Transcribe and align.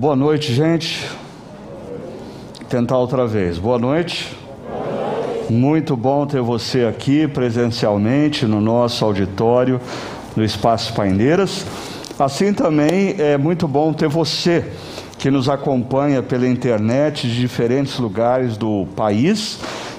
Boa 0.00 0.16
noite, 0.16 0.54
gente. 0.54 1.06
Tentar 2.70 2.96
outra 2.96 3.26
vez. 3.26 3.58
Boa 3.58 3.78
noite. 3.78 4.34
Muito 5.50 5.94
bom 5.94 6.24
ter 6.24 6.40
você 6.40 6.86
aqui 6.86 7.28
presencialmente 7.28 8.46
no 8.46 8.62
nosso 8.62 9.04
auditório, 9.04 9.78
no 10.34 10.42
Espaço 10.42 10.94
Paineiras. 10.94 11.66
Assim 12.18 12.54
também 12.54 13.14
é 13.18 13.36
muito 13.36 13.68
bom 13.68 13.92
ter 13.92 14.08
você 14.08 14.72
que 15.18 15.30
nos 15.30 15.50
acompanha 15.50 16.22
pela 16.22 16.48
internet 16.48 17.28
de 17.28 17.38
diferentes 17.38 17.98
lugares 17.98 18.56
do 18.56 18.86
país 18.96 19.58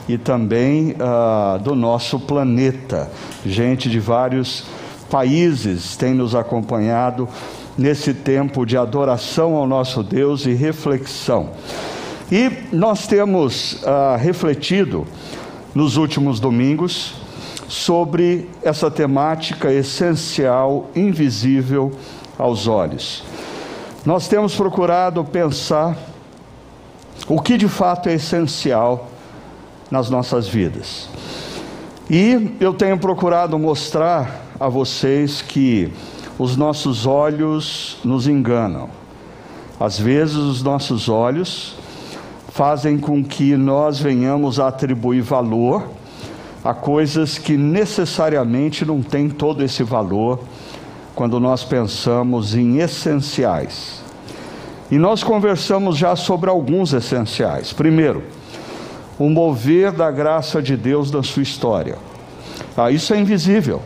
e 0.09 0.17
também 0.17 0.95
uh, 0.95 1.59
do 1.59 1.75
nosso 1.75 2.19
planeta. 2.19 3.07
Gente 3.45 3.87
de 3.87 3.99
vários 3.99 4.65
países 5.11 5.95
tem 5.95 6.15
nos 6.15 6.33
acompanhado 6.33 7.29
nesse 7.77 8.13
tempo 8.13 8.65
de 8.65 8.77
adoração 8.77 9.55
ao 9.55 9.67
nosso 9.67 10.03
Deus 10.03 10.45
e 10.45 10.53
reflexão. 10.53 11.49
E 12.31 12.49
nós 12.71 13.07
temos 13.07 13.81
uh, 13.83 14.17
refletido 14.17 15.05
nos 15.73 15.97
últimos 15.97 16.39
domingos 16.39 17.15
sobre 17.67 18.49
essa 18.63 18.91
temática 18.91 19.71
essencial, 19.71 20.89
invisível 20.95 21.91
aos 22.37 22.67
olhos. 22.67 23.23
Nós 24.05 24.27
temos 24.27 24.55
procurado 24.55 25.23
pensar 25.23 25.97
o 27.27 27.39
que 27.41 27.57
de 27.57 27.67
fato 27.67 28.09
é 28.09 28.13
essencial 28.13 29.09
nas 29.89 30.09
nossas 30.09 30.47
vidas. 30.47 31.07
E 32.09 32.57
eu 32.59 32.73
tenho 32.73 32.97
procurado 32.97 33.57
mostrar 33.57 34.41
a 34.59 34.67
vocês 34.67 35.41
que 35.41 35.91
os 36.41 36.57
nossos 36.57 37.05
olhos 37.05 37.99
nos 38.03 38.25
enganam. 38.25 38.89
Às 39.79 39.99
vezes, 39.99 40.37
os 40.37 40.63
nossos 40.63 41.07
olhos 41.07 41.75
fazem 42.49 42.97
com 42.97 43.23
que 43.23 43.55
nós 43.55 43.99
venhamos 43.99 44.59
a 44.59 44.69
atribuir 44.69 45.21
valor 45.21 45.87
a 46.63 46.73
coisas 46.73 47.37
que 47.37 47.55
necessariamente 47.55 48.83
não 48.83 49.03
têm 49.03 49.29
todo 49.29 49.63
esse 49.63 49.83
valor 49.83 50.39
quando 51.13 51.39
nós 51.39 51.63
pensamos 51.63 52.55
em 52.55 52.79
essenciais. 52.79 54.01
E 54.89 54.97
nós 54.97 55.21
conversamos 55.21 55.95
já 55.95 56.15
sobre 56.15 56.49
alguns 56.49 56.91
essenciais. 56.91 57.71
Primeiro, 57.71 58.23
o 59.19 59.29
mover 59.29 59.91
da 59.91 60.09
graça 60.09 60.59
de 60.59 60.75
Deus 60.75 61.11
na 61.11 61.21
sua 61.21 61.43
história. 61.43 61.99
Ah, 62.75 62.89
isso 62.89 63.13
é 63.13 63.19
invisível, 63.19 63.79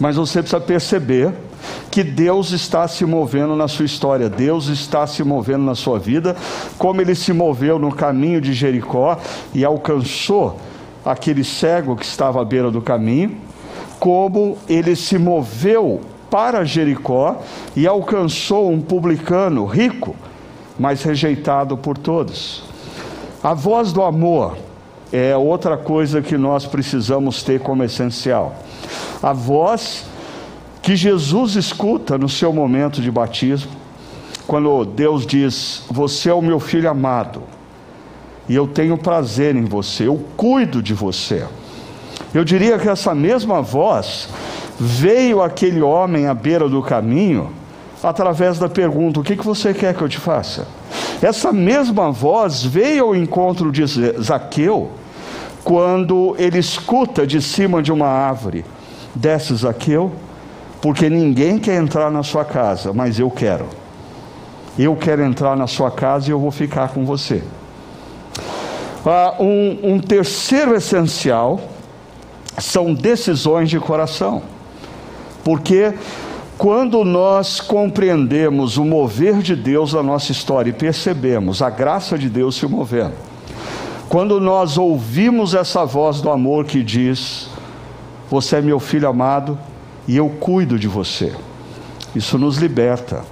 mas 0.00 0.16
você 0.16 0.40
precisa 0.40 0.58
perceber 0.58 1.51
que 1.92 2.02
Deus 2.02 2.52
está 2.52 2.88
se 2.88 3.04
movendo 3.04 3.54
na 3.54 3.68
sua 3.68 3.84
história, 3.84 4.26
Deus 4.26 4.68
está 4.68 5.06
se 5.06 5.22
movendo 5.22 5.62
na 5.62 5.74
sua 5.74 5.98
vida, 5.98 6.34
como 6.78 7.02
ele 7.02 7.14
se 7.14 7.34
moveu 7.34 7.78
no 7.78 7.94
caminho 7.94 8.40
de 8.40 8.54
Jericó 8.54 9.18
e 9.52 9.62
alcançou 9.62 10.58
aquele 11.04 11.44
cego 11.44 11.94
que 11.94 12.06
estava 12.06 12.40
à 12.40 12.44
beira 12.46 12.70
do 12.70 12.80
caminho, 12.80 13.36
como 14.00 14.56
ele 14.66 14.96
se 14.96 15.18
moveu 15.18 16.00
para 16.30 16.64
Jericó 16.64 17.42
e 17.76 17.86
alcançou 17.86 18.70
um 18.70 18.80
publicano 18.80 19.66
rico, 19.66 20.16
mas 20.78 21.02
rejeitado 21.02 21.76
por 21.76 21.98
todos. 21.98 22.64
A 23.44 23.52
voz 23.52 23.92
do 23.92 24.00
amor 24.00 24.56
é 25.12 25.36
outra 25.36 25.76
coisa 25.76 26.22
que 26.22 26.38
nós 26.38 26.64
precisamos 26.64 27.42
ter 27.42 27.60
como 27.60 27.84
essencial. 27.84 28.56
A 29.22 29.34
voz 29.34 30.06
que 30.82 30.96
Jesus 30.96 31.54
escuta 31.54 32.18
no 32.18 32.28
seu 32.28 32.52
momento 32.52 33.00
de 33.00 33.10
batismo, 33.10 33.70
quando 34.46 34.84
Deus 34.84 35.24
diz: 35.24 35.84
Você 35.88 36.28
é 36.28 36.34
o 36.34 36.42
meu 36.42 36.58
filho 36.58 36.90
amado, 36.90 37.44
e 38.48 38.54
eu 38.54 38.66
tenho 38.66 38.98
prazer 38.98 39.54
em 39.54 39.64
você, 39.64 40.08
eu 40.08 40.20
cuido 40.36 40.82
de 40.82 40.92
você. 40.92 41.46
Eu 42.34 42.44
diria 42.44 42.78
que 42.78 42.88
essa 42.88 43.14
mesma 43.14 43.62
voz 43.62 44.28
veio 44.78 45.40
aquele 45.40 45.80
homem 45.80 46.26
à 46.26 46.34
beira 46.34 46.68
do 46.68 46.82
caminho 46.82 47.52
através 48.02 48.58
da 48.58 48.68
pergunta: 48.68 49.20
O 49.20 49.22
que, 49.22 49.36
que 49.36 49.44
você 49.44 49.72
quer 49.72 49.94
que 49.94 50.02
eu 50.02 50.08
te 50.08 50.18
faça? 50.18 50.66
Essa 51.22 51.52
mesma 51.52 52.10
voz 52.10 52.64
veio 52.64 53.04
ao 53.04 53.16
encontro 53.16 53.70
de 53.70 53.84
Zaqueu 54.20 54.90
quando 55.62 56.34
ele 56.36 56.58
escuta 56.58 57.24
de 57.24 57.40
cima 57.40 57.80
de 57.80 57.92
uma 57.92 58.08
árvore: 58.08 58.64
Desce, 59.14 59.54
Zaqueu, 59.54 60.10
porque 60.82 61.08
ninguém 61.08 61.60
quer 61.60 61.80
entrar 61.80 62.10
na 62.10 62.24
sua 62.24 62.44
casa, 62.44 62.92
mas 62.92 63.20
eu 63.20 63.30
quero. 63.30 63.66
Eu 64.76 64.96
quero 64.96 65.22
entrar 65.22 65.56
na 65.56 65.68
sua 65.68 65.92
casa 65.92 66.28
e 66.28 66.32
eu 66.32 66.40
vou 66.40 66.50
ficar 66.50 66.88
com 66.88 67.06
você. 67.06 67.40
Ah, 69.06 69.36
um, 69.38 69.94
um 69.94 70.00
terceiro 70.00 70.74
essencial 70.74 71.60
são 72.58 72.92
decisões 72.92 73.70
de 73.70 73.78
coração, 73.78 74.42
porque 75.44 75.94
quando 76.58 77.04
nós 77.04 77.60
compreendemos 77.60 78.76
o 78.76 78.84
mover 78.84 79.38
de 79.38 79.54
Deus 79.54 79.92
na 79.92 80.02
nossa 80.02 80.32
história 80.32 80.70
e 80.70 80.72
percebemos 80.72 81.62
a 81.62 81.70
graça 81.70 82.18
de 82.18 82.28
Deus 82.28 82.56
se 82.56 82.66
movendo, 82.66 83.14
quando 84.08 84.40
nós 84.40 84.76
ouvimos 84.76 85.54
essa 85.54 85.84
voz 85.84 86.20
do 86.20 86.28
amor 86.28 86.64
que 86.64 86.82
diz: 86.82 87.48
Você 88.28 88.56
é 88.56 88.60
meu 88.60 88.80
filho 88.80 89.08
amado 89.08 89.56
e 90.06 90.16
eu 90.16 90.28
cuido 90.28 90.78
de 90.78 90.88
você, 90.88 91.32
isso 92.14 92.38
nos 92.38 92.56
liberta. 92.56 93.24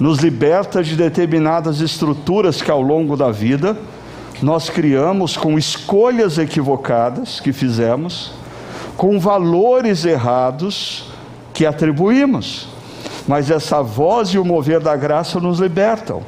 Nos 0.00 0.18
liberta 0.18 0.82
de 0.82 0.96
determinadas 0.96 1.80
estruturas 1.80 2.60
que 2.60 2.70
ao 2.70 2.82
longo 2.82 3.16
da 3.16 3.30
vida 3.30 3.76
nós 4.42 4.68
criamos 4.68 5.36
com 5.36 5.56
escolhas 5.56 6.38
equivocadas 6.38 7.38
que 7.38 7.52
fizemos, 7.52 8.32
com 8.96 9.20
valores 9.20 10.04
errados 10.04 11.04
que 11.54 11.64
atribuímos. 11.64 12.68
Mas 13.28 13.50
essa 13.50 13.82
voz 13.82 14.30
e 14.30 14.38
o 14.38 14.44
mover 14.44 14.80
da 14.80 14.96
graça 14.96 15.38
nos 15.38 15.60
libertam 15.60 16.22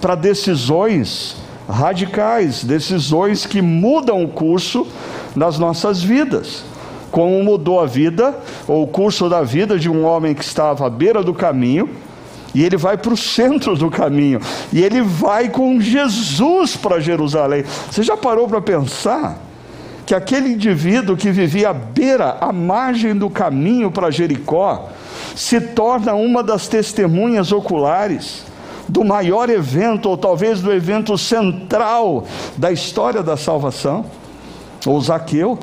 para 0.00 0.16
decisões 0.16 1.36
radicais, 1.68 2.64
decisões 2.64 3.46
que 3.46 3.62
mudam 3.62 4.22
o 4.24 4.28
curso 4.28 4.86
das 5.36 5.58
nossas 5.58 6.02
vidas. 6.02 6.64
Como 7.14 7.44
mudou 7.44 7.78
a 7.78 7.86
vida, 7.86 8.36
ou 8.66 8.82
o 8.82 8.86
curso 8.88 9.28
da 9.28 9.40
vida 9.40 9.78
de 9.78 9.88
um 9.88 10.04
homem 10.04 10.34
que 10.34 10.42
estava 10.42 10.88
à 10.88 10.90
beira 10.90 11.22
do 11.22 11.32
caminho, 11.32 11.88
e 12.52 12.64
ele 12.64 12.76
vai 12.76 12.96
para 12.96 13.14
o 13.14 13.16
centro 13.16 13.76
do 13.76 13.88
caminho, 13.88 14.40
e 14.72 14.82
ele 14.82 15.00
vai 15.00 15.48
com 15.48 15.80
Jesus 15.80 16.76
para 16.76 16.98
Jerusalém. 16.98 17.62
Você 17.88 18.02
já 18.02 18.16
parou 18.16 18.48
para 18.48 18.60
pensar? 18.60 19.38
que 20.04 20.14
aquele 20.14 20.50
indivíduo 20.50 21.16
que 21.16 21.30
vivia 21.30 21.70
à 21.70 21.72
beira, 21.72 22.36
à 22.38 22.52
margem 22.52 23.16
do 23.16 23.30
caminho 23.30 23.90
para 23.90 24.10
Jericó, 24.10 24.90
se 25.34 25.60
torna 25.60 26.14
uma 26.14 26.42
das 26.42 26.68
testemunhas 26.68 27.52
oculares 27.52 28.44
do 28.86 29.02
maior 29.02 29.48
evento, 29.48 30.10
ou 30.10 30.16
talvez 30.18 30.60
do 30.60 30.70
evento 30.70 31.16
central 31.16 32.24
da 32.54 32.70
história 32.70 33.22
da 33.22 33.34
salvação, 33.34 34.04
ou 34.84 35.00
Zaqueu, 35.00 35.58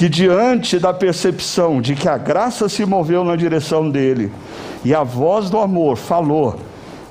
que 0.00 0.08
diante 0.08 0.78
da 0.78 0.94
percepção 0.94 1.78
de 1.78 1.94
que 1.94 2.08
a 2.08 2.16
graça 2.16 2.70
se 2.70 2.86
moveu 2.86 3.22
na 3.22 3.36
direção 3.36 3.90
dele 3.90 4.32
e 4.82 4.94
a 4.94 5.02
voz 5.02 5.50
do 5.50 5.58
amor 5.58 5.98
falou 5.98 6.58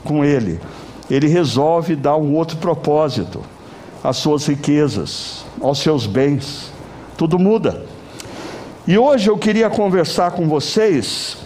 com 0.03 0.25
ele, 0.25 0.59
ele 1.07 1.27
resolve 1.27 1.95
dar 1.95 2.17
um 2.17 2.33
outro 2.33 2.57
propósito 2.57 3.43
às 4.03 4.17
suas 4.17 4.47
riquezas, 4.47 5.45
aos 5.61 5.77
seus 5.77 6.07
bens. 6.07 6.73
Tudo 7.15 7.37
muda. 7.37 7.85
E 8.87 8.97
hoje 8.97 9.29
eu 9.29 9.37
queria 9.37 9.69
conversar 9.69 10.31
com 10.31 10.47
vocês, 10.47 11.37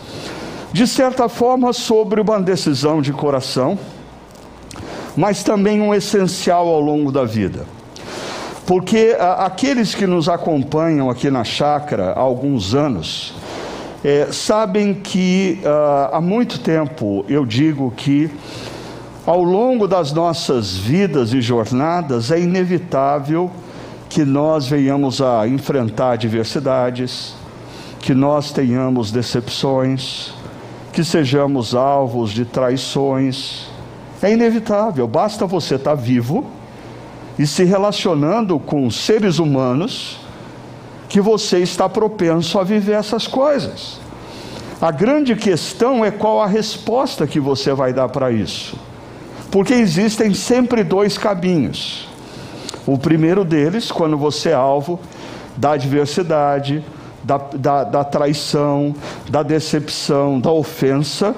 de 0.72 0.88
certa 0.88 1.28
forma, 1.28 1.74
sobre 1.74 2.22
uma 2.22 2.40
decisão 2.40 3.02
de 3.02 3.12
coração, 3.12 3.78
mas 5.14 5.44
também 5.44 5.82
um 5.82 5.94
essencial 5.94 6.70
ao 6.70 6.80
longo 6.80 7.12
da 7.12 7.26
vida. 7.26 7.66
Porque 8.66 9.16
a, 9.20 9.46
aqueles 9.46 9.94
que 9.94 10.08
nos 10.08 10.30
acompanham 10.30 11.10
aqui 11.10 11.30
na 11.30 11.44
chácara 11.44 12.12
há 12.12 12.20
alguns 12.20 12.74
anos, 12.74 13.34
é, 14.04 14.28
sabem 14.32 14.94
que 14.94 15.60
uh, 15.64 16.16
há 16.16 16.22
muito 16.22 16.60
tempo 16.60 17.26
eu 17.30 17.46
digo 17.46 17.92
que 17.96 18.30
ao 19.26 19.42
longo 19.42 19.88
das 19.88 20.12
nossas 20.12 20.76
vidas 20.76 21.34
e 21.34 21.42
jornadas 21.42 22.30
é 22.30 22.40
inevitável 22.40 23.50
que 24.10 24.26
nós 24.26 24.68
venhamos 24.68 25.22
a 25.22 25.48
enfrentar 25.48 26.12
adversidades, 26.12 27.34
que 28.00 28.14
nós 28.14 28.52
tenhamos 28.52 29.12
decepções, 29.12 30.34
que 30.92 31.04
sejamos 31.04 31.74
alvos 31.74 32.32
de 32.32 32.46
traições. 32.46 33.68
É 34.22 34.32
inevitável, 34.32 35.08
basta 35.08 35.46
você 35.46 35.76
estar 35.76 35.96
vivo 35.96 36.46
e 37.38 37.48
se 37.48 37.64
relacionando 37.64 38.60
com 38.60 38.90
seres 38.90 39.40
humanos 39.40 40.20
que 41.10 41.22
você 41.22 41.60
está 41.60 41.88
propenso 41.90 42.60
a 42.60 42.64
viver 42.64 42.94
essas 42.94 43.28
coisas. 43.28 44.00
A 44.82 44.92
grande 44.92 45.36
questão 45.36 46.04
é 46.04 46.12
qual 46.12 46.42
a 46.42 46.48
resposta 46.48 47.26
que 47.26 47.40
você 47.40 47.74
vai 47.74 47.94
dar 47.94 48.10
para 48.10 48.32
isso. 48.32 48.76
Porque 49.52 49.74
existem 49.74 50.34
sempre 50.34 50.84
dois 50.84 51.18
caminhos. 51.18 52.08
O 52.86 52.98
primeiro 52.98 53.46
deles, 53.46 53.92
quando 53.92 54.18
você 54.18 54.50
é 54.50 54.54
alvo 54.54 55.00
da 55.56 55.74
adversidade, 55.74 56.84
da, 57.24 57.38
da, 57.38 57.84
da 57.84 58.04
traição, 58.04 58.94
da 59.30 59.44
decepção, 59.44 60.40
da 60.40 60.52
ofensa, 60.52 61.36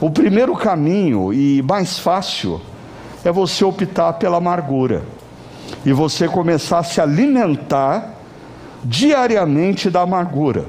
o 0.00 0.10
primeiro 0.10 0.54
caminho 0.54 1.32
e 1.32 1.62
mais 1.62 1.98
fácil 1.98 2.60
é 3.24 3.30
você 3.30 3.64
optar 3.64 4.14
pela 4.14 4.38
amargura 4.38 5.02
e 5.84 5.92
você 5.92 6.28
começar 6.28 6.78
a 6.78 6.84
se 6.84 7.00
alimentar 7.00 8.14
diariamente 8.84 9.90
da 9.90 10.02
amargura, 10.02 10.66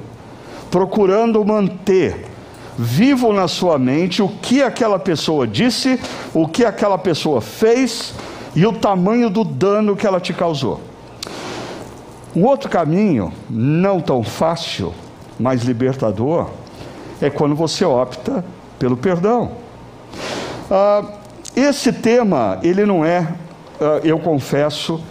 procurando 0.69 1.43
manter 1.43 2.25
vivo 2.77 3.31
na 3.31 3.47
sua 3.47 3.77
mente 3.77 4.21
o 4.21 4.27
que 4.27 4.61
aquela 4.61 4.97
pessoa 4.97 5.45
disse, 5.45 5.99
o 6.33 6.47
que 6.47 6.65
aquela 6.65 6.97
pessoa 6.97 7.41
fez 7.41 8.13
e 8.55 8.65
o 8.65 8.73
tamanho 8.73 9.29
do 9.29 9.43
dano 9.43 9.95
que 9.95 10.05
ela 10.05 10.19
te 10.19 10.33
causou. 10.33 10.81
Um 12.35 12.45
outro 12.45 12.69
caminho, 12.69 13.31
não 13.49 13.99
tão 13.99 14.23
fácil, 14.23 14.93
mas 15.39 15.63
libertador, 15.63 16.49
é 17.21 17.29
quando 17.29 17.55
você 17.55 17.85
opta 17.85 18.43
pelo 18.79 18.97
perdão. 18.97 19.51
Ah, 20.69 21.03
esse 21.55 21.93
tema, 21.93 22.59
ele 22.63 22.85
não 22.85 23.05
é, 23.05 23.27
eu 24.03 24.19
confesso, 24.19 25.01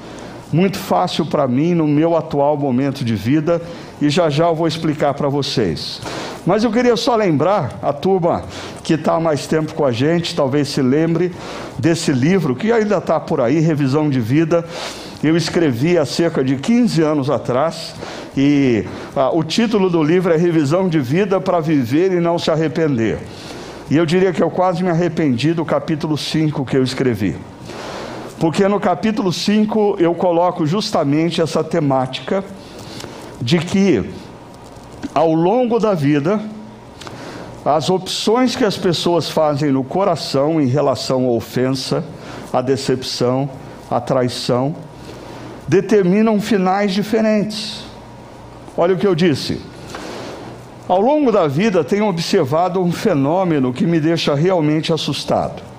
muito 0.52 0.78
fácil 0.78 1.24
para 1.26 1.48
mim 1.48 1.74
no 1.74 1.86
meu 1.86 2.16
atual 2.16 2.56
momento 2.56 3.04
de 3.04 3.14
vida 3.14 3.62
e 4.00 4.10
já 4.10 4.28
já 4.28 4.46
eu 4.46 4.54
vou 4.54 4.66
explicar 4.66 5.14
para 5.14 5.28
vocês. 5.28 6.00
Mas 6.44 6.64
eu 6.64 6.72
queria 6.72 6.96
só 6.96 7.14
lembrar 7.14 7.78
a 7.80 7.92
turma 7.92 8.42
que 8.82 8.94
está 8.94 9.18
mais 9.20 9.46
tempo 9.46 9.74
com 9.74 9.84
a 9.84 9.92
gente, 9.92 10.34
talvez 10.34 10.68
se 10.68 10.82
lembre 10.82 11.32
desse 11.78 12.12
livro 12.12 12.56
que 12.56 12.72
ainda 12.72 12.98
está 12.98 13.20
por 13.20 13.40
aí, 13.40 13.60
Revisão 13.60 14.10
de 14.10 14.20
Vida. 14.20 14.64
Eu 15.22 15.36
escrevi 15.36 15.96
há 15.96 16.04
cerca 16.04 16.42
de 16.42 16.56
15 16.56 17.00
anos 17.00 17.30
atrás 17.30 17.94
e 18.36 18.84
ah, 19.14 19.30
o 19.32 19.44
título 19.44 19.88
do 19.88 20.02
livro 20.02 20.32
é 20.32 20.36
Revisão 20.36 20.88
de 20.88 20.98
Vida 20.98 21.40
para 21.40 21.60
Viver 21.60 22.12
e 22.12 22.18
Não 22.18 22.40
Se 22.40 22.50
Arrepender. 22.50 23.20
E 23.88 23.96
eu 23.96 24.04
diria 24.04 24.32
que 24.32 24.42
eu 24.42 24.50
quase 24.50 24.82
me 24.82 24.90
arrependi 24.90 25.52
do 25.52 25.64
capítulo 25.64 26.18
5 26.18 26.64
que 26.64 26.76
eu 26.76 26.82
escrevi. 26.82 27.36
Porque 28.42 28.66
no 28.66 28.80
capítulo 28.80 29.32
5 29.32 29.98
eu 30.00 30.12
coloco 30.16 30.66
justamente 30.66 31.40
essa 31.40 31.62
temática 31.62 32.42
de 33.40 33.56
que 33.60 34.10
ao 35.14 35.32
longo 35.32 35.78
da 35.78 35.94
vida 35.94 36.42
as 37.64 37.88
opções 37.88 38.56
que 38.56 38.64
as 38.64 38.76
pessoas 38.76 39.30
fazem 39.30 39.70
no 39.70 39.84
coração 39.84 40.60
em 40.60 40.66
relação 40.66 41.24
à 41.26 41.30
ofensa, 41.30 42.04
à 42.52 42.60
decepção, 42.60 43.48
à 43.88 44.00
traição, 44.00 44.74
determinam 45.68 46.40
finais 46.40 46.92
diferentes. 46.92 47.84
Olha 48.76 48.96
o 48.96 48.98
que 48.98 49.06
eu 49.06 49.14
disse. 49.14 49.60
Ao 50.88 51.00
longo 51.00 51.30
da 51.30 51.46
vida, 51.46 51.84
tenho 51.84 52.08
observado 52.08 52.82
um 52.82 52.90
fenômeno 52.90 53.72
que 53.72 53.86
me 53.86 54.00
deixa 54.00 54.34
realmente 54.34 54.92
assustado. 54.92 55.70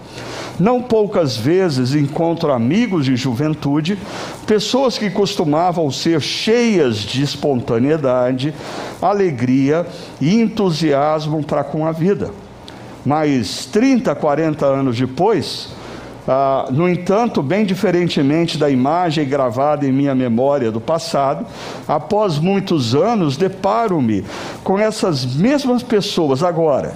Não 0.59 0.81
poucas 0.81 1.35
vezes 1.35 1.95
encontro 1.95 2.51
amigos 2.51 3.05
de 3.05 3.15
juventude, 3.15 3.97
pessoas 4.45 4.97
que 4.97 5.09
costumavam 5.09 5.89
ser 5.89 6.21
cheias 6.21 6.97
de 6.97 7.23
espontaneidade, 7.23 8.53
alegria 9.01 9.85
e 10.21 10.39
entusiasmo 10.39 11.43
para 11.43 11.63
com 11.63 11.85
a 11.85 11.91
vida. 11.91 12.31
Mas 13.05 13.65
30, 13.65 14.13
40 14.15 14.65
anos 14.65 14.97
depois, 14.97 15.69
ah, 16.27 16.67
no 16.71 16.87
entanto, 16.87 17.41
bem 17.41 17.65
diferentemente 17.65 18.57
da 18.57 18.69
imagem 18.69 19.27
gravada 19.27 19.85
em 19.85 19.91
minha 19.91 20.15
memória 20.15 20.71
do 20.71 20.79
passado, 20.79 21.45
após 21.87 22.37
muitos 22.37 22.95
anos, 22.95 23.35
deparo-me 23.35 24.23
com 24.63 24.79
essas 24.79 25.25
mesmas 25.35 25.83
pessoas 25.83 26.41
agora, 26.41 26.93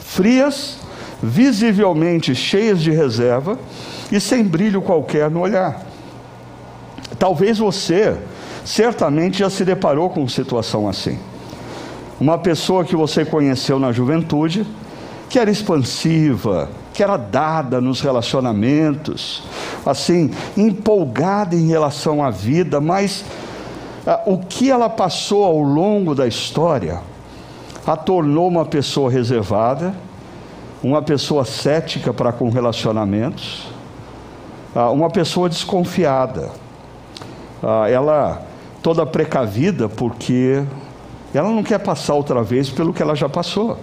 frias, 0.00 0.78
visivelmente 1.24 2.34
cheias 2.34 2.80
de 2.80 2.90
reserva 2.90 3.58
e 4.12 4.20
sem 4.20 4.44
brilho 4.44 4.82
qualquer 4.82 5.30
no 5.30 5.40
olhar. 5.40 5.82
Talvez 7.18 7.58
você, 7.58 8.16
certamente, 8.64 9.38
já 9.38 9.48
se 9.48 9.64
deparou 9.64 10.10
com 10.10 10.28
situação 10.28 10.88
assim. 10.88 11.18
Uma 12.20 12.38
pessoa 12.38 12.84
que 12.84 12.94
você 12.94 13.24
conheceu 13.24 13.78
na 13.78 13.90
juventude, 13.90 14.66
que 15.28 15.38
era 15.38 15.50
expansiva, 15.50 16.68
que 16.92 17.02
era 17.02 17.16
dada 17.16 17.80
nos 17.80 18.00
relacionamentos, 18.00 19.42
assim, 19.84 20.30
empolgada 20.56 21.56
em 21.56 21.66
relação 21.66 22.22
à 22.22 22.30
vida, 22.30 22.80
mas 22.80 23.24
ah, 24.06 24.20
o 24.26 24.38
que 24.38 24.70
ela 24.70 24.88
passou 24.88 25.44
ao 25.44 25.58
longo 25.58 26.14
da 26.14 26.26
história 26.26 27.00
a 27.86 27.96
tornou 27.96 28.48
uma 28.48 28.64
pessoa 28.64 29.10
reservada, 29.10 29.94
uma 30.84 31.00
pessoa 31.00 31.46
cética 31.46 32.12
para 32.12 32.30
com 32.30 32.50
relacionamentos, 32.50 33.66
ah, 34.74 34.90
uma 34.90 35.08
pessoa 35.08 35.48
desconfiada. 35.48 36.50
Ah, 37.62 37.88
ela 37.88 38.42
toda 38.82 39.06
precavida 39.06 39.88
porque 39.88 40.62
ela 41.32 41.48
não 41.48 41.62
quer 41.62 41.78
passar 41.78 42.12
outra 42.12 42.42
vez 42.42 42.68
pelo 42.68 42.92
que 42.92 43.02
ela 43.02 43.14
já 43.14 43.30
passou 43.30 43.78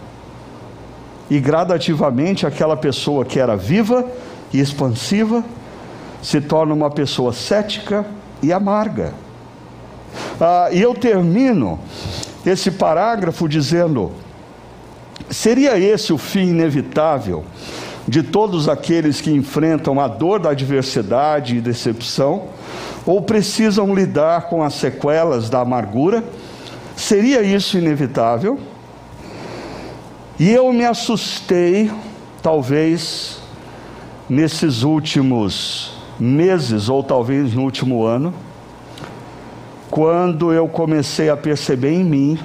e 1.28 1.40
gradativamente 1.40 2.46
aquela 2.46 2.78
pessoa 2.78 3.26
que 3.26 3.40
era 3.40 3.58
viva 3.58 4.06
e 4.54 4.60
expansiva 4.60 5.44
se 6.22 6.40
torna 6.40 6.72
uma 6.72 6.92
pessoa 6.92 7.34
cética 7.34 8.06
e 8.44 8.54
amarga. 8.54 9.12
Ah, 10.40 10.70
e 10.72 10.80
eu 10.80 10.94
termino 10.94 11.80
esse 12.46 12.70
parágrafo 12.70 13.50
dizendo: 13.50 14.12
seria 15.32 15.80
esse 15.80 16.14
o 16.14 16.18
fim 16.18 16.50
inevitável 16.50 17.44
de 18.08 18.24
todos 18.24 18.68
aqueles 18.68 19.22
que 19.22 19.32
enfrentam 19.32 20.00
a 20.00 20.08
dor 20.08 20.40
da 20.40 20.50
adversidade 20.52 21.56
e 21.56 21.62
decepção, 21.62 22.50
ou 23.06 23.22
precisam 23.22 23.94
lidar 23.94 24.50
com 24.50 24.64
as 24.64 24.74
sequelas 24.74 25.50
da 25.50 25.62
amargura? 25.62 26.24
Seria 26.96 27.42
isso 27.42 27.78
inevitável? 27.78 28.60
E 30.40 30.50
eu 30.50 30.72
me 30.74 30.86
assustei, 30.86 31.92
talvez, 32.42 33.40
nesses 34.30 34.84
últimos 34.84 35.94
meses, 36.20 36.90
ou 36.90 37.04
talvez 37.04 37.54
no 37.54 37.64
último 37.64 38.04
ano, 38.04 38.34
quando 39.90 40.52
eu 40.54 40.68
comecei 40.68 41.30
a 41.30 41.38
perceber 41.38 41.92
em 41.92 42.04
mim 42.04 42.40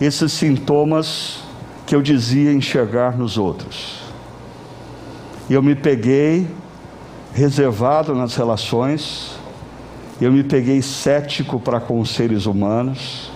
esses 0.00 0.32
sintomas 0.32 1.47
que 1.88 1.96
eu 1.96 2.00
dizia 2.00 2.52
enxergar 2.52 3.18
nos 3.18 3.36
outros. 3.36 4.02
E 5.50 5.54
eu 5.54 5.62
me 5.62 5.74
peguei 5.74 6.46
reservado 7.34 8.14
nas 8.14 8.36
relações, 8.36 9.32
eu 10.20 10.30
me 10.30 10.44
peguei 10.44 10.80
cético 10.82 11.58
para 11.58 11.80
com 11.80 11.98
os 11.98 12.10
seres 12.10 12.46
humanos, 12.46 13.32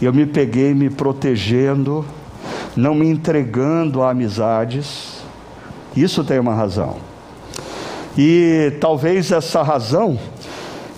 eu 0.00 0.12
me 0.12 0.24
peguei 0.24 0.72
me 0.72 0.88
protegendo 0.88 2.04
não 2.76 2.94
me 2.94 3.06
entregando 3.08 4.02
a 4.02 4.10
amizades. 4.10 5.22
Isso 5.96 6.24
tem 6.24 6.38
uma 6.38 6.54
razão. 6.54 6.96
E 8.16 8.76
talvez 8.80 9.30
essa 9.30 9.62
razão 9.62 10.18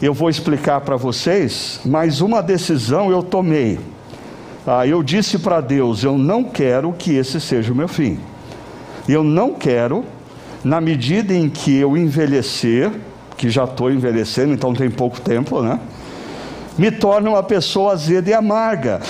eu 0.03 0.13
vou 0.13 0.29
explicar 0.29 0.81
para 0.81 0.97
vocês, 0.97 1.81
mas 1.85 2.21
uma 2.21 2.43
decisão 2.43 3.11
eu 3.11 3.23
tomei. 3.23 3.79
Ah, 4.67 4.87
eu 4.87 5.03
disse 5.03 5.39
para 5.39 5.61
Deus: 5.61 6.03
eu 6.03 6.17
não 6.17 6.45
quero 6.45 6.93
que 6.93 7.15
esse 7.15 7.41
seja 7.41 7.73
o 7.73 7.77
meu 7.77 7.89
fim. 7.89 8.19
Eu 9.09 9.23
não 9.23 9.53
quero, 9.53 10.05
na 10.65 10.81
medida 10.81 11.35
em 11.35 11.51
que 11.51 11.77
eu 11.77 11.97
envelhecer, 11.97 12.91
que 13.37 13.51
já 13.51 13.65
estou 13.65 13.91
envelhecendo, 13.91 14.55
então 14.55 14.73
tem 14.73 14.91
pouco 14.91 15.21
tempo, 15.21 15.61
né? 15.61 15.79
Me 16.79 16.91
torne 16.91 17.29
uma 17.29 17.43
pessoa 17.43 17.93
azeda 17.93 18.31
e 18.31 18.33
amarga. 18.33 19.01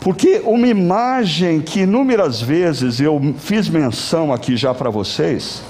Porque 0.00 0.42
uma 0.44 0.66
imagem 0.66 1.60
que 1.60 1.80
inúmeras 1.80 2.40
vezes 2.40 2.98
eu 2.98 3.20
fiz 3.38 3.68
menção 3.68 4.32
aqui 4.32 4.56
já 4.56 4.74
para 4.74 4.90
vocês, 4.90 5.62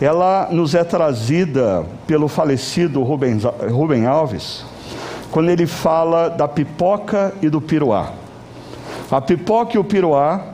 ela 0.00 0.48
nos 0.50 0.74
é 0.74 0.82
trazida 0.82 1.84
pelo 2.06 2.28
falecido 2.28 3.02
Rubem, 3.02 3.38
Rubem 3.70 4.06
Alves, 4.06 4.64
quando 5.32 5.50
ele 5.50 5.66
fala 5.66 6.28
da 6.28 6.46
pipoca 6.46 7.34
e 7.42 7.48
do 7.48 7.60
piruá. 7.60 8.12
A 9.10 9.20
pipoca 9.20 9.76
e 9.76 9.78
o 9.78 9.84
piruá, 9.84 10.46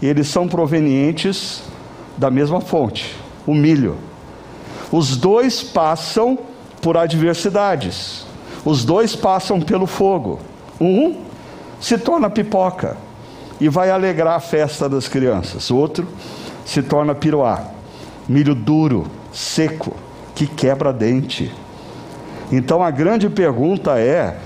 eles 0.00 0.28
são 0.28 0.48
provenientes 0.48 1.62
da 2.16 2.30
mesma 2.30 2.62
fonte, 2.62 3.14
o 3.46 3.54
milho. 3.54 3.98
Os 4.90 5.16
dois 5.18 5.62
passam 5.62 6.38
por 6.80 6.96
adversidades, 6.96 8.24
os 8.64 8.84
dois 8.84 9.14
passam 9.14 9.60
pelo 9.60 9.86
fogo. 9.86 10.40
Um 10.80 11.24
se 11.78 11.98
torna 11.98 12.30
pipoca 12.30 12.96
e 13.60 13.68
vai 13.68 13.90
alegrar 13.90 14.36
a 14.36 14.40
festa 14.40 14.88
das 14.88 15.06
crianças. 15.06 15.70
Outro 15.70 16.08
se 16.64 16.82
torna 16.82 17.14
piruá 17.14 17.66
milho 18.30 18.54
duro, 18.54 19.06
seco, 19.32 19.92
que 20.36 20.46
quebra 20.46 20.92
dente. 20.92 21.52
Então 22.50 22.82
a 22.82 22.90
grande 22.90 23.28
pergunta 23.28 23.98
é: 23.98 24.36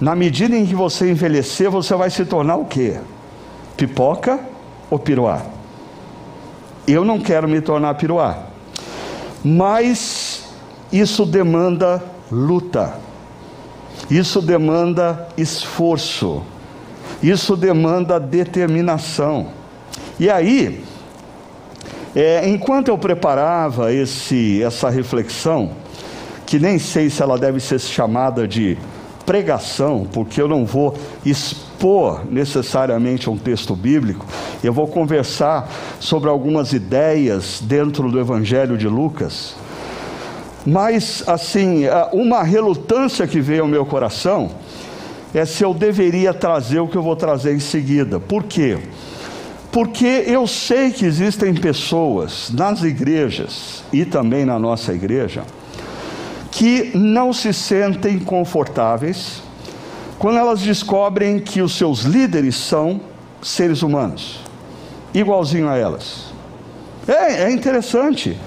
na 0.00 0.16
medida 0.16 0.56
em 0.56 0.66
que 0.66 0.74
você 0.74 1.10
envelhecer, 1.10 1.70
você 1.70 1.94
vai 1.94 2.10
se 2.10 2.24
tornar 2.24 2.56
o 2.56 2.64
quê? 2.64 2.98
Pipoca 3.76 4.40
ou 4.90 4.98
piruá? 4.98 5.42
Eu 6.86 7.04
não 7.04 7.20
quero 7.20 7.48
me 7.48 7.60
tornar 7.60 7.94
piruá, 7.94 8.38
mas 9.44 10.44
isso 10.92 11.24
demanda 11.24 12.02
luta, 12.30 12.94
isso 14.10 14.42
demanda 14.42 15.28
esforço, 15.36 16.42
isso 17.22 17.56
demanda 17.56 18.18
determinação. 18.18 19.48
E 20.18 20.28
aí, 20.28 20.84
é, 22.14 22.48
enquanto 22.48 22.88
eu 22.88 22.98
preparava 22.98 23.92
esse, 23.92 24.62
essa 24.62 24.90
reflexão, 24.90 25.70
que 26.52 26.58
nem 26.58 26.78
sei 26.78 27.08
se 27.08 27.22
ela 27.22 27.38
deve 27.38 27.60
ser 27.60 27.80
chamada 27.80 28.46
de 28.46 28.76
pregação, 29.24 30.06
porque 30.12 30.38
eu 30.38 30.46
não 30.46 30.66
vou 30.66 30.94
expor 31.24 32.26
necessariamente 32.30 33.30
um 33.30 33.38
texto 33.38 33.74
bíblico, 33.74 34.26
eu 34.62 34.70
vou 34.70 34.86
conversar 34.86 35.66
sobre 35.98 36.28
algumas 36.28 36.74
ideias 36.74 37.62
dentro 37.62 38.12
do 38.12 38.20
Evangelho 38.20 38.76
de 38.76 38.86
Lucas. 38.86 39.54
Mas, 40.66 41.24
assim, 41.26 41.84
uma 42.12 42.42
relutância 42.42 43.26
que 43.26 43.40
veio 43.40 43.62
ao 43.62 43.68
meu 43.68 43.86
coração 43.86 44.50
é 45.32 45.46
se 45.46 45.64
eu 45.64 45.72
deveria 45.72 46.34
trazer 46.34 46.80
o 46.80 46.86
que 46.86 46.96
eu 46.96 47.02
vou 47.02 47.16
trazer 47.16 47.54
em 47.54 47.60
seguida. 47.60 48.20
Por 48.20 48.42
quê? 48.42 48.76
Porque 49.72 50.24
eu 50.26 50.46
sei 50.46 50.90
que 50.90 51.06
existem 51.06 51.54
pessoas 51.54 52.50
nas 52.52 52.82
igrejas 52.82 53.82
e 53.90 54.04
também 54.04 54.44
na 54.44 54.58
nossa 54.58 54.92
igreja 54.92 55.44
que 56.52 56.92
não 56.94 57.32
se 57.32 57.52
sentem 57.52 58.18
confortáveis 58.18 59.42
quando 60.18 60.38
elas 60.38 60.60
descobrem 60.60 61.40
que 61.40 61.60
os 61.60 61.76
seus 61.76 62.02
líderes 62.02 62.54
são 62.54 63.00
seres 63.42 63.82
humanos, 63.82 64.38
igualzinho 65.12 65.68
a 65.68 65.76
elas. 65.76 66.26
É, 67.08 67.44
é 67.44 67.50
interessante. 67.50 68.38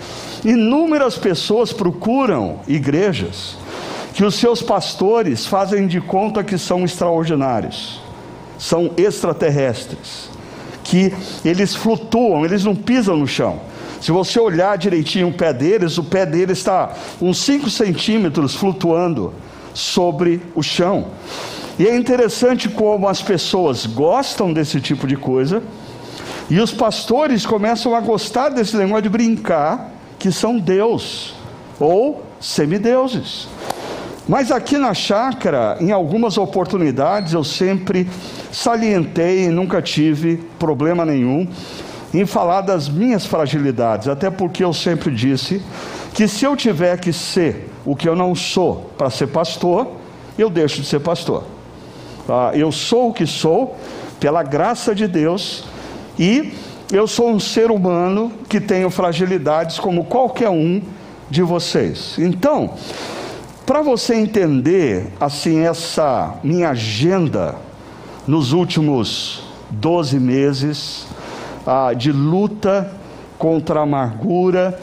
Inúmeras 0.45 1.17
pessoas 1.17 1.73
procuram 1.73 2.59
igrejas 2.67 3.57
que 4.13 4.23
os 4.23 4.35
seus 4.35 4.61
pastores 4.61 5.45
fazem 5.45 5.87
de 5.87 5.99
conta 5.99 6.43
que 6.43 6.57
são 6.57 6.85
extraordinários, 6.85 7.99
são 8.57 8.91
extraterrestres, 8.95 10.29
que 10.83 11.11
eles 11.43 11.75
flutuam, 11.75 12.45
eles 12.45 12.63
não 12.63 12.75
pisam 12.75 13.17
no 13.17 13.27
chão. 13.27 13.59
Se 14.05 14.11
você 14.11 14.39
olhar 14.39 14.77
direitinho 14.77 15.29
o 15.29 15.33
pé 15.33 15.51
deles, 15.51 15.97
o 15.97 16.03
pé 16.03 16.27
deles 16.27 16.59
está 16.59 16.93
uns 17.19 17.39
5 17.39 17.71
centímetros 17.71 18.53
flutuando 18.53 19.33
sobre 19.73 20.43
o 20.53 20.61
chão. 20.61 21.07
E 21.79 21.87
é 21.87 21.97
interessante 21.97 22.69
como 22.69 23.07
as 23.07 23.23
pessoas 23.23 23.87
gostam 23.87 24.53
desse 24.53 24.79
tipo 24.79 25.07
de 25.07 25.17
coisa, 25.17 25.63
e 26.51 26.59
os 26.59 26.71
pastores 26.71 27.47
começam 27.47 27.95
a 27.95 27.99
gostar 27.99 28.49
desse 28.49 28.77
negócio 28.77 29.01
de 29.01 29.09
brincar 29.09 29.89
que 30.19 30.31
são 30.31 30.59
Deus 30.59 31.33
ou 31.79 32.23
semideuses. 32.39 33.47
Mas 34.27 34.51
aqui 34.51 34.77
na 34.77 34.93
chácara, 34.93 35.77
em 35.81 35.91
algumas 35.91 36.37
oportunidades, 36.37 37.33
eu 37.33 37.43
sempre 37.43 38.07
salientei 38.51 39.45
e 39.45 39.47
nunca 39.47 39.81
tive 39.81 40.37
problema 40.59 41.03
nenhum 41.03 41.47
em 42.21 42.25
falar 42.25 42.61
das 42.61 42.87
minhas 42.87 43.25
fragilidades, 43.25 44.07
até 44.07 44.29
porque 44.29 44.63
eu 44.63 44.73
sempre 44.73 45.11
disse 45.11 45.61
que 46.13 46.27
se 46.27 46.45
eu 46.45 46.55
tiver 46.55 46.97
que 46.99 47.11
ser 47.11 47.69
o 47.85 47.95
que 47.95 48.07
eu 48.07 48.15
não 48.15 48.33
sou 48.33 48.91
para 48.97 49.09
ser 49.09 49.27
pastor, 49.27 49.87
eu 50.37 50.49
deixo 50.49 50.81
de 50.81 50.87
ser 50.87 50.99
pastor. 50.99 51.43
Ah, 52.27 52.51
eu 52.53 52.71
sou 52.71 53.09
o 53.09 53.13
que 53.13 53.27
sou 53.27 53.77
pela 54.19 54.43
graça 54.43 54.95
de 54.95 55.07
Deus 55.07 55.65
e 56.17 56.53
eu 56.91 57.07
sou 57.07 57.29
um 57.29 57.39
ser 57.39 57.69
humano 57.71 58.31
que 58.47 58.59
tenho 58.61 58.89
fragilidades 58.89 59.79
como 59.79 60.05
qualquer 60.05 60.49
um 60.49 60.81
de 61.29 61.41
vocês. 61.41 62.15
Então, 62.17 62.71
para 63.65 63.81
você 63.81 64.15
entender 64.15 65.07
assim 65.19 65.59
essa 65.65 66.35
minha 66.43 66.69
agenda 66.69 67.55
nos 68.27 68.53
últimos 68.53 69.43
12 69.71 70.19
meses, 70.19 71.07
ah, 71.65 71.93
de 71.93 72.11
luta 72.11 72.91
contra 73.37 73.79
a 73.79 73.83
amargura 73.83 74.79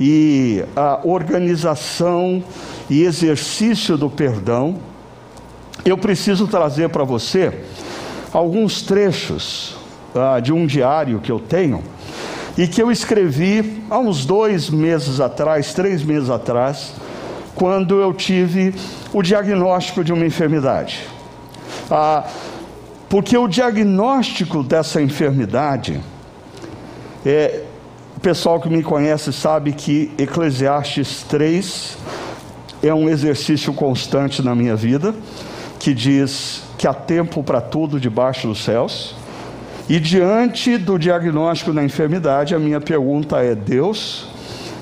e 0.00 0.64
a 0.74 1.00
organização 1.04 2.42
e 2.90 3.02
exercício 3.02 3.96
do 3.96 4.10
perdão, 4.10 4.76
eu 5.84 5.96
preciso 5.96 6.46
trazer 6.46 6.88
para 6.88 7.04
você 7.04 7.64
alguns 8.32 8.82
trechos 8.82 9.76
ah, 10.14 10.40
de 10.40 10.52
um 10.52 10.66
diário 10.66 11.20
que 11.20 11.30
eu 11.30 11.38
tenho 11.38 11.82
e 12.56 12.66
que 12.66 12.82
eu 12.82 12.90
escrevi 12.90 13.82
há 13.90 13.98
uns 13.98 14.24
dois 14.24 14.70
meses 14.70 15.20
atrás, 15.20 15.74
três 15.74 16.02
meses 16.02 16.30
atrás, 16.30 16.94
quando 17.54 18.00
eu 18.00 18.12
tive 18.12 18.74
o 19.12 19.22
diagnóstico 19.22 20.02
de 20.04 20.12
uma 20.12 20.24
enfermidade. 20.24 21.00
Ah, 21.90 22.24
porque 23.08 23.36
o 23.36 23.46
diagnóstico 23.46 24.62
dessa 24.62 25.00
enfermidade 25.00 26.00
é, 27.24 27.62
o 28.16 28.20
pessoal 28.20 28.60
que 28.60 28.68
me 28.68 28.82
conhece 28.82 29.32
sabe 29.32 29.72
que 29.72 30.12
Eclesiastes 30.18 31.24
3 31.28 31.98
é 32.82 32.92
um 32.92 33.08
exercício 33.08 33.72
constante 33.72 34.42
na 34.42 34.54
minha 34.54 34.76
vida, 34.76 35.14
que 35.78 35.94
diz 35.94 36.62
que 36.76 36.86
há 36.86 36.94
tempo 36.94 37.42
para 37.42 37.60
tudo 37.60 37.98
debaixo 37.98 38.46
dos 38.46 38.62
céus. 38.62 39.14
E 39.88 39.98
diante 39.98 40.78
do 40.78 40.98
diagnóstico 40.98 41.72
da 41.72 41.82
enfermidade, 41.82 42.54
a 42.54 42.58
minha 42.58 42.80
pergunta 42.80 43.38
é: 43.38 43.54
Deus, 43.54 44.28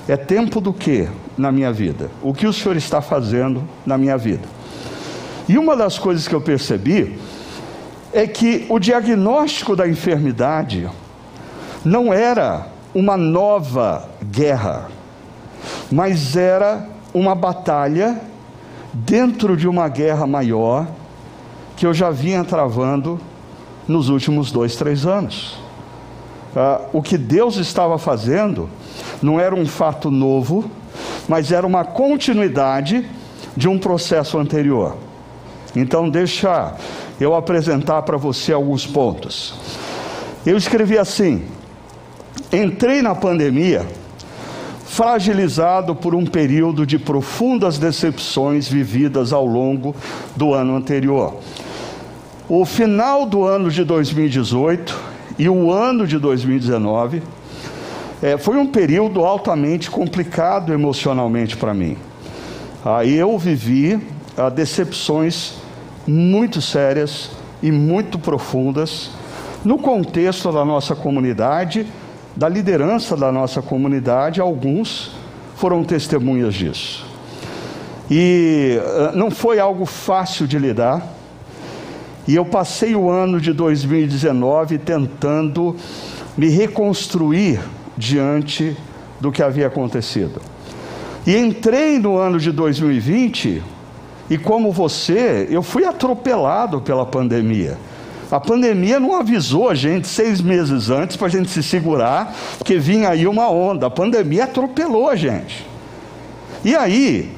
é 0.09 0.17
tempo 0.17 0.61
do 0.61 0.73
que 0.73 1.09
na 1.37 1.51
minha 1.51 1.73
vida? 1.73 2.11
O 2.23 2.35
que 2.35 2.47
o 2.47 2.53
Senhor 2.53 2.77
está 2.77 3.01
fazendo 3.01 3.63
na 3.87 3.97
minha 3.97 4.17
vida? 4.17 4.49
E 5.49 5.59
uma 5.59 5.77
das 5.77 5.99
coisas 5.99 6.29
que 6.29 6.35
eu 6.35 6.41
percebi 6.41 7.19
é 8.13 8.27
que 8.27 8.67
o 8.69 8.79
diagnóstico 8.79 9.75
da 9.75 9.89
enfermidade 9.89 10.89
não 11.85 12.13
era 12.13 12.67
uma 12.95 13.17
nova 13.17 14.09
guerra, 14.25 14.89
mas 15.91 16.37
era 16.37 16.87
uma 17.13 17.35
batalha 17.35 18.21
dentro 18.93 19.57
de 19.57 19.67
uma 19.69 19.89
guerra 19.89 20.27
maior 20.27 20.87
que 21.77 21.87
eu 21.87 21.95
já 21.95 22.11
vinha 22.11 22.45
travando 22.45 23.21
nos 23.89 24.09
últimos 24.09 24.53
dois, 24.53 24.77
três 24.77 25.07
anos. 25.07 25.59
Ah, 26.55 26.83
o 26.93 27.03
que 27.03 27.17
Deus 27.17 27.57
estava 27.57 27.99
fazendo 27.99 28.69
não 29.23 29.41
era 29.41 29.55
um 29.55 29.67
fato 29.67 30.11
novo, 30.11 30.71
mas 31.29 31.51
era 31.51 31.67
uma 31.67 31.85
continuidade 31.85 33.09
de 33.57 33.69
um 33.69 33.79
processo 33.79 34.39
anterior. 34.39 34.97
Então, 35.75 36.09
deixa 36.11 36.75
eu 37.19 37.35
apresentar 37.35 38.03
para 38.03 38.17
você 38.17 38.53
alguns 38.53 38.87
pontos. 38.87 39.55
Eu 40.45 40.57
escrevi 40.57 40.99
assim: 40.99 41.47
Entrei 42.53 43.01
na 43.01 43.15
pandemia 43.15 43.87
fragilizado 44.85 45.97
por 45.97 46.15
um 46.15 46.27
período 46.27 46.85
de 46.85 46.99
profundas 46.99 47.79
decepções 47.79 48.69
vividas 48.69 49.33
ao 49.33 49.47
longo 49.47 49.97
do 50.37 50.53
ano 50.53 50.77
anterior. 50.77 51.41
O 52.47 52.67
final 52.67 53.25
do 53.25 53.43
ano 53.47 53.71
de 53.71 53.83
2018 53.85 54.95
e 55.39 55.49
o 55.49 55.73
ano 55.73 56.07
de 56.07 56.19
2019 56.19 57.23
é, 58.23 58.37
foi 58.37 58.59
um 58.59 58.67
período 58.67 59.25
altamente 59.25 59.91
complicado 59.91 60.75
emocionalmente 60.75 61.57
para 61.57 61.73
mim. 61.73 61.97
Ah, 62.85 63.03
eu 63.03 63.39
vivi 63.39 63.99
ah, 64.37 64.51
decepções 64.51 65.55
muito 66.07 66.61
sérias 66.61 67.31
e 67.63 67.73
muito 67.73 68.19
profundas 68.19 69.11
no 69.65 69.79
contexto 69.79 70.53
da 70.53 70.67
nossa 70.67 70.95
comunidade 70.95 71.87
da 72.37 72.49
liderança 72.49 73.17
da 73.17 73.31
nossa 73.31 73.61
comunidade, 73.61 74.41
alguns 74.41 75.13
foram 75.57 75.85
testemunhas 75.85 76.55
disso. 76.55 77.07
E 78.11 78.79
uh, 78.81 79.17
não 79.17 79.31
foi 79.31 79.59
algo 79.59 79.87
fácil 79.87 80.47
de 80.47 80.59
lidar. 80.59 81.07
E 82.27 82.35
eu 82.35 82.45
passei 82.45 82.95
o 82.95 83.11
ano 83.11 83.41
de 83.41 83.53
2019 83.53 84.79
tentando 84.79 85.77
me 86.37 86.49
reconstruir 86.49 87.61
diante 87.97 88.77
do 89.21 89.31
que 89.31 89.43
havia 89.43 89.67
acontecido. 89.67 90.41
E 91.27 91.37
entrei 91.37 91.99
no 91.99 92.17
ano 92.19 92.39
de 92.39 92.51
2020 92.51 93.63
e 94.31 94.39
como 94.39 94.73
você, 94.73 95.47
eu 95.51 95.63
fui 95.63 95.85
atropelado 95.85 96.81
pela 96.81 97.05
pandemia. 97.05 97.77
A 98.33 98.41
pandemia 98.41 98.99
não 98.99 99.15
avisou 99.15 99.69
a 99.69 99.75
gente 99.75 100.09
seis 100.09 100.41
meses 100.41 100.89
antes 100.89 101.19
para 101.19 101.27
a 101.27 101.31
gente 101.31 101.51
se 101.51 101.63
segurar, 101.63 102.35
porque 102.57 102.79
vinha 102.79 103.11
aí 103.11 103.27
uma 103.27 103.51
onda. 103.51 103.89
A 103.89 103.91
pandemia 103.91 104.45
atropelou 104.45 105.07
a 105.07 105.15
gente. 105.15 105.67
E 106.65 106.75
aí, 106.75 107.31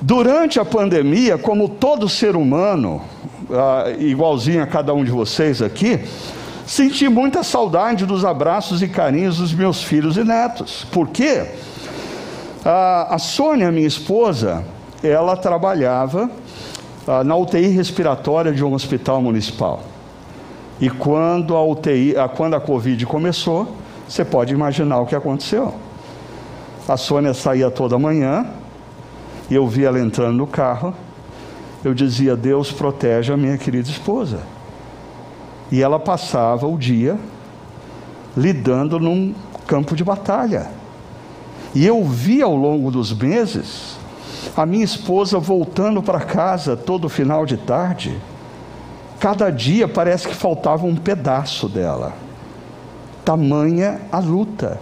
durante 0.00 0.58
a 0.58 0.64
pandemia, 0.64 1.38
como 1.38 1.68
todo 1.68 2.08
ser 2.08 2.34
humano, 2.34 3.00
ah, 3.48 3.84
igualzinho 3.96 4.60
a 4.60 4.66
cada 4.66 4.92
um 4.92 5.04
de 5.04 5.12
vocês 5.12 5.62
aqui, 5.62 6.00
senti 6.66 7.08
muita 7.08 7.44
saudade 7.44 8.04
dos 8.04 8.24
abraços 8.24 8.82
e 8.82 8.88
carinhos 8.88 9.38
dos 9.38 9.54
meus 9.54 9.84
filhos 9.84 10.16
e 10.16 10.24
netos. 10.24 10.84
Por 10.90 11.10
quê? 11.10 11.46
A, 12.64 13.14
a 13.14 13.18
Sônia, 13.18 13.70
minha 13.70 13.86
esposa, 13.86 14.64
ela 15.00 15.36
trabalhava 15.36 16.28
ah, 16.28 16.45
na 17.24 17.36
UTI 17.36 17.68
respiratória 17.68 18.52
de 18.52 18.64
um 18.64 18.74
hospital 18.74 19.22
municipal. 19.22 19.82
E 20.80 20.90
quando 20.90 21.56
a 21.56 21.64
UTI, 21.64 22.16
ah, 22.16 22.28
quando 22.28 22.54
a 22.54 22.60
Covid 22.60 23.06
começou, 23.06 23.68
você 24.08 24.24
pode 24.24 24.52
imaginar 24.52 25.00
o 25.00 25.06
que 25.06 25.14
aconteceu. 25.14 25.74
A 26.88 26.96
Sônia 26.96 27.32
saía 27.32 27.70
toda 27.70 27.98
manhã, 27.98 28.46
e 29.50 29.54
eu 29.54 29.66
via 29.66 29.88
ela 29.88 30.00
entrando 30.00 30.36
no 30.36 30.46
carro, 30.46 30.94
eu 31.84 31.94
dizia: 31.94 32.36
Deus 32.36 32.72
protege 32.72 33.32
a 33.32 33.36
minha 33.36 33.56
querida 33.56 33.88
esposa. 33.88 34.40
E 35.70 35.82
ela 35.82 35.98
passava 35.98 36.66
o 36.66 36.76
dia 36.76 37.18
lidando 38.36 39.00
num 39.00 39.34
campo 39.66 39.96
de 39.96 40.04
batalha. 40.04 40.68
E 41.74 41.86
eu 41.86 42.04
vi 42.04 42.42
ao 42.42 42.54
longo 42.54 42.90
dos 42.90 43.12
meses 43.12 43.95
a 44.56 44.66
minha 44.66 44.84
esposa 44.84 45.38
voltando 45.38 46.02
para 46.02 46.20
casa 46.20 46.76
todo 46.76 47.08
final 47.08 47.46
de 47.46 47.56
tarde. 47.56 48.16
Cada 49.18 49.50
dia 49.50 49.88
parece 49.88 50.28
que 50.28 50.34
faltava 50.34 50.84
um 50.86 50.94
pedaço 50.94 51.68
dela. 51.68 52.12
Tamanha 53.24 54.00
a 54.12 54.18
luta. 54.18 54.78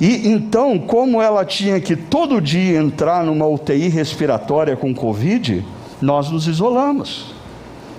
E 0.00 0.28
então, 0.28 0.78
como 0.78 1.22
ela 1.22 1.44
tinha 1.44 1.80
que 1.80 1.96
todo 1.96 2.40
dia 2.40 2.78
entrar 2.78 3.24
numa 3.24 3.46
UTI 3.46 3.88
respiratória 3.88 4.76
com 4.76 4.94
Covid, 4.94 5.64
nós 6.00 6.30
nos 6.30 6.46
isolamos. 6.46 7.32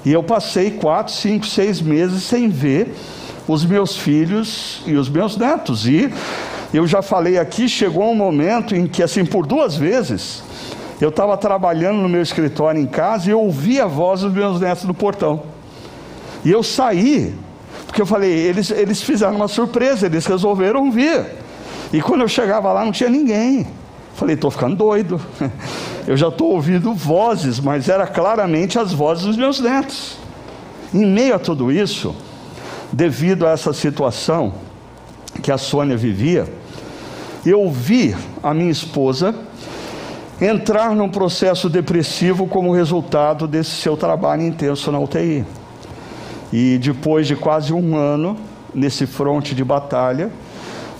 E 0.05 0.11
eu 0.11 0.21
passei 0.21 0.71
quatro, 0.71 1.13
cinco, 1.13 1.45
seis 1.45 1.81
meses 1.81 2.23
sem 2.23 2.49
ver 2.49 2.93
os 3.47 3.65
meus 3.65 3.95
filhos 3.95 4.81
e 4.85 4.95
os 4.95 5.09
meus 5.09 5.37
netos. 5.37 5.87
E 5.87 6.11
eu 6.73 6.87
já 6.87 7.01
falei 7.01 7.37
aqui, 7.37 7.69
chegou 7.69 8.09
um 8.09 8.15
momento 8.15 8.75
em 8.75 8.87
que, 8.87 9.03
assim, 9.03 9.23
por 9.23 9.45
duas 9.45 9.75
vezes, 9.75 10.43
eu 10.99 11.09
estava 11.09 11.37
trabalhando 11.37 11.97
no 11.97 12.09
meu 12.09 12.21
escritório 12.21 12.81
em 12.81 12.87
casa 12.87 13.27
e 13.27 13.31
eu 13.31 13.39
ouvi 13.39 13.79
a 13.79 13.85
voz 13.85 14.21
dos 14.21 14.33
meus 14.33 14.59
netos 14.59 14.83
no 14.83 14.93
portão. 14.93 15.43
E 16.43 16.51
eu 16.51 16.63
saí, 16.63 17.35
porque 17.85 18.01
eu 18.01 18.05
falei, 18.05 18.31
eles, 18.31 18.71
eles 18.71 19.01
fizeram 19.01 19.35
uma 19.35 19.47
surpresa, 19.47 20.07
eles 20.07 20.25
resolveram 20.25 20.91
vir. 20.91 21.25
E 21.93 22.01
quando 22.01 22.21
eu 22.21 22.27
chegava 22.27 22.71
lá, 22.73 22.83
não 22.83 22.91
tinha 22.91 23.09
ninguém. 23.09 23.67
Falei, 24.15 24.35
estou 24.35 24.49
ficando 24.51 24.75
doido. 24.75 25.19
Eu 26.05 26.17
já 26.17 26.27
estou 26.27 26.51
ouvindo 26.51 26.93
vozes, 26.93 27.59
mas 27.59 27.87
era 27.87 28.05
claramente 28.05 28.77
as 28.77 28.91
vozes 28.91 29.25
dos 29.25 29.37
meus 29.37 29.59
netos. 29.59 30.17
Em 30.93 31.05
meio 31.05 31.35
a 31.35 31.39
tudo 31.39 31.71
isso, 31.71 32.15
devido 32.91 33.47
a 33.47 33.51
essa 33.51 33.73
situação 33.73 34.53
que 35.41 35.51
a 35.51 35.57
Sônia 35.57 35.95
vivia, 35.95 36.45
eu 37.45 37.69
vi 37.69 38.15
a 38.41 38.53
minha 38.53 38.71
esposa 38.71 39.35
entrar 40.41 40.95
num 40.95 41.09
processo 41.09 41.69
depressivo 41.69 42.47
como 42.47 42.73
resultado 42.73 43.47
desse 43.47 43.71
seu 43.71 43.95
trabalho 43.95 44.43
intenso 44.43 44.91
na 44.91 44.99
UTI. 44.99 45.45
E 46.51 46.77
depois 46.77 47.27
de 47.27 47.35
quase 47.35 47.73
um 47.73 47.95
ano 47.95 48.37
nesse 48.73 49.05
fronte 49.05 49.55
de 49.55 49.63
batalha, 49.63 50.29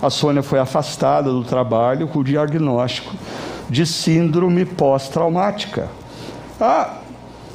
a 0.02 0.10
Sônia 0.10 0.42
foi 0.42 0.58
afastada 0.58 1.30
do 1.30 1.44
trabalho 1.44 2.08
com 2.08 2.18
o 2.18 2.24
diagnóstico 2.24 3.14
de 3.68 3.86
síndrome 3.86 4.64
pós-traumática. 4.64 5.88
Ah, 6.60 6.98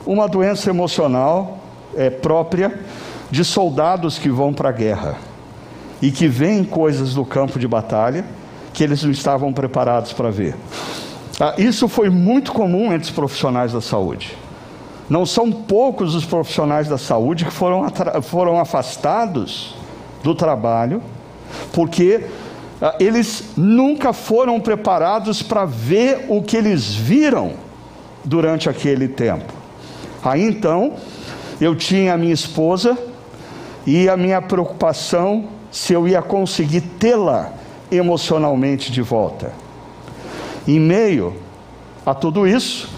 uma 0.06 0.28
doença 0.28 0.70
emocional 0.70 1.60
é, 1.96 2.10
própria 2.10 2.80
de 3.30 3.44
soldados 3.44 4.18
que 4.18 4.30
vão 4.30 4.54
para 4.54 4.70
a 4.70 4.72
guerra 4.72 5.18
e 6.02 6.12
que 6.12 6.28
veem 6.28 6.64
coisas 6.64 7.14
do 7.14 7.24
campo 7.24 7.60
de 7.60 7.68
batalha 7.68 8.26
que 8.80 8.84
eles 8.86 9.04
não 9.04 9.12
estavam 9.12 9.52
preparados 9.52 10.14
para 10.14 10.32
ver. 10.32 10.56
Ah, 11.38 11.54
isso 11.58 11.90
foi 11.90 12.10
muito 12.10 12.54
comum 12.54 12.94
entre 12.94 13.10
os 13.10 13.12
profissionais 13.12 13.74
da 13.74 13.82
saúde. 13.82 14.38
Não 15.10 15.26
são 15.26 15.52
poucos 15.52 16.16
os 16.16 16.24
profissionais 16.24 16.88
da 16.88 16.98
saúde 16.98 17.44
que 17.44 17.52
foram, 17.52 17.86
foram 18.22 18.58
afastados 18.58 19.76
do 20.24 20.34
trabalho 20.34 21.04
porque 21.74 22.24
ah, 22.82 22.96
eles 23.02 23.50
nunca 23.58 24.14
foram 24.14 24.62
preparados 24.62 25.44
para 25.44 25.66
ver 25.66 26.28
o 26.30 26.42
que 26.42 26.56
eles 26.56 26.96
viram 26.96 27.56
durante 28.24 28.70
aquele 28.70 29.10
tempo. 29.10 29.52
Aí 30.24 30.42
então, 30.42 30.94
eu 31.60 31.76
tinha 31.76 32.14
a 32.14 32.18
minha 32.18 32.34
esposa 32.34 32.98
e 33.86 34.08
a 34.08 34.16
minha 34.16 34.42
preocupação 34.42 35.50
se 35.70 35.92
eu 35.92 36.08
ia 36.08 36.22
conseguir 36.22 36.80
tê-la 36.80 37.59
emocionalmente 37.92 38.92
de 38.92 39.02
volta. 39.02 39.52
Em 40.68 40.80
meio 40.80 41.36
a 42.06 42.14
tudo 42.14 42.48
isso, 42.48 42.90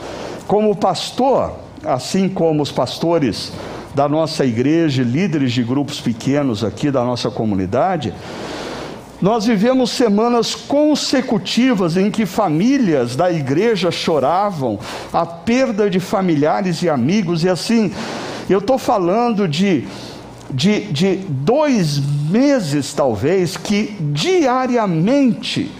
como 0.47 0.75
pastor, 0.75 1.53
assim 1.83 2.27
como 2.27 2.61
os 2.61 2.71
pastores 2.71 3.51
da 3.93 4.07
nossa 4.07 4.45
igreja, 4.45 5.03
líderes 5.03 5.51
de 5.51 5.63
grupos 5.63 5.99
pequenos 5.99 6.63
aqui 6.63 6.89
da 6.89 7.03
nossa 7.03 7.29
comunidade, 7.29 8.13
nós 9.21 9.45
vivemos 9.45 9.91
semanas 9.91 10.55
consecutivas 10.55 11.95
em 11.95 12.09
que 12.09 12.25
famílias 12.25 13.15
da 13.15 13.31
igreja 13.31 13.91
choravam 13.91 14.79
a 15.13 15.25
perda 15.25 15.89
de 15.89 15.99
familiares 15.99 16.81
e 16.81 16.89
amigos, 16.89 17.43
e 17.43 17.49
assim, 17.49 17.93
eu 18.49 18.57
estou 18.57 18.79
falando 18.79 19.47
de, 19.47 19.87
de, 20.53 20.81
de 20.91 21.15
dois 21.27 21.99
meses, 22.29 22.93
talvez, 22.93 23.57
que 23.57 23.95
diariamente 23.99 25.71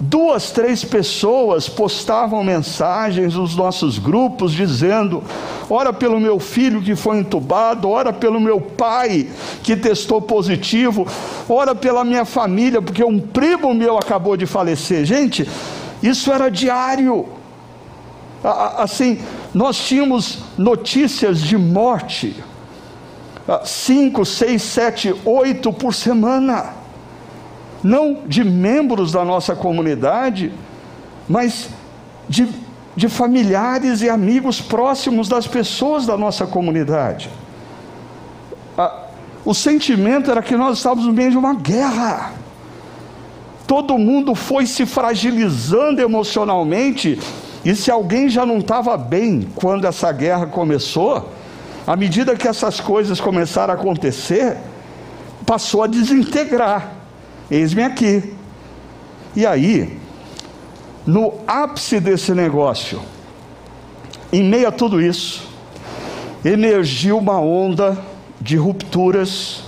duas, 0.00 0.50
três 0.50 0.84
pessoas 0.84 1.68
postavam 1.68 2.44
mensagens 2.44 3.34
nos 3.34 3.56
nossos 3.56 3.98
grupos 3.98 4.52
dizendo: 4.52 5.22
ora 5.68 5.92
pelo 5.92 6.20
meu 6.20 6.38
filho 6.38 6.82
que 6.82 6.94
foi 6.94 7.18
entubado, 7.18 7.88
ora 7.88 8.12
pelo 8.12 8.40
meu 8.40 8.60
pai 8.60 9.28
que 9.62 9.76
testou 9.76 10.20
positivo, 10.20 11.06
ora 11.48 11.74
pela 11.74 12.04
minha 12.04 12.24
família, 12.24 12.80
porque 12.80 13.04
um 13.04 13.18
primo 13.18 13.74
meu 13.74 13.98
acabou 13.98 14.36
de 14.36 14.46
falecer. 14.46 15.04
Gente, 15.04 15.48
isso 16.02 16.32
era 16.32 16.48
diário. 16.50 17.26
Assim, 18.76 19.18
nós 19.52 19.76
tínhamos 19.76 20.38
notícias 20.56 21.40
de 21.40 21.58
morte, 21.58 22.36
cinco, 23.64 24.24
seis, 24.24 24.62
sete, 24.62 25.14
oito 25.24 25.72
por 25.72 25.94
semana 25.94 26.78
não 27.82 28.22
de 28.26 28.44
membros 28.44 29.12
da 29.12 29.24
nossa 29.24 29.54
comunidade, 29.54 30.52
mas 31.28 31.68
de, 32.28 32.48
de 32.96 33.08
familiares 33.08 34.02
e 34.02 34.08
amigos 34.08 34.60
próximos 34.60 35.28
das 35.28 35.46
pessoas 35.46 36.06
da 36.06 36.16
nossa 36.16 36.46
comunidade. 36.46 37.30
o 39.44 39.54
sentimento 39.54 40.30
era 40.30 40.42
que 40.42 40.56
nós 40.56 40.78
estávamos 40.78 41.06
no 41.06 41.12
meio 41.12 41.30
de 41.30 41.38
uma 41.38 41.54
guerra. 41.54 42.32
Todo 43.66 43.98
mundo 43.98 44.34
foi 44.34 44.66
se 44.66 44.86
fragilizando 44.86 46.00
emocionalmente, 46.00 47.18
e 47.64 47.74
se 47.74 47.90
alguém 47.90 48.28
já 48.28 48.46
não 48.46 48.58
estava 48.58 48.96
bem 48.96 49.46
quando 49.54 49.86
essa 49.86 50.10
guerra 50.10 50.46
começou, 50.46 51.30
à 51.88 51.96
medida 51.96 52.36
que 52.36 52.46
essas 52.46 52.80
coisas 52.80 53.18
começaram 53.18 53.72
a 53.72 53.76
acontecer, 53.78 54.58
passou 55.46 55.82
a 55.82 55.86
desintegrar. 55.86 56.92
Eis-me 57.50 57.82
aqui. 57.82 58.34
E 59.34 59.46
aí, 59.46 59.98
no 61.06 61.32
ápice 61.46 61.98
desse 61.98 62.34
negócio, 62.34 63.00
em 64.30 64.44
meio 64.44 64.68
a 64.68 64.70
tudo 64.70 65.00
isso, 65.00 65.48
emergiu 66.44 67.16
uma 67.16 67.40
onda 67.40 67.96
de 68.38 68.58
rupturas, 68.58 69.62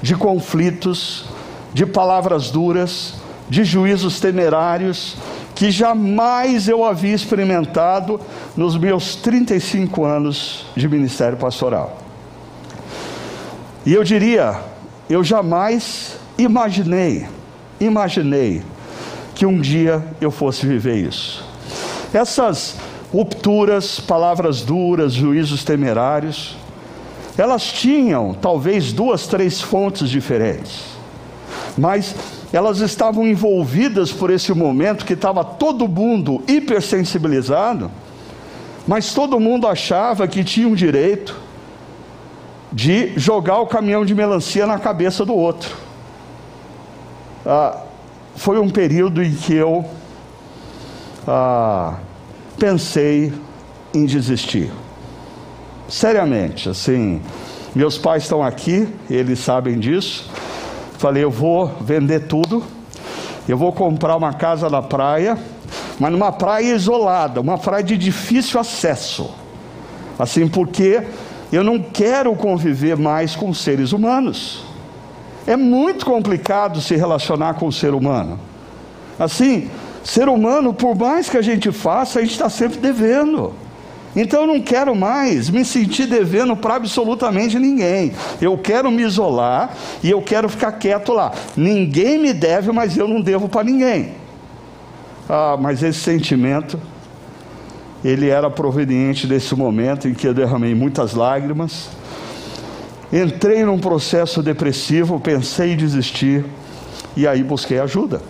de 0.00 0.16
conflitos, 0.16 1.26
de 1.74 1.84
palavras 1.84 2.50
duras, 2.50 3.16
de 3.50 3.64
juízos 3.64 4.18
temerários, 4.18 5.14
que 5.60 5.70
jamais 5.70 6.68
eu 6.68 6.82
havia 6.82 7.14
experimentado 7.14 8.18
nos 8.56 8.78
meus 8.78 9.14
35 9.16 10.06
anos 10.06 10.64
de 10.74 10.88
ministério 10.88 11.36
pastoral. 11.36 11.98
E 13.84 13.92
eu 13.92 14.02
diria, 14.02 14.58
eu 15.10 15.22
jamais 15.22 16.18
Imaginei, 16.38 17.26
imaginei 17.78 18.62
que 19.34 19.44
um 19.44 19.60
dia 19.60 20.02
eu 20.22 20.30
fosse 20.30 20.64
viver 20.64 21.06
isso. 21.06 21.44
Essas 22.14 22.76
rupturas, 23.12 24.00
palavras 24.00 24.62
duras, 24.62 25.12
juízos 25.12 25.62
temerários, 25.64 26.56
elas 27.36 27.64
tinham 27.64 28.32
talvez 28.32 28.94
duas, 28.94 29.26
três 29.26 29.60
fontes 29.60 30.08
diferentes, 30.08 30.82
mas 31.76 32.14
elas 32.52 32.80
estavam 32.80 33.26
envolvidas 33.26 34.12
por 34.12 34.30
esse 34.30 34.52
momento 34.52 35.04
que 35.04 35.12
estava 35.12 35.44
todo 35.44 35.86
mundo 35.86 36.42
hipersensibilizado, 36.48 37.90
mas 38.86 39.14
todo 39.14 39.38
mundo 39.38 39.68
achava 39.68 40.26
que 40.26 40.42
tinha 40.42 40.66
um 40.66 40.74
direito 40.74 41.36
de 42.72 43.12
jogar 43.18 43.58
o 43.58 43.66
caminhão 43.66 44.04
de 44.04 44.14
melancia 44.14 44.66
na 44.66 44.78
cabeça 44.78 45.24
do 45.24 45.34
outro. 45.34 45.76
Ah, 47.46 47.82
foi 48.34 48.58
um 48.58 48.68
período 48.68 49.22
em 49.22 49.32
que 49.32 49.54
eu 49.54 49.84
ah, 51.26 51.98
pensei 52.58 53.32
em 53.94 54.04
desistir. 54.06 54.70
Seriamente, 55.88 56.68
assim, 56.68 57.20
meus 57.74 57.98
pais 57.98 58.24
estão 58.24 58.42
aqui, 58.42 58.88
eles 59.08 59.38
sabem 59.40 59.78
disso. 59.78 60.28
Falei, 61.00 61.24
eu 61.24 61.30
vou 61.30 61.66
vender 61.80 62.26
tudo, 62.26 62.62
eu 63.48 63.56
vou 63.56 63.72
comprar 63.72 64.16
uma 64.16 64.34
casa 64.34 64.68
na 64.68 64.82
praia, 64.82 65.38
mas 65.98 66.12
numa 66.12 66.30
praia 66.30 66.74
isolada, 66.74 67.40
uma 67.40 67.56
praia 67.56 67.82
de 67.82 67.96
difícil 67.96 68.60
acesso. 68.60 69.30
Assim, 70.18 70.46
porque 70.46 71.02
eu 71.50 71.64
não 71.64 71.78
quero 71.78 72.34
conviver 72.34 72.98
mais 72.98 73.34
com 73.34 73.54
seres 73.54 73.92
humanos. 73.92 74.62
É 75.46 75.56
muito 75.56 76.04
complicado 76.04 76.82
se 76.82 76.94
relacionar 76.96 77.54
com 77.54 77.68
o 77.68 77.72
ser 77.72 77.94
humano. 77.94 78.38
Assim, 79.18 79.70
ser 80.04 80.28
humano, 80.28 80.74
por 80.74 80.94
mais 80.94 81.30
que 81.30 81.38
a 81.38 81.42
gente 81.42 81.72
faça, 81.72 82.18
a 82.18 82.22
gente 82.22 82.32
está 82.32 82.50
sempre 82.50 82.78
devendo. 82.78 83.54
Então 84.14 84.42
eu 84.42 84.46
não 84.46 84.60
quero 84.60 84.94
mais 84.94 85.48
me 85.48 85.64
sentir 85.64 86.06
devendo 86.06 86.56
para 86.56 86.74
absolutamente 86.74 87.58
ninguém. 87.58 88.12
Eu 88.40 88.58
quero 88.58 88.90
me 88.90 89.02
isolar 89.02 89.76
e 90.02 90.10
eu 90.10 90.20
quero 90.20 90.48
ficar 90.48 90.72
quieto 90.72 91.12
lá. 91.12 91.32
Ninguém 91.56 92.18
me 92.18 92.32
deve, 92.32 92.72
mas 92.72 92.96
eu 92.96 93.06
não 93.06 93.20
devo 93.20 93.48
para 93.48 93.64
ninguém. 93.64 94.12
Ah, 95.28 95.56
mas 95.60 95.82
esse 95.82 96.00
sentimento, 96.00 96.78
ele 98.04 98.28
era 98.28 98.50
proveniente 98.50 99.28
desse 99.28 99.54
momento 99.54 100.08
em 100.08 100.14
que 100.14 100.26
eu 100.26 100.34
derramei 100.34 100.74
muitas 100.74 101.14
lágrimas. 101.14 101.88
Entrei 103.12 103.64
num 103.64 103.78
processo 103.78 104.42
depressivo, 104.42 105.20
pensei 105.20 105.72
em 105.72 105.76
desistir 105.76 106.44
e 107.16 107.28
aí 107.28 107.44
busquei 107.44 107.78
ajuda. 107.78 108.20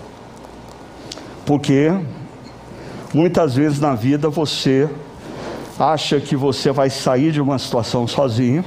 Porque 1.47 1.91
muitas 3.15 3.55
vezes 3.55 3.81
na 3.81 3.95
vida 3.95 4.29
você 4.29 4.89
acha 5.81 6.21
que 6.21 6.37
você 6.37 6.71
vai 6.71 6.91
sair 6.91 7.33
de 7.33 7.41
uma 7.41 7.59
situação 7.59 8.07
sozinho, 8.07 8.63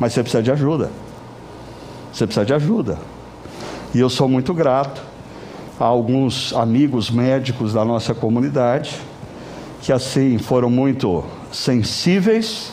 mas 0.00 0.12
você 0.12 0.20
precisa 0.20 0.42
de 0.42 0.50
ajuda. 0.50 0.90
Você 2.12 2.26
precisa 2.26 2.44
de 2.44 2.52
ajuda. 2.52 2.98
E 3.94 4.00
eu 4.00 4.10
sou 4.10 4.28
muito 4.28 4.52
grato 4.52 5.00
a 5.78 5.84
alguns 5.84 6.52
amigos 6.52 7.08
médicos 7.08 7.72
da 7.72 7.84
nossa 7.84 8.12
comunidade 8.12 9.00
que 9.80 9.92
assim 9.92 10.38
foram 10.38 10.70
muito 10.70 11.22
sensíveis 11.52 12.72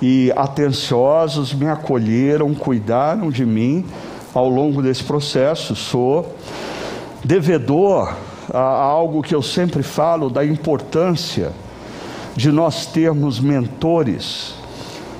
e 0.00 0.32
atenciosos, 0.34 1.54
me 1.54 1.68
acolheram, 1.68 2.52
cuidaram 2.54 3.30
de 3.30 3.46
mim 3.46 3.84
ao 4.34 4.48
longo 4.48 4.82
desse 4.82 5.04
processo. 5.04 5.76
Sou 5.76 6.34
devedor 7.22 8.12
a 8.52 8.58
algo 8.58 9.22
que 9.22 9.34
eu 9.34 9.42
sempre 9.42 9.84
falo 9.84 10.28
da 10.28 10.44
importância 10.44 11.52
de 12.36 12.50
nós 12.50 12.86
termos 12.86 13.38
mentores 13.40 14.54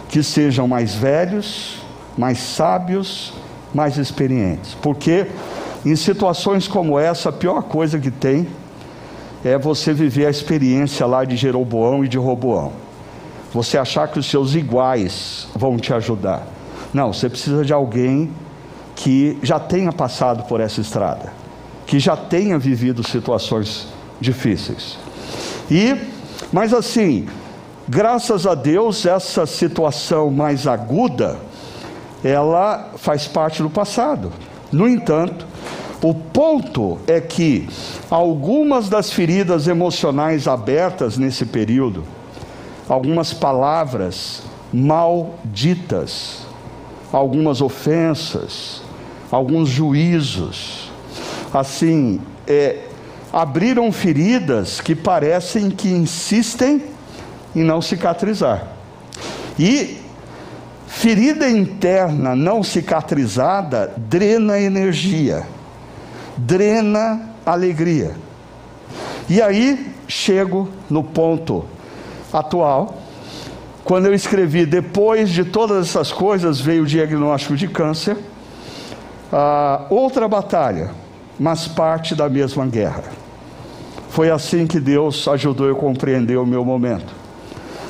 que 0.09 0.23
sejam 0.23 0.69
mais 0.69 0.95
velhos, 0.95 1.79
mais 2.17 2.39
sábios, 2.39 3.33
mais 3.75 3.97
experientes. 3.97 4.75
Porque 4.81 5.27
em 5.85 5.97
situações 5.97 6.69
como 6.69 6.99
essa, 6.99 7.31
a 7.31 7.33
pior 7.33 7.63
coisa 7.63 7.99
que 7.99 8.11
tem 8.11 8.47
é 9.45 9.59
você 9.59 9.93
viver 9.93 10.27
a 10.27 10.31
experiência 10.31 11.05
lá 11.07 11.25
de 11.25 11.37
Jeroboão 11.37 12.05
e 12.05 12.09
de 12.09 12.19
Roboão. 12.19 12.73
Você 13.53 13.77
achar 13.77 14.09
que 14.09 14.19
os 14.19 14.27
seus 14.27 14.55
iguais 14.55 15.49
vão 15.55 15.77
te 15.77 15.93
ajudar. 15.93 16.47
Não, 16.95 17.13
você 17.13 17.29
precisa 17.29 17.65
de 17.65 17.73
alguém 17.73 18.31
que 18.95 19.39
já 19.43 19.59
tenha 19.59 19.93
passado 19.93 20.45
por 20.45 20.61
essa 20.61 20.81
estrada, 20.81 21.33
que 21.87 21.99
já 21.99 22.17
tenha 22.17 22.59
vivido 22.59 23.07
situações 23.07 23.89
difíceis. 24.21 24.97
E 25.71 25.97
mas 26.53 26.75
assim, 26.75 27.27
graças 27.89 28.47
a 28.47 28.55
Deus, 28.55 29.07
essa 29.07 29.47
situação 29.47 30.31
mais 30.31 30.67
aguda, 30.67 31.39
ela 32.23 32.91
faz 32.97 33.27
parte 33.27 33.63
do 33.63 33.71
passado. 33.71 34.31
No 34.71 34.89
entanto, 34.89 35.47
o 36.03 36.15
ponto 36.15 36.99
é 37.07 37.21
que 37.21 37.69
algumas 38.11 38.89
das 38.89 39.11
feridas 39.11 39.67
emocionais 39.67 40.47
abertas 40.47 41.17
nesse 41.17 41.47
período, 41.47 42.05
algumas 42.89 43.33
palavras 43.33 44.43
malditas, 44.73 46.47
algumas 47.13 47.61
ofensas, 47.61 48.83
alguns 49.31 49.69
juízos, 49.69 50.91
assim, 51.53 52.21
é, 52.47 52.89
abriram 53.33 53.91
feridas 53.91 54.81
que 54.81 54.95
parecem 54.95 55.71
que 55.71 55.89
insistem 55.89 56.85
em 57.57 57.65
não 57.65 57.81
cicatrizar. 57.81 58.67
E 59.59 59.99
ferida 60.87 61.49
interna 61.49 62.37
não 62.37 62.63
cicatrizada 62.63 63.93
drena 63.97 64.61
energia, 64.61 65.47
drena 66.37 67.31
alegria. 67.45 68.15
E 69.29 69.41
aí 69.41 69.95
chego 70.07 70.69
no 70.91 71.03
ponto 71.03 71.65
atual, 72.33 72.99
quando 73.85 74.07
eu 74.07 74.15
escrevi 74.15 74.67
depois 74.67 75.31
de 75.31 75.45
todas 75.45 75.89
essas 75.89 76.13
coisas 76.13 76.61
veio 76.61 76.83
o 76.83 76.87
diagnóstico 76.87 77.57
de 77.57 77.67
câncer, 77.67 78.17
ah, 79.33 79.87
outra 79.91 80.29
batalha, 80.29 80.91
mas 81.39 81.67
parte 81.67 82.15
da 82.15 82.29
mesma 82.29 82.67
guerra. 82.67 83.22
Foi 84.13 84.31
assim 84.31 84.67
que 84.67 84.79
Deus 84.79 85.27
ajudou 85.27 85.67
eu 85.67 85.75
a 85.75 85.79
compreender 85.79 86.37
o 86.37 86.45
meu 86.45 86.63
momento. 86.67 87.15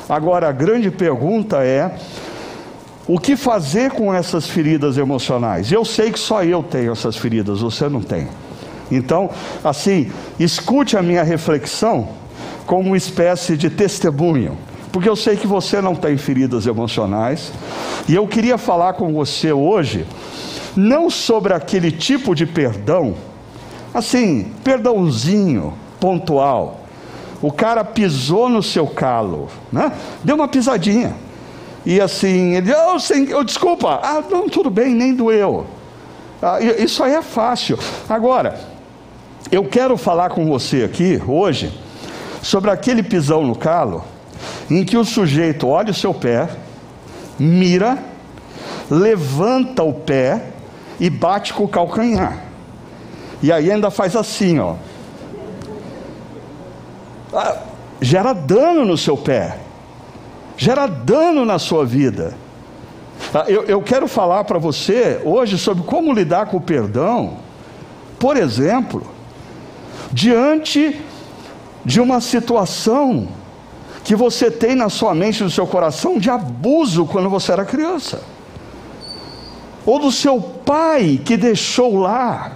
Agora, 0.07 0.47
a 0.47 0.53
grande 0.53 0.89
pergunta 0.89 1.57
é: 1.65 1.97
o 3.05 3.19
que 3.19 3.35
fazer 3.35 3.91
com 3.91 4.13
essas 4.13 4.47
feridas 4.47 4.97
emocionais? 4.97 5.69
Eu 5.69 5.83
sei 5.83 6.13
que 6.13 6.19
só 6.19 6.41
eu 6.41 6.63
tenho 6.63 6.93
essas 6.93 7.17
feridas, 7.17 7.59
você 7.59 7.89
não 7.89 8.01
tem. 8.01 8.29
Então, 8.89 9.29
assim, 9.61 10.13
escute 10.39 10.95
a 10.95 11.01
minha 11.01 11.23
reflexão 11.23 12.07
como 12.65 12.87
uma 12.87 12.97
espécie 12.97 13.57
de 13.57 13.69
testemunho, 13.69 14.57
porque 14.93 15.09
eu 15.09 15.17
sei 15.17 15.35
que 15.35 15.45
você 15.45 15.81
não 15.81 15.93
tem 15.93 16.15
feridas 16.15 16.65
emocionais, 16.65 17.51
e 18.07 18.15
eu 18.15 18.25
queria 18.29 18.57
falar 18.57 18.93
com 18.93 19.11
você 19.11 19.51
hoje, 19.51 20.05
não 20.73 21.09
sobre 21.09 21.53
aquele 21.53 21.91
tipo 21.91 22.33
de 22.33 22.45
perdão, 22.45 23.13
assim, 23.93 24.53
perdãozinho, 24.63 25.82
pontual. 26.03 26.81
O 27.41 27.49
cara 27.49 27.81
pisou 27.85 28.49
no 28.49 28.61
seu 28.61 28.85
calo, 28.85 29.47
né? 29.71 29.93
Deu 30.21 30.35
uma 30.35 30.49
pisadinha. 30.49 31.15
E 31.85 32.01
assim, 32.01 32.55
ele, 32.55 32.73
oh, 32.73 32.99
sem, 32.99 33.33
oh, 33.33 33.41
desculpa, 33.41 34.01
ah, 34.03 34.21
não, 34.29 34.49
tudo 34.49 34.69
bem, 34.69 34.93
nem 34.93 35.15
doeu. 35.15 35.65
Ah, 36.41 36.59
isso 36.59 37.01
aí 37.05 37.13
é 37.13 37.21
fácil. 37.21 37.79
Agora, 38.09 38.59
eu 39.49 39.63
quero 39.63 39.95
falar 39.95 40.29
com 40.31 40.45
você 40.45 40.83
aqui 40.83 41.21
hoje 41.25 41.71
sobre 42.41 42.69
aquele 42.69 43.01
pisão 43.01 43.45
no 43.45 43.55
calo, 43.55 44.03
em 44.69 44.83
que 44.83 44.97
o 44.97 45.05
sujeito 45.05 45.69
olha 45.69 45.91
o 45.91 45.93
seu 45.93 46.13
pé, 46.13 46.49
mira, 47.39 47.97
levanta 48.91 49.83
o 49.83 49.93
pé 49.93 50.47
e 50.99 51.09
bate 51.09 51.53
com 51.53 51.63
o 51.63 51.67
calcanhar. 51.67 52.43
E 53.41 53.53
aí 53.53 53.71
ainda 53.71 53.89
faz 53.89 54.17
assim, 54.17 54.59
ó. 54.59 54.75
Ah, 57.33 57.57
gera 58.01 58.33
dano 58.33 58.85
no 58.85 58.97
seu 58.97 59.17
pé, 59.17 59.59
gera 60.55 60.85
dano 60.85 61.45
na 61.45 61.57
sua 61.57 61.85
vida. 61.85 62.35
Ah, 63.33 63.45
eu, 63.47 63.63
eu 63.63 63.81
quero 63.81 64.07
falar 64.07 64.43
para 64.43 64.59
você 64.59 65.21
hoje 65.23 65.57
sobre 65.57 65.83
como 65.83 66.13
lidar 66.13 66.47
com 66.47 66.57
o 66.57 66.61
perdão, 66.61 67.37
por 68.19 68.37
exemplo, 68.37 69.03
diante 70.11 71.01
de 71.83 71.99
uma 71.99 72.21
situação 72.21 73.27
que 74.03 74.15
você 74.15 74.51
tem 74.51 74.75
na 74.75 74.89
sua 74.89 75.15
mente, 75.15 75.43
no 75.43 75.49
seu 75.49 75.65
coração, 75.65 76.17
de 76.19 76.29
abuso 76.29 77.05
quando 77.05 77.29
você 77.29 77.51
era 77.51 77.65
criança, 77.65 78.21
ou 79.85 79.99
do 79.99 80.11
seu 80.11 80.39
pai 80.39 81.19
que 81.23 81.37
deixou 81.37 81.97
lá 81.97 82.51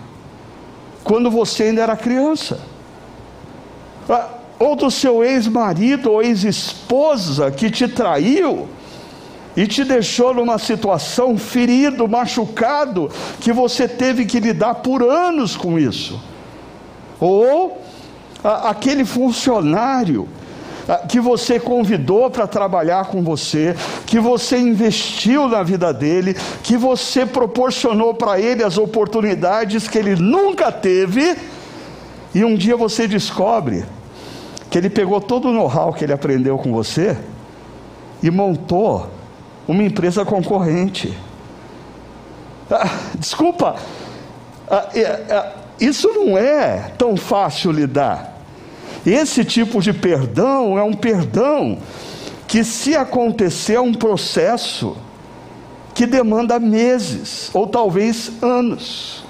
quando 1.03 1.31
você 1.31 1.63
ainda 1.63 1.81
era 1.81 1.95
criança. 1.95 2.59
Ou 4.60 4.76
do 4.76 4.89
seu 4.89 5.24
ex-marido 5.24 6.12
ou 6.12 6.22
ex-esposa 6.22 7.52
que 7.52 7.70
te 7.70 7.88
traiu 7.88 8.67
e 9.56 9.65
te 9.65 9.84
deixou 9.84 10.34
numa 10.34 10.60
situação 10.60 11.38
ferido, 11.38 12.08
machucado, 12.08 13.10
que 13.39 13.52
você 13.52 13.88
teve 13.88 14.26
que 14.26 14.39
lidar 14.39 14.76
por 14.76 15.02
anos 15.02 15.58
com 15.58 15.80
isso. 15.80 16.22
Ou 17.20 17.82
a, 18.43 18.70
aquele 18.70 19.04
funcionário 19.04 20.28
que 21.10 21.20
você 21.20 21.60
convidou 21.60 22.30
para 22.30 22.48
trabalhar 22.48 23.08
com 23.08 23.22
você, 23.22 23.76
que 24.06 24.20
você 24.20 24.58
investiu 24.58 25.48
na 25.48 25.62
vida 25.62 25.91
dele, 25.91 26.36
que 26.63 26.78
você 26.78 27.26
proporcionou 27.26 28.13
para 28.13 28.39
ele 28.39 28.63
as 28.63 28.78
oportunidades 28.78 29.88
que 29.88 29.98
ele 29.98 30.15
nunca 30.15 30.72
teve, 30.72 31.36
e 32.34 32.46
um 32.46 32.56
dia 32.56 32.78
você 32.78 33.08
descobre 33.08 33.84
que 34.69 34.77
ele 34.77 34.89
pegou 34.89 35.21
todo 35.21 35.49
o 35.49 35.53
know-how 35.53 35.93
que 35.93 36.03
ele 36.03 36.13
aprendeu 36.13 36.58
com 36.58 36.71
você 36.71 37.17
e 38.21 38.30
montou 38.30 39.10
uma 39.67 39.84
empresa 39.84 40.25
concorrente. 40.25 41.17
Ah, 42.69 42.89
desculpa, 43.15 43.75
ah, 44.69 44.89
é, 44.93 44.99
é, 44.99 45.53
isso 45.80 46.10
não 46.10 46.38
é 46.38 46.91
tão 46.97 47.15
fácil 47.15 47.71
lidar. 47.71 48.36
Esse 49.06 49.45
tipo 49.45 49.82
de 49.82 49.93
perdão 49.93 50.77
é 50.77 50.84
um 50.84 50.93
perdão 50.93 51.77
que, 52.47 52.63
se 52.63 52.95
acontecer, 52.95 53.75
é 53.75 53.82
um 53.82 53.93
processo 53.93 54.97
que 55.93 56.06
demanda 56.06 56.60
meses 56.60 57.49
ou 57.53 57.67
talvez 57.67 58.32
anos. 58.41 59.23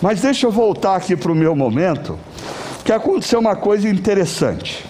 Mas 0.00 0.20
deixa 0.20 0.46
eu 0.46 0.50
voltar 0.50 0.96
aqui 0.96 1.16
para 1.16 1.32
o 1.32 1.34
meu 1.34 1.54
momento, 1.56 2.18
que 2.84 2.92
aconteceu 2.92 3.38
uma 3.38 3.56
coisa 3.56 3.88
interessante. 3.88 4.84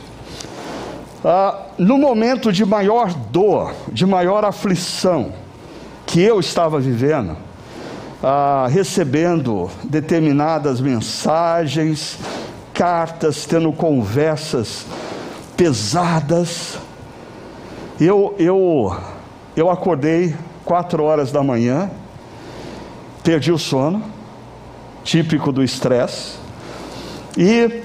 Ah, 1.24 1.66
no 1.78 1.98
momento 1.98 2.52
de 2.52 2.64
maior 2.64 3.12
dor, 3.14 3.74
de 3.92 4.04
maior 4.04 4.44
aflição 4.44 5.32
que 6.06 6.20
eu 6.20 6.40
estava 6.40 6.80
vivendo, 6.80 7.36
ah, 8.22 8.66
recebendo 8.70 9.70
determinadas 9.84 10.80
mensagens, 10.80 12.18
cartas, 12.72 13.46
tendo 13.46 13.72
conversas 13.72 14.86
pesadas. 15.56 16.78
Eu, 18.00 18.34
eu, 18.38 18.96
eu 19.54 19.70
acordei 19.70 20.34
quatro 20.64 21.04
horas 21.04 21.30
da 21.30 21.42
manhã, 21.42 21.90
perdi 23.22 23.52
o 23.52 23.58
sono, 23.58 24.02
típico 25.04 25.52
do 25.52 25.62
estresse, 25.62 26.36
e 27.36 27.81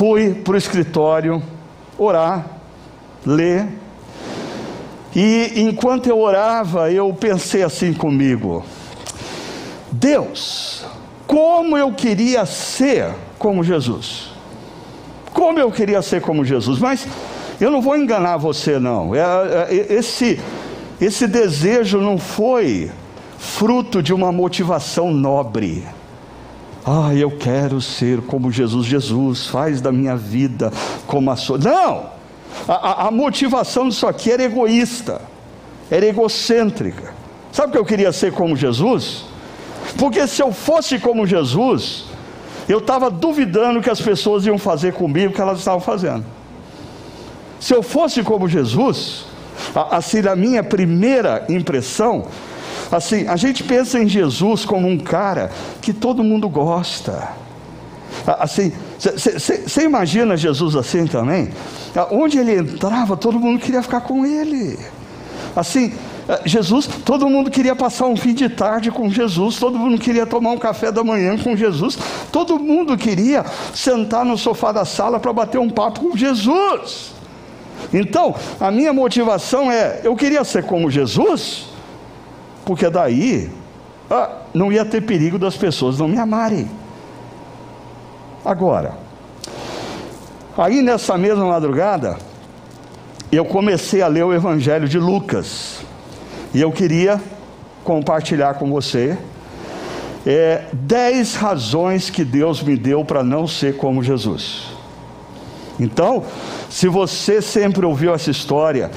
fui 0.00 0.32
para 0.32 0.54
o 0.54 0.56
escritório 0.56 1.42
orar, 1.98 2.46
ler. 3.26 3.68
E 5.14 5.52
enquanto 5.56 6.06
eu 6.06 6.18
orava, 6.18 6.90
eu 6.90 7.12
pensei 7.12 7.62
assim 7.62 7.92
comigo: 7.92 8.64
Deus, 9.92 10.86
como 11.26 11.76
eu 11.76 11.92
queria 11.92 12.46
ser 12.46 13.14
como 13.38 13.62
Jesus. 13.62 14.30
Como 15.34 15.58
eu 15.58 15.70
queria 15.70 16.00
ser 16.00 16.22
como 16.22 16.46
Jesus, 16.46 16.78
mas 16.78 17.06
eu 17.60 17.70
não 17.70 17.82
vou 17.82 17.94
enganar 17.94 18.38
você, 18.38 18.78
não. 18.78 19.14
É, 19.14 19.20
é, 19.20 19.86
esse, 19.90 20.40
esse 20.98 21.26
desejo 21.26 21.98
não 21.98 22.16
foi 22.16 22.90
fruto 23.38 24.02
de 24.02 24.14
uma 24.14 24.32
motivação 24.32 25.12
nobre. 25.12 25.86
Ah, 26.84 27.14
eu 27.14 27.30
quero 27.30 27.80
ser 27.80 28.20
como 28.22 28.50
Jesus. 28.50 28.86
Jesus, 28.86 29.46
faz 29.46 29.80
da 29.80 29.92
minha 29.92 30.16
vida 30.16 30.72
como 31.06 31.30
a 31.30 31.36
sua. 31.36 31.58
Não! 31.58 32.10
A, 32.66 32.74
a, 32.74 33.08
a 33.08 33.10
motivação 33.10 33.88
disso 33.88 34.06
aqui 34.06 34.30
era 34.30 34.42
egoísta, 34.42 35.20
era 35.90 36.06
egocêntrica. 36.06 37.14
Sabe 37.52 37.68
o 37.68 37.72
que 37.72 37.78
eu 37.78 37.84
queria 37.84 38.12
ser 38.12 38.32
como 38.32 38.56
Jesus? 38.56 39.24
Porque 39.98 40.26
se 40.26 40.42
eu 40.42 40.52
fosse 40.52 40.98
como 40.98 41.26
Jesus, 41.26 42.04
eu 42.68 42.78
estava 42.78 43.10
duvidando 43.10 43.80
que 43.80 43.90
as 43.90 44.00
pessoas 44.00 44.46
iam 44.46 44.58
fazer 44.58 44.92
comigo 44.92 45.32
o 45.32 45.34
que 45.34 45.40
elas 45.40 45.58
estavam 45.58 45.80
fazendo. 45.80 46.24
Se 47.58 47.74
eu 47.74 47.82
fosse 47.82 48.22
como 48.22 48.48
Jesus, 48.48 49.26
assim, 49.90 50.26
a 50.26 50.36
minha 50.36 50.62
primeira 50.62 51.44
impressão, 51.48 52.26
assim, 52.90 53.26
a 53.26 53.36
gente 53.36 53.62
pensa 53.64 53.98
em 53.98 54.08
Jesus 54.08 54.64
como 54.64 54.88
um 54.88 54.98
cara 54.98 55.50
que 55.80 55.92
todo 55.92 56.24
mundo 56.24 56.48
gosta. 56.48 57.28
Assim, 58.26 58.72
você 58.98 59.82
imagina 59.82 60.36
Jesus 60.36 60.76
assim 60.76 61.06
também? 61.06 61.50
Onde 62.10 62.38
ele 62.38 62.56
entrava, 62.56 63.16
todo 63.16 63.38
mundo 63.38 63.60
queria 63.60 63.82
ficar 63.82 64.00
com 64.00 64.26
ele. 64.26 64.78
Assim, 65.56 65.92
Jesus, 66.44 66.86
todo 67.04 67.28
mundo 67.28 67.50
queria 67.50 67.74
passar 67.74 68.06
um 68.06 68.16
fim 68.16 68.34
de 68.34 68.48
tarde 68.48 68.90
com 68.90 69.10
Jesus, 69.10 69.58
todo 69.58 69.78
mundo 69.78 69.98
queria 69.98 70.26
tomar 70.26 70.50
um 70.50 70.58
café 70.58 70.92
da 70.92 71.02
manhã 71.02 71.36
com 71.36 71.56
Jesus, 71.56 71.98
todo 72.30 72.58
mundo 72.58 72.96
queria 72.96 73.44
sentar 73.74 74.24
no 74.24 74.38
sofá 74.38 74.70
da 74.70 74.84
sala 74.84 75.18
para 75.18 75.32
bater 75.32 75.58
um 75.58 75.68
papo 75.68 76.00
com 76.00 76.16
Jesus. 76.16 77.12
Então, 77.92 78.34
a 78.60 78.70
minha 78.70 78.92
motivação 78.92 79.72
é: 79.72 80.02
eu 80.04 80.14
queria 80.14 80.44
ser 80.44 80.64
como 80.64 80.90
Jesus, 80.90 81.66
porque 82.70 82.88
daí 82.88 83.50
ah, 84.08 84.42
não 84.54 84.70
ia 84.70 84.84
ter 84.84 85.00
perigo 85.00 85.40
das 85.40 85.56
pessoas 85.56 85.98
não 85.98 86.06
me 86.06 86.16
amarem. 86.16 86.70
Agora, 88.44 88.94
aí 90.56 90.80
nessa 90.80 91.18
mesma 91.18 91.46
madrugada, 91.46 92.16
eu 93.32 93.44
comecei 93.44 94.02
a 94.02 94.06
ler 94.06 94.24
o 94.24 94.32
Evangelho 94.32 94.88
de 94.88 95.00
Lucas. 95.00 95.80
E 96.54 96.60
eu 96.60 96.70
queria 96.70 97.20
compartilhar 97.82 98.54
com 98.54 98.70
você 98.70 99.18
é, 100.24 100.66
dez 100.72 101.34
razões 101.34 102.08
que 102.08 102.24
Deus 102.24 102.62
me 102.62 102.76
deu 102.76 103.04
para 103.04 103.24
não 103.24 103.48
ser 103.48 103.76
como 103.76 104.00
Jesus. 104.00 104.66
Então, 105.80 106.22
se 106.68 106.86
você 106.86 107.42
sempre 107.42 107.84
ouviu 107.84 108.14
essa 108.14 108.30
história, 108.30 108.92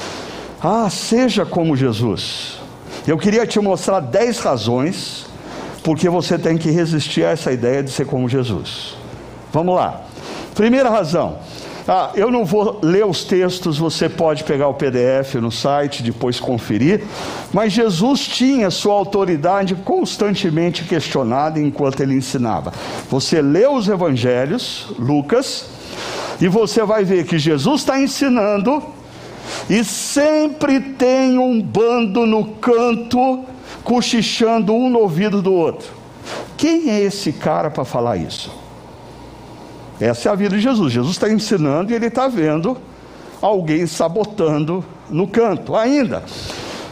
ah, 0.62 0.88
seja 0.92 1.44
como 1.44 1.76
Jesus. 1.76 2.62
Eu 3.06 3.18
queria 3.18 3.46
te 3.46 3.60
mostrar 3.60 4.00
dez 4.00 4.40
razões 4.40 5.26
porque 5.84 6.08
você 6.10 6.38
tem 6.38 6.58
que 6.58 6.72
resistir 6.72 7.26
a 7.26 7.32
essa 7.32 7.52
ideia 7.52 7.84
de 7.84 7.92
ser 7.92 8.06
como 8.06 8.30
Jesus. 8.30 8.96
Vamos 9.52 9.76
lá. 9.76 10.02
Primeira 10.56 10.90
razão, 10.90 11.38
ah, 11.86 12.12
eu 12.16 12.32
não 12.32 12.46
vou 12.46 12.80
ler 12.82 13.06
os 13.06 13.26
textos, 13.26 13.78
você 13.78 14.08
pode 14.08 14.46
pegar 14.46 14.70
o 14.70 14.74
PDF 14.74 15.36
no 15.42 15.52
site, 15.52 16.02
depois 16.02 16.40
conferir. 16.40 17.04
Mas 17.52 17.74
Jesus 17.74 18.22
tinha 18.22 18.72
sua 18.72 18.94
autoridade 18.94 19.76
constantemente 19.76 20.86
questionada 20.86 21.60
enquanto 21.60 22.00
ele 22.00 22.14
ensinava. 22.14 22.72
Você 23.10 23.42
lê 23.42 23.68
os 23.68 23.90
evangelhos, 23.90 24.94
Lucas, 24.98 25.66
e 26.40 26.48
você 26.48 26.84
vai 26.84 27.04
ver 27.04 27.26
que 27.26 27.38
Jesus 27.38 27.82
está 27.82 28.00
ensinando, 28.00 28.82
e 29.70 29.84
sempre 29.84 30.80
tem 30.80 31.38
um 31.38 31.62
bando 31.62 32.26
no 32.26 32.46
canto, 32.56 33.44
cochichando 33.84 34.74
um 34.74 34.90
no 34.90 35.00
ouvido 35.00 35.42
do 35.42 35.54
outro. 35.54 35.90
Quem 36.58 36.90
é 36.90 37.00
esse 37.02 37.34
cara 37.34 37.70
para 37.70 37.86
falar 37.86 38.18
isso? 38.18 38.52
Essa 40.00 40.30
é 40.30 40.32
a 40.32 40.36
vida 40.36 40.56
de 40.56 40.62
Jesus. 40.62 40.92
Jesus 40.92 41.16
está 41.16 41.30
ensinando 41.30 41.92
e 41.92 41.96
ele 41.96 42.08
está 42.08 42.28
vendo 42.28 42.78
alguém 43.42 43.86
sabotando 43.86 44.84
no 45.10 45.28
canto. 45.28 45.76
Ainda, 45.76 46.24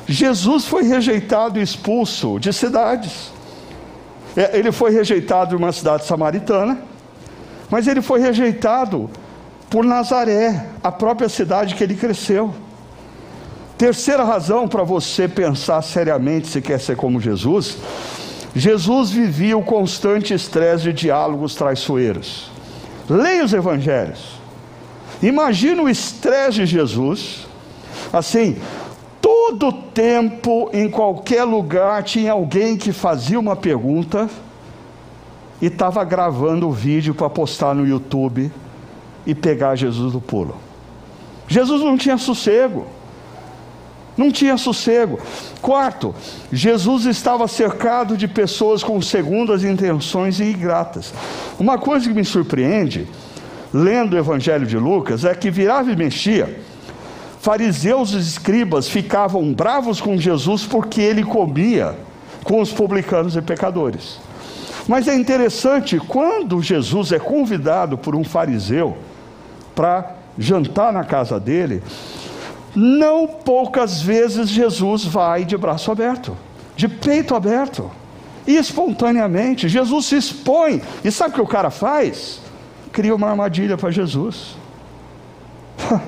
Jesus 0.07 0.65
foi 0.65 0.83
rejeitado 0.83 1.59
e 1.59 1.61
expulso 1.61 2.39
de 2.39 2.51
cidades. 2.51 3.31
É, 4.35 4.57
ele 4.57 4.71
foi 4.71 4.91
rejeitado 4.91 5.55
em 5.55 5.57
uma 5.57 5.71
cidade 5.71 6.05
samaritana, 6.05 6.77
mas 7.69 7.87
ele 7.87 8.01
foi 8.01 8.19
rejeitado 8.19 9.09
por 9.71 9.85
Nazaré, 9.85 10.65
a 10.83 10.91
própria 10.91 11.29
cidade 11.29 11.75
que 11.75 11.83
ele 11.83 11.95
cresceu. 11.95 12.53
Terceira 13.77 14.21
razão 14.21 14.67
para 14.67 14.83
você 14.83 15.29
pensar 15.29 15.81
seriamente 15.81 16.49
se 16.49 16.61
quer 16.61 16.77
ser 16.77 16.97
como 16.97 17.21
Jesus: 17.21 17.77
Jesus 18.53 19.11
vivia 19.11 19.57
o 19.57 19.63
constante 19.63 20.33
estresse 20.33 20.83
de 20.83 20.93
diálogos 20.93 21.55
traiçoeiros. 21.55 22.51
Leia 23.09 23.45
os 23.45 23.53
evangelhos. 23.53 24.41
Imagina 25.23 25.81
o 25.83 25.89
estresse 25.89 26.59
de 26.59 26.65
Jesus. 26.65 27.47
Assim, 28.11 28.57
todo 29.21 29.71
tempo, 29.71 30.69
em 30.73 30.89
qualquer 30.89 31.45
lugar, 31.45 32.03
tinha 32.03 32.33
alguém 32.33 32.75
que 32.75 32.91
fazia 32.91 33.39
uma 33.39 33.55
pergunta 33.55 34.29
e 35.61 35.67
estava 35.67 36.03
gravando 36.03 36.67
o 36.67 36.73
vídeo 36.73 37.15
para 37.15 37.29
postar 37.29 37.73
no 37.73 37.87
YouTube 37.87 38.51
e 39.25 39.35
pegar 39.35 39.75
Jesus 39.75 40.13
do 40.13 40.21
pulo. 40.21 40.55
Jesus 41.47 41.81
não 41.81 41.97
tinha 41.97 42.17
sossego. 42.17 42.87
Não 44.17 44.31
tinha 44.31 44.57
sossego. 44.57 45.19
Quarto, 45.61 46.13
Jesus 46.51 47.05
estava 47.05 47.47
cercado 47.47 48.17
de 48.17 48.27
pessoas 48.27 48.83
com 48.83 49.01
segundas 49.01 49.63
intenções 49.63 50.39
e 50.39 50.43
ingratas. 50.43 51.13
Uma 51.57 51.77
coisa 51.77 52.07
que 52.07 52.13
me 52.13 52.25
surpreende, 52.25 53.07
lendo 53.73 54.13
o 54.13 54.17
Evangelho 54.17 54.65
de 54.65 54.77
Lucas, 54.77 55.23
é 55.23 55.33
que 55.33 55.49
virava 55.49 55.91
e 55.91 55.95
mexia. 55.95 56.59
fariseus 57.39 58.11
e 58.11 58.19
escribas 58.19 58.87
ficavam 58.87 59.51
bravos 59.51 59.99
com 59.99 60.15
Jesus 60.17 60.63
porque 60.63 61.01
ele 61.01 61.23
comia 61.23 61.97
com 62.43 62.61
os 62.61 62.71
publicanos 62.71 63.35
e 63.35 63.41
pecadores. 63.41 64.19
Mas 64.87 65.07
é 65.07 65.15
interessante, 65.15 65.97
quando 65.97 66.61
Jesus 66.61 67.11
é 67.11 67.19
convidado 67.19 67.97
por 67.97 68.15
um 68.15 68.23
fariseu 68.23 68.97
para 69.75 70.15
jantar 70.37 70.91
na 70.91 71.03
casa 71.03 71.39
dele, 71.39 71.83
não 72.75 73.27
poucas 73.27 74.01
vezes 74.01 74.49
Jesus 74.49 75.03
vai 75.03 75.43
de 75.43 75.57
braço 75.57 75.91
aberto, 75.91 76.37
de 76.75 76.87
peito 76.87 77.35
aberto, 77.35 77.91
e 78.47 78.55
espontaneamente. 78.55 79.67
Jesus 79.67 80.05
se 80.05 80.15
expõe, 80.15 80.81
e 81.03 81.11
sabe 81.11 81.31
o 81.31 81.35
que 81.35 81.41
o 81.41 81.47
cara 81.47 81.69
faz? 81.69 82.41
Cria 82.91 83.15
uma 83.15 83.29
armadilha 83.29 83.77
para 83.77 83.91
Jesus. 83.91 84.55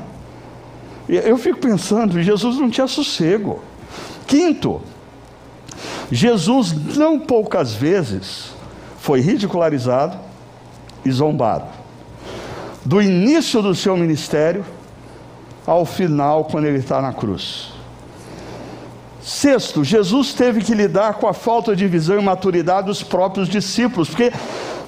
Eu 1.08 1.38
fico 1.38 1.60
pensando, 1.60 2.22
Jesus 2.22 2.58
não 2.58 2.70
tinha 2.70 2.88
sossego. 2.88 3.62
Quinto, 4.26 4.82
Jesus 6.10 6.74
não 6.96 7.20
poucas 7.20 7.74
vezes 7.74 8.54
foi 9.00 9.20
ridicularizado 9.20 10.18
e 11.04 11.12
zombado. 11.12 11.83
Do 12.86 13.02
início 13.02 13.62
do 13.62 13.74
seu 13.74 13.96
ministério 13.96 14.66
ao 15.66 15.86
final, 15.86 16.46
quando 16.46 16.66
ele 16.66 16.80
está 16.80 17.02
na 17.02 17.14
cruz. 17.14 17.72
Sexto, 19.22 19.86
Jesus 19.86 20.34
teve 20.34 20.62
que 20.62 20.74
lidar 20.74 21.14
com 21.14 21.28
a 21.28 21.34
falta 21.34 21.74
de 21.74 21.88
visão 21.88 22.20
e 22.20 22.22
maturidade 22.22 22.88
dos 22.88 23.02
próprios 23.02 23.48
discípulos, 23.48 24.10
porque 24.10 24.34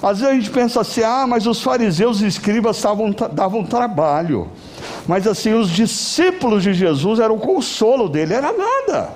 às 0.03 0.19
vezes 0.19 0.33
a 0.33 0.35
gente 0.35 0.49
pensa 0.49 0.81
assim: 0.81 1.01
ah, 1.03 1.25
mas 1.25 1.47
os 1.47 1.61
fariseus 1.61 2.19
e 2.19 2.27
escribas 2.27 2.81
tavam, 2.81 3.15
davam 3.31 3.63
trabalho. 3.63 4.49
Mas 5.07 5.25
assim, 5.25 5.53
os 5.53 5.69
discípulos 5.69 6.63
de 6.63 6.73
Jesus 6.73 7.19
eram 7.19 7.35
o 7.35 7.39
consolo 7.39 8.09
dele, 8.09 8.33
era 8.33 8.51
nada. 8.51 9.11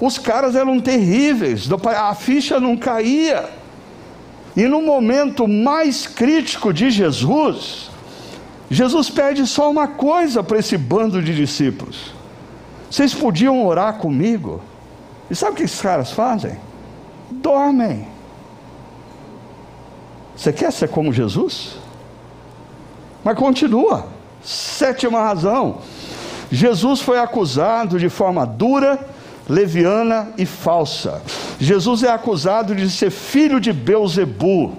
Os 0.00 0.18
caras 0.18 0.56
eram 0.56 0.80
terríveis, 0.80 1.68
a 1.96 2.14
ficha 2.14 2.58
não 2.58 2.76
caía. 2.76 3.48
E 4.58 4.66
no 4.66 4.82
momento 4.82 5.46
mais 5.46 6.04
crítico 6.04 6.72
de 6.72 6.90
Jesus, 6.90 7.88
Jesus 8.68 9.08
pede 9.08 9.46
só 9.46 9.70
uma 9.70 9.86
coisa 9.86 10.42
para 10.42 10.58
esse 10.58 10.76
bando 10.76 11.22
de 11.22 11.32
discípulos: 11.32 12.12
vocês 12.90 13.14
podiam 13.14 13.64
orar 13.64 13.98
comigo? 13.98 14.60
E 15.30 15.36
sabe 15.36 15.52
o 15.52 15.54
que 15.54 15.62
esses 15.62 15.80
caras 15.80 16.10
fazem? 16.10 16.58
Dormem. 17.30 18.08
Você 20.36 20.52
quer 20.52 20.72
ser 20.72 20.88
como 20.88 21.12
Jesus? 21.12 21.76
Mas 23.22 23.38
continua. 23.38 24.08
Sétima 24.42 25.20
razão: 25.20 25.82
Jesus 26.50 27.00
foi 27.00 27.20
acusado 27.20 27.96
de 27.96 28.08
forma 28.08 28.44
dura, 28.44 29.08
leviana 29.48 30.28
e 30.36 30.44
falsa. 30.44 31.22
Jesus 31.58 32.02
é 32.02 32.10
acusado 32.10 32.74
de 32.74 32.90
ser 32.90 33.10
filho 33.10 33.58
de 33.60 33.72
Beuzebu. 33.72 34.76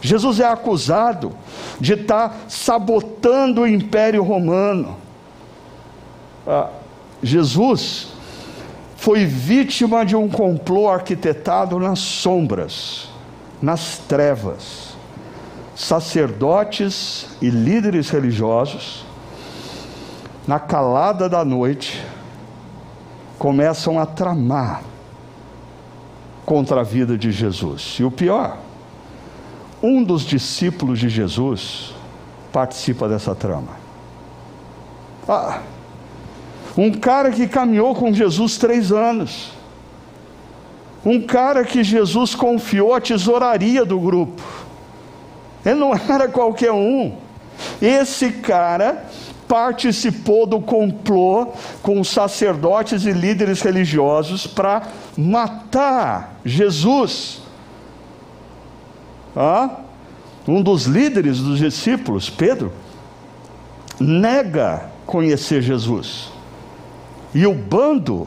Jesus 0.00 0.40
é 0.40 0.46
acusado 0.46 1.32
de 1.78 1.92
estar 1.92 2.44
sabotando 2.48 3.62
o 3.62 3.66
império 3.66 4.22
romano. 4.22 4.96
Ah, 6.46 6.70
Jesus 7.22 8.08
foi 8.96 9.24
vítima 9.24 10.04
de 10.04 10.16
um 10.16 10.28
complô 10.28 10.88
arquitetado 10.88 11.78
nas 11.78 11.98
sombras, 11.98 13.08
nas 13.60 13.98
trevas. 13.98 14.92
Sacerdotes 15.74 17.26
e 17.40 17.48
líderes 17.48 18.10
religiosos, 18.10 19.04
na 20.46 20.60
calada 20.60 21.28
da 21.28 21.44
noite, 21.44 22.04
começam 23.42 23.98
a 23.98 24.06
tramar 24.06 24.84
contra 26.46 26.82
a 26.82 26.84
vida 26.84 27.18
de 27.18 27.32
Jesus. 27.32 27.96
E 27.98 28.04
o 28.04 28.10
pior, 28.10 28.56
um 29.82 30.00
dos 30.04 30.22
discípulos 30.22 31.00
de 31.00 31.08
Jesus 31.08 31.92
participa 32.52 33.08
dessa 33.08 33.34
trama. 33.34 33.70
Ah, 35.28 35.58
um 36.78 36.92
cara 36.92 37.32
que 37.32 37.48
caminhou 37.48 37.96
com 37.96 38.12
Jesus 38.12 38.56
três 38.58 38.92
anos. 38.92 39.50
Um 41.04 41.20
cara 41.20 41.64
que 41.64 41.82
Jesus 41.82 42.36
confiou 42.36 42.94
a 42.94 43.00
tesouraria 43.00 43.84
do 43.84 43.98
grupo. 43.98 44.40
Ele 45.66 45.80
não 45.80 45.92
era 46.08 46.28
qualquer 46.28 46.70
um. 46.70 47.16
Esse 47.80 48.30
cara 48.30 49.04
participou 49.52 50.46
do 50.46 50.62
complô 50.62 51.48
com 51.82 52.00
os 52.00 52.08
sacerdotes 52.08 53.04
e 53.04 53.12
líderes 53.12 53.60
religiosos 53.60 54.46
para 54.46 54.88
matar 55.14 56.38
Jesus 56.42 57.42
ah, 59.36 59.80
um 60.48 60.62
dos 60.62 60.84
líderes 60.84 61.38
dos 61.38 61.58
discípulos, 61.58 62.30
Pedro, 62.30 62.72
nega 64.00 64.90
conhecer 65.04 65.60
Jesus. 65.60 66.30
E 67.34 67.46
o 67.46 67.52
bando 67.52 68.26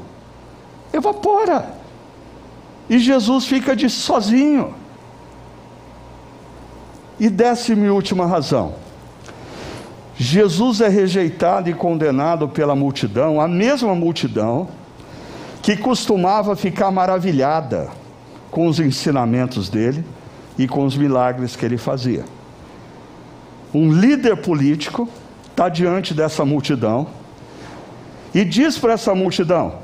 evapora. 0.94 1.74
E 2.88 3.00
Jesus 3.00 3.46
fica 3.46 3.76
de 3.76 3.90
sozinho. 3.90 4.76
E 7.20 7.32
décima 7.32 7.86
e 7.88 7.90
última 7.90 8.28
razão. 8.28 8.85
Jesus 10.18 10.80
é 10.80 10.88
rejeitado 10.88 11.70
e 11.70 11.74
condenado 11.74 12.48
pela 12.48 12.76
multidão, 12.76 13.42
a 13.42 13.48
mesma 13.48 13.94
multidão 13.94 14.70
que 15.62 15.76
costumava 15.76 16.56
ficar 16.56 16.90
maravilhada 16.90 17.90
com 18.50 18.68
os 18.68 18.80
ensinamentos 18.80 19.68
dele 19.68 20.06
e 20.58 20.68
com 20.68 20.86
os 20.86 20.96
milagres 20.96 21.56
que 21.56 21.66
ele 21.66 21.78
fazia. 21.78 22.24
Um 23.74 23.92
líder 23.92 24.38
político 24.38 25.10
está 25.50 25.68
diante 25.68 26.14
dessa 26.14 26.46
multidão 26.46 27.08
e 28.34 28.46
diz 28.46 28.78
para 28.78 28.94
essa 28.94 29.14
multidão: 29.14 29.80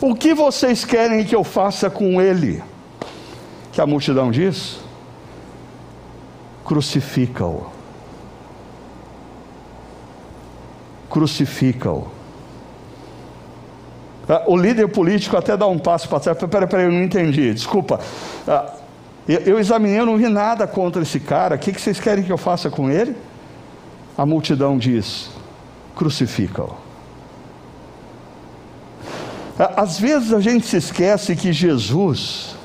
O 0.00 0.14
que 0.14 0.32
vocês 0.32 0.84
querem 0.84 1.24
que 1.24 1.34
eu 1.34 1.42
faça 1.42 1.90
com 1.90 2.20
ele? 2.20 2.62
Que 3.72 3.80
a 3.80 3.86
multidão 3.86 4.30
diz: 4.30 4.78
Crucifica-o. 6.64 7.71
Crucifica-o. 11.12 12.08
Ah, 14.26 14.44
o 14.46 14.56
líder 14.56 14.88
político 14.88 15.36
até 15.36 15.54
dá 15.58 15.66
um 15.66 15.78
passo 15.78 16.08
para 16.08 16.20
trás. 16.20 16.38
Peraí, 16.38 16.66
peraí, 16.66 16.86
eu 16.86 16.90
não 16.90 17.02
entendi. 17.02 17.52
Desculpa. 17.52 18.00
Ah, 18.48 18.72
eu, 19.28 19.58
examinei, 19.58 20.00
eu 20.00 20.06
não 20.06 20.16
vi 20.16 20.26
nada 20.26 20.66
contra 20.66 21.02
esse 21.02 21.20
cara. 21.20 21.56
O 21.56 21.58
que, 21.58 21.70
vocês 21.70 22.00
querem 22.00 22.24
que 22.24 22.32
eu 22.32 22.38
faça 22.38 22.70
com 22.70 22.90
ele? 22.90 23.14
A 24.16 24.24
multidão 24.24 24.78
diz: 24.78 25.28
crucifica-o. 25.94 26.74
Às 29.58 29.98
vezes 30.00 30.32
a 30.32 30.40
gente 30.40 30.66
se 30.66 30.78
esquece 30.78 31.36
que 31.36 31.52
Jesus, 31.52 32.56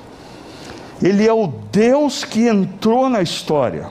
Ele 1.04 1.28
é 1.28 1.34
o 1.34 1.48
Deus 1.70 2.24
que 2.24 2.48
entrou 2.48 3.10
na 3.10 3.22
história. 3.22 3.90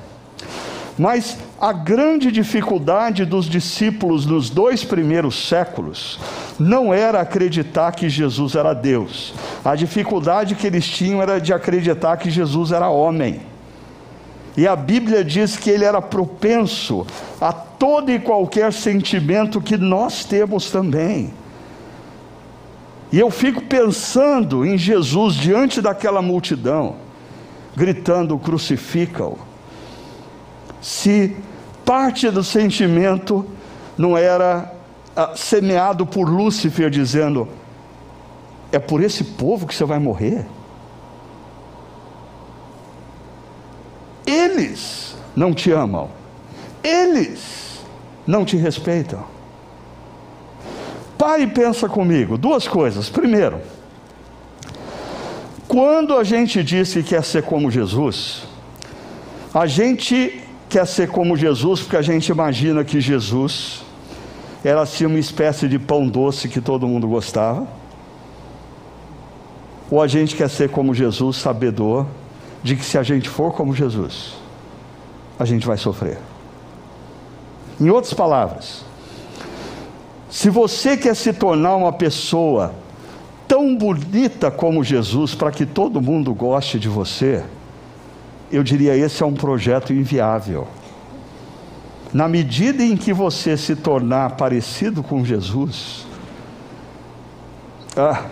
Mas 0.99 1.37
a 1.59 1.73
grande 1.73 2.31
dificuldade 2.31 3.25
dos 3.25 3.47
discípulos 3.47 4.27
nos 4.27 4.51
dois 4.51 4.85
primeiros 4.85 5.49
séculos 5.49 6.19
não 6.59 6.93
era 6.93 7.21
acreditar 7.21 7.93
que 7.93 8.11
Jesus 8.11 8.55
era 8.55 8.75
Deus. 8.75 9.33
A 9.65 9.75
dificuldade 9.75 10.55
que 10.55 10.67
eles 10.67 10.87
tinham 10.87 11.23
era 11.23 11.41
de 11.41 11.55
acreditar 11.55 12.19
que 12.19 12.31
Jesus 12.31 12.73
era 12.73 12.91
homem. 12.91 13.41
E 14.55 14.67
a 14.67 14.77
Bíblia 14.77 15.25
diz 15.25 15.57
que 15.57 15.71
ele 15.71 15.85
era 15.85 16.03
propenso 16.03 17.07
a 17.41 17.53
todo 17.53 18.11
e 18.11 18.19
qualquer 18.19 18.71
sentimento 18.73 19.61
que 19.61 19.79
nós 19.79 20.25
temos 20.25 20.71
também. 20.71 21.33
E 23.11 23.19
eu 23.19 23.31
fico 23.31 23.63
pensando 23.63 24.65
em 24.65 24.77
Jesus 24.77 25.35
diante 25.35 25.81
daquela 25.81 26.21
multidão, 26.21 26.97
gritando: 27.75 28.39
crucifica-o 28.39 29.39
se 30.87 31.37
parte 31.85 32.31
do 32.31 32.45
sentimento 32.45 33.45
não 33.99 34.17
era 34.17 34.73
ah, 35.17 35.33
semeado 35.35 36.07
por 36.07 36.29
Lúcifer, 36.29 36.89
dizendo: 36.89 37.49
é 38.71 38.79
por 38.79 39.03
esse 39.03 39.25
povo 39.25 39.67
que 39.67 39.75
você 39.75 39.85
vai 39.85 39.99
morrer? 39.99 40.47
Eles 44.25 45.17
não 45.35 45.53
te 45.53 45.73
amam, 45.73 46.09
eles 46.85 47.81
não 48.25 48.45
te 48.45 48.57
respeitam. 48.57 49.25
E 51.39 51.47
pensa 51.47 51.87
comigo, 51.87 52.39
duas 52.39 52.67
coisas. 52.67 53.11
Primeiro, 53.11 53.61
quando 55.69 56.17
a 56.17 56.25
gente 56.25 56.63
diz 56.63 56.95
que 56.95 57.03
quer 57.03 57.23
ser 57.23 57.43
como 57.43 57.71
Jesus, 57.71 58.45
a 59.53 59.67
gente 59.67 60.46
quer 60.69 60.87
ser 60.87 61.09
como 61.09 61.37
Jesus 61.37 61.81
porque 61.81 61.97
a 61.97 62.03
gente 62.03 62.29
imagina 62.29 62.85
que 62.85 63.01
Jesus 63.01 63.83
era 64.65 64.83
assim 64.83 65.07
uma 65.07 65.19
espécie 65.19 65.69
de 65.69 65.79
pão 65.79 66.09
doce 66.09 66.49
que 66.49 66.61
todo 66.61 66.89
mundo 66.89 67.07
gostava? 67.07 67.67
Ou 69.91 70.03
a 70.03 70.07
gente 70.09 70.35
quer 70.35 70.51
ser 70.51 70.71
como 70.71 70.93
Jesus, 70.93 71.37
sabedor 71.37 72.07
de 72.63 72.75
que 72.75 72.85
se 72.85 72.99
a 72.99 73.03
gente 73.03 73.29
for 73.29 73.53
como 73.53 73.75
Jesus, 73.75 74.35
a 75.39 75.45
gente 75.45 75.67
vai 75.67 75.77
sofrer? 75.77 76.19
Em 77.81 77.89
outras 77.91 78.13
palavras, 78.13 78.85
se 80.29 80.51
você 80.51 80.97
quer 80.97 81.15
se 81.15 81.33
tornar 81.33 81.77
uma 81.77 81.93
pessoa 81.93 82.75
tão 83.47 83.77
bonita 83.77 84.51
como 84.51 84.83
Jesus 84.83 85.35
para 85.35 85.53
que 85.53 85.65
todo 85.65 86.01
mundo 86.01 86.35
goste 86.35 86.79
de 86.79 86.89
você, 86.89 87.45
eu 88.51 88.63
diria 88.63 88.97
esse 88.97 89.23
é 89.23 89.27
um 89.27 89.35
projeto 89.35 89.93
inviável. 89.93 90.67
Na 92.13 92.29
medida 92.29 92.83
em 92.83 92.97
que 92.97 93.13
você 93.13 93.57
se 93.57 93.75
tornar 93.75 94.37
parecido 94.37 95.03
com 95.03 95.25
Jesus, 95.25 96.07
ah, 97.97 98.25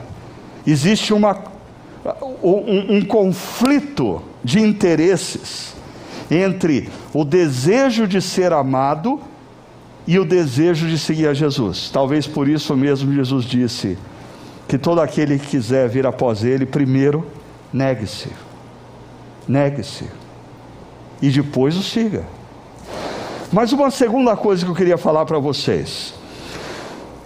existe 0.67 1.13
uma, 1.13 1.37
um, 2.43 2.97
um 2.97 3.05
conflito 3.05 4.23
de 4.43 4.61
interesses 4.61 5.75
entre 6.31 6.89
o 7.13 7.25
desejo 7.25 8.07
de 8.07 8.21
ser 8.21 8.53
amado 8.53 9.21
e 10.07 10.19
o 10.19 10.25
desejo 10.25 10.87
de 10.87 10.99
seguir 10.99 11.29
a 11.29 11.35
Jesus. 11.35 11.91
Talvez 11.91 12.27
por 12.27 12.49
isso 12.49 12.77
mesmo 12.77 13.13
Jesus 13.13 13.45
disse 13.45 13.99
que 14.69 14.79
todo 14.79 15.01
aquele 15.01 15.39
que 15.39 15.47
quiser 15.47 15.89
vir 15.89 16.07
após 16.07 16.45
ele, 16.45 16.67
primeiro 16.67 17.27
negue-se. 17.73 18.29
Negue-se. 19.49 20.05
E 21.21 21.31
depois 21.31 21.77
o 21.77 21.83
siga. 21.83 22.25
Mas 23.53 23.73
uma 23.73 23.91
segunda 23.91 24.37
coisa 24.37 24.65
que 24.65 24.71
eu 24.71 24.75
queria 24.75 24.99
falar 24.99 25.25
para 25.25 25.39
vocês. 25.39 26.15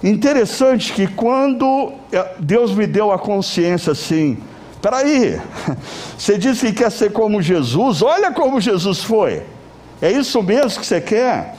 Interessante 0.03 0.93
que 0.93 1.07
quando 1.07 1.93
eh, 2.13 2.35
Deus 2.39 2.73
me 2.73 2.87
deu 2.87 3.11
a 3.11 3.19
consciência 3.19 3.93
assim, 3.93 4.39
peraí, 4.81 5.41
você 6.17 6.39
disse 6.39 6.67
que 6.67 6.73
quer 6.75 6.93
ser 6.93 7.13
como 7.13 7.43
Jesus, 7.43 8.03
olha 8.03 8.31
como 8.31 8.61
Jesus 8.61 9.03
foi. 9.03 9.43
É 10.01 10.13
isso 10.13 10.43
mesmo 10.43 10.81
que 10.81 10.87
você 10.87 11.01
quer? 11.01 11.57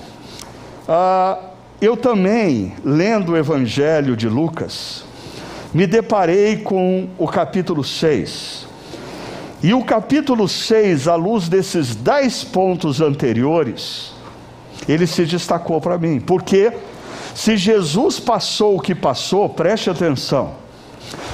Ah, 0.88 1.38
eu 1.82 1.98
também, 1.98 2.74
lendo 2.84 3.34
o 3.34 3.38
Evangelho 3.38 4.16
de 4.16 4.30
Lucas, 4.30 5.04
me 5.74 5.86
deparei 5.86 6.58
com 6.58 7.10
o 7.18 7.28
capítulo 7.28 7.84
6. 7.84 8.69
E 9.62 9.74
o 9.74 9.84
capítulo 9.84 10.48
6, 10.48 11.08
à 11.08 11.16
luz 11.16 11.50
desses 11.50 11.94
dez 11.94 12.46
pontos 12.46 13.02
anteriores, 13.02 14.14
ele 14.88 15.06
se 15.06 15.26
destacou 15.26 15.82
para 15.82 15.98
mim, 15.98 16.20
porque 16.20 16.72
se 17.36 17.58
Jesus 17.58 18.20
passou 18.20 18.78
o 18.78 18.80
que 18.80 18.96
passou, 18.96 19.50
preste 19.50 19.90
atenção, 19.90 20.54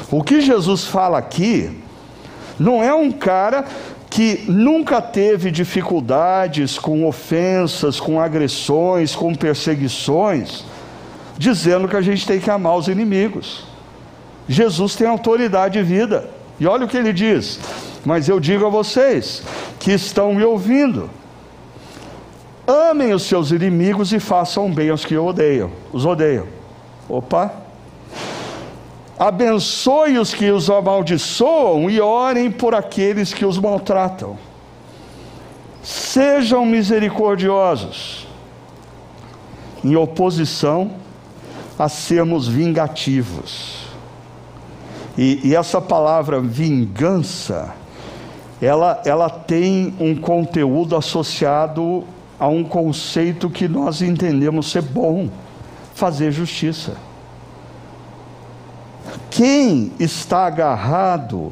o 0.10 0.24
que 0.24 0.42
Jesus 0.42 0.86
fala 0.86 1.20
aqui 1.20 1.82
não 2.60 2.84
é 2.84 2.94
um 2.94 3.12
cara 3.12 3.66
que 4.10 4.46
nunca 4.48 5.02
teve 5.02 5.52
dificuldades 5.52 6.80
com 6.80 7.06
ofensas, 7.06 8.00
com 8.00 8.20
agressões, 8.20 9.16
com 9.16 9.36
perseguições, 9.36 10.64
dizendo 11.38 11.88
que 11.88 11.98
a 11.98 12.02
gente 12.02 12.26
tem 12.26 12.40
que 12.40 12.50
amar 12.50 12.78
os 12.78 12.88
inimigos. 12.88 13.66
Jesus 14.48 14.96
tem 14.96 15.06
autoridade 15.06 15.78
de 15.78 15.84
vida. 15.84 16.30
E 16.60 16.66
olha 16.66 16.86
o 16.86 16.88
que 16.88 16.96
ele 16.96 17.12
diz: 17.12 17.60
Mas 18.06 18.30
eu 18.30 18.40
digo 18.40 18.66
a 18.66 18.70
vocês 18.70 19.42
que 19.80 19.92
estão 19.92 20.34
me 20.36 20.44
ouvindo, 20.44 21.10
Amem 22.68 23.14
os 23.14 23.24
seus 23.24 23.52
inimigos 23.52 24.12
e 24.12 24.20
façam 24.20 24.72
bem 24.72 24.90
aos 24.90 25.06
que 25.06 25.16
odeiam, 25.16 25.70
os 25.94 26.04
odeiam. 26.04 26.48
Opa! 27.08 27.54
Abençoe 29.20 30.18
os 30.18 30.34
que 30.34 30.50
os 30.50 30.70
amaldiçoam 30.70 31.90
e 31.90 32.02
orem 32.02 32.50
por 32.52 32.74
aqueles 32.74 33.34
que 33.34 33.46
os 33.46 33.60
maltratam. 33.60 34.38
Sejam 35.84 36.66
misericordiosos, 36.66 38.28
em 39.84 39.96
oposição 39.96 40.92
a 41.78 41.88
sermos 41.88 42.48
vingativos. 42.48 43.86
E, 45.16 45.40
e 45.44 45.56
essa 45.56 45.80
palavra 45.80 46.42
vingança, 46.42 47.74
ela, 48.62 49.02
ela 49.06 49.30
tem 49.30 49.94
um 50.00 50.16
conteúdo 50.16 50.96
associado 50.96 52.04
a 52.40 52.48
um 52.48 52.64
conceito 52.64 53.50
que 53.50 53.68
nós 53.68 54.02
entendemos 54.02 54.72
ser 54.72 54.82
bom: 54.82 55.30
fazer 55.94 56.32
justiça. 56.32 56.96
Quem 59.30 59.92
está 60.00 60.46
agarrado 60.46 61.52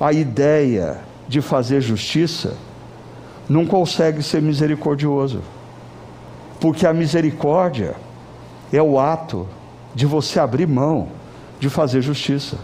à 0.00 0.12
ideia 0.12 1.00
de 1.28 1.40
fazer 1.40 1.80
justiça 1.80 2.56
não 3.48 3.66
consegue 3.66 4.22
ser 4.22 4.40
misericordioso, 4.40 5.42
porque 6.60 6.86
a 6.86 6.92
misericórdia 6.92 7.94
é 8.72 8.82
o 8.82 8.98
ato 8.98 9.46
de 9.94 10.06
você 10.06 10.38
abrir 10.38 10.66
mão 10.66 11.08
de 11.58 11.70
fazer 11.70 12.02
justiça. 12.02 12.58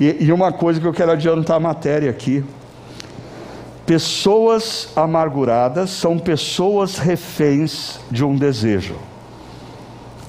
E, 0.00 0.24
e 0.24 0.32
uma 0.32 0.50
coisa 0.50 0.80
que 0.80 0.86
eu 0.86 0.94
quero 0.94 1.12
adiantar 1.12 1.58
a 1.58 1.60
matéria 1.60 2.08
aqui. 2.08 2.42
Pessoas 3.84 4.88
amarguradas 4.96 5.90
são 5.90 6.18
pessoas 6.18 6.96
reféns 6.96 8.00
de 8.10 8.24
um 8.24 8.34
desejo. 8.34 8.94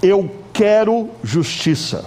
Eu 0.04 0.30
quero 0.52 1.10
justiça. 1.24 2.04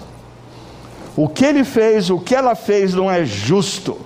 O 1.17 1.27
que 1.27 1.45
ele 1.45 1.65
fez, 1.65 2.11
o 2.11 2.19
que 2.19 2.35
ela 2.35 2.55
fez 2.55 2.93
não 2.93 3.11
é 3.11 3.25
justo. 3.25 3.99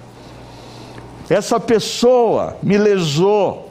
Essa 1.28 1.58
pessoa 1.58 2.56
me 2.62 2.78
lesou. 2.78 3.70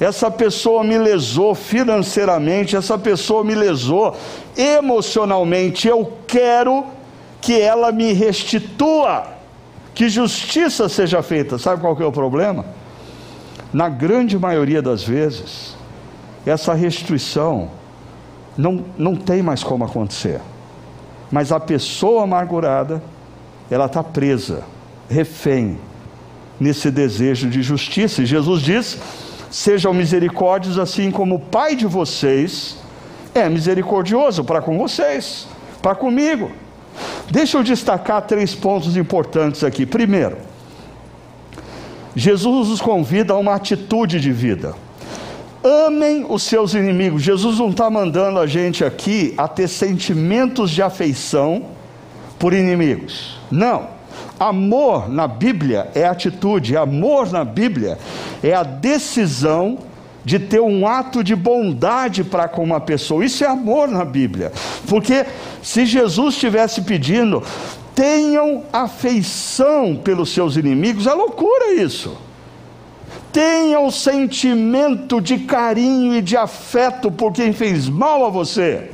Essa 0.00 0.28
pessoa 0.28 0.82
me 0.82 0.98
lesou 0.98 1.54
financeiramente, 1.54 2.74
essa 2.74 2.98
pessoa 2.98 3.44
me 3.44 3.54
lesou 3.54 4.16
emocionalmente. 4.56 5.86
Eu 5.86 6.12
quero 6.26 6.84
que 7.44 7.60
ela 7.60 7.92
me 7.92 8.12
restitua, 8.12 9.26
que 9.94 10.08
justiça 10.08 10.88
seja 10.88 11.22
feita. 11.22 11.58
Sabe 11.58 11.80
qual 11.80 11.94
que 11.94 12.02
é 12.02 12.06
o 12.06 12.12
problema? 12.12 12.64
na 13.74 13.88
grande 13.88 14.38
maioria 14.38 14.80
das 14.80 15.02
vezes, 15.02 15.76
essa 16.46 16.72
restrição 16.74 17.72
não, 18.56 18.84
não 18.96 19.16
tem 19.16 19.42
mais 19.42 19.64
como 19.64 19.84
acontecer. 19.84 20.40
Mas 21.28 21.50
a 21.50 21.58
pessoa 21.58 22.22
amargurada, 22.22 23.02
ela 23.68 23.86
está 23.86 24.00
presa, 24.04 24.62
refém, 25.10 25.76
nesse 26.60 26.88
desejo 26.88 27.50
de 27.50 27.64
justiça. 27.64 28.22
E 28.22 28.26
Jesus 28.26 28.62
diz: 28.62 28.96
sejam 29.50 29.92
misericórdios, 29.92 30.78
assim 30.78 31.10
como 31.10 31.34
o 31.34 31.40
Pai 31.40 31.74
de 31.74 31.86
vocês 31.86 32.78
é 33.34 33.48
misericordioso 33.48 34.44
para 34.44 34.62
com 34.62 34.78
vocês, 34.78 35.48
para 35.82 35.96
comigo. 35.96 36.52
Deixa 37.30 37.58
eu 37.58 37.62
destacar 37.62 38.22
três 38.22 38.54
pontos 38.54 38.96
importantes 38.96 39.64
aqui. 39.64 39.86
Primeiro, 39.86 40.36
Jesus 42.14 42.68
nos 42.68 42.80
convida 42.80 43.32
a 43.32 43.38
uma 43.38 43.54
atitude 43.54 44.20
de 44.20 44.30
vida. 44.30 44.74
Amem 45.62 46.26
os 46.28 46.42
seus 46.42 46.74
inimigos. 46.74 47.22
Jesus 47.22 47.58
não 47.58 47.70
está 47.70 47.88
mandando 47.88 48.38
a 48.38 48.46
gente 48.46 48.84
aqui 48.84 49.34
a 49.36 49.48
ter 49.48 49.66
sentimentos 49.66 50.70
de 50.70 50.82
afeição 50.82 51.64
por 52.38 52.52
inimigos. 52.52 53.38
Não. 53.50 53.88
Amor 54.38 55.08
na 55.08 55.26
Bíblia 55.26 55.90
é 55.94 56.04
atitude, 56.04 56.76
amor 56.76 57.30
na 57.30 57.44
Bíblia 57.44 57.98
é 58.42 58.52
a 58.52 58.62
decisão 58.62 59.78
de 60.24 60.38
ter 60.38 60.60
um 60.60 60.86
ato 60.86 61.22
de 61.22 61.36
bondade 61.36 62.24
para 62.24 62.48
com 62.48 62.64
uma 62.64 62.80
pessoa. 62.80 63.24
Isso 63.24 63.44
é 63.44 63.46
amor 63.46 63.88
na 63.88 64.04
Bíblia. 64.04 64.52
Porque 64.88 65.26
se 65.62 65.84
Jesus 65.84 66.34
estivesse 66.34 66.82
pedindo, 66.82 67.42
tenham 67.94 68.64
afeição 68.72 69.94
pelos 70.02 70.30
seus 70.30 70.56
inimigos, 70.56 71.06
é 71.06 71.12
loucura 71.12 71.74
isso. 71.74 72.16
Tenham 73.32 73.90
sentimento 73.90 75.20
de 75.20 75.38
carinho 75.38 76.14
e 76.14 76.22
de 76.22 76.36
afeto 76.36 77.10
por 77.10 77.32
quem 77.32 77.52
fez 77.52 77.88
mal 77.88 78.24
a 78.24 78.30
você. 78.30 78.90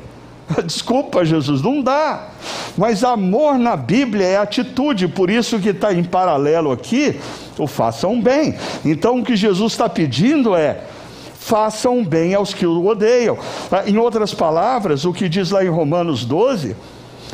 Desculpa, 0.65 1.25
Jesus, 1.25 1.63
não 1.63 1.83
dá. 1.83 2.29
Mas 2.77 3.05
amor 3.05 3.59
na 3.59 3.77
Bíblia 3.77 4.27
é 4.27 4.37
atitude, 4.37 5.09
por 5.09 5.31
isso 5.31 5.59
que 5.59 5.69
está 5.69 5.93
em 5.93 6.03
paralelo 6.03 6.73
aqui, 6.73 7.17
o 7.59 7.67
façam 7.67 8.21
bem. 8.21 8.55
Então 8.85 9.19
o 9.19 9.25
que 9.25 9.37
Jesus 9.37 9.73
está 9.73 9.89
pedindo 9.89 10.55
é 10.55 10.81
façam 11.51 12.05
bem 12.05 12.33
aos 12.33 12.55
que 12.55 12.65
o 12.65 12.87
odeiam. 12.87 13.37
Em 13.85 13.99
outras 13.99 14.33
palavras, 14.33 15.05
o 15.05 15.13
que 15.13 15.29
diz 15.29 15.51
lá 15.51 15.65
em 15.65 15.69
Romanos 15.69 16.25
12, 16.25 16.77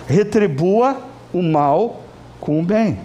retribua 0.09 0.97
o 1.35 1.43
mal 1.43 2.01
com 2.41 2.59
o 2.59 2.65
bem. 2.65 2.99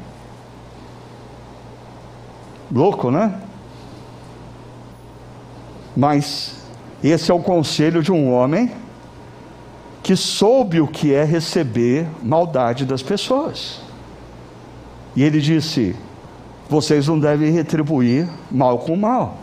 Louco, 2.71 3.11
né? 3.11 3.33
Mas 5.97 6.55
esse 7.03 7.29
é 7.29 7.33
o 7.33 7.39
conselho 7.39 8.01
de 8.01 8.13
um 8.13 8.31
homem 8.31 8.71
que 10.01 10.15
soube 10.15 10.79
o 10.79 10.87
que 10.87 11.13
é 11.13 11.25
receber 11.25 12.07
maldade 12.23 12.85
das 12.85 13.03
pessoas. 13.03 13.81
E 15.13 15.23
ele 15.23 15.41
disse: 15.41 15.93
vocês 16.69 17.09
não 17.09 17.19
devem 17.19 17.51
retribuir 17.51 18.29
mal 18.49 18.79
com 18.79 18.95
mal, 18.95 19.40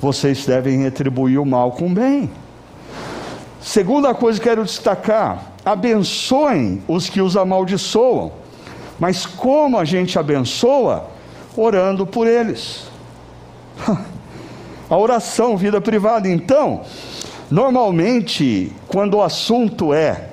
vocês 0.00 0.44
devem 0.46 0.82
retribuir 0.82 1.40
o 1.40 1.46
mal 1.46 1.72
com 1.72 1.92
bem. 1.92 2.30
Segunda 3.60 4.14
coisa 4.14 4.38
que 4.38 4.48
quero 4.48 4.64
destacar: 4.64 5.52
abençoem 5.64 6.82
os 6.86 7.08
que 7.08 7.20
os 7.20 7.36
amaldiçoam. 7.36 8.32
Mas 8.98 9.26
como 9.26 9.78
a 9.78 9.84
gente 9.84 10.18
abençoa? 10.18 11.06
Orando 11.56 12.06
por 12.06 12.26
eles. 12.26 12.84
A 14.90 14.96
oração, 14.96 15.56
vida 15.56 15.80
privada. 15.80 16.28
Então, 16.28 16.82
normalmente, 17.50 18.70
quando 18.86 19.14
o 19.14 19.22
assunto 19.22 19.94
é 19.94 20.28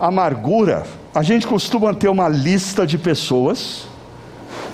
amargura, 0.00 0.84
a 1.14 1.22
gente 1.22 1.46
costuma 1.46 1.92
ter 1.92 2.08
uma 2.08 2.28
lista 2.28 2.86
de 2.86 2.96
pessoas 2.96 3.86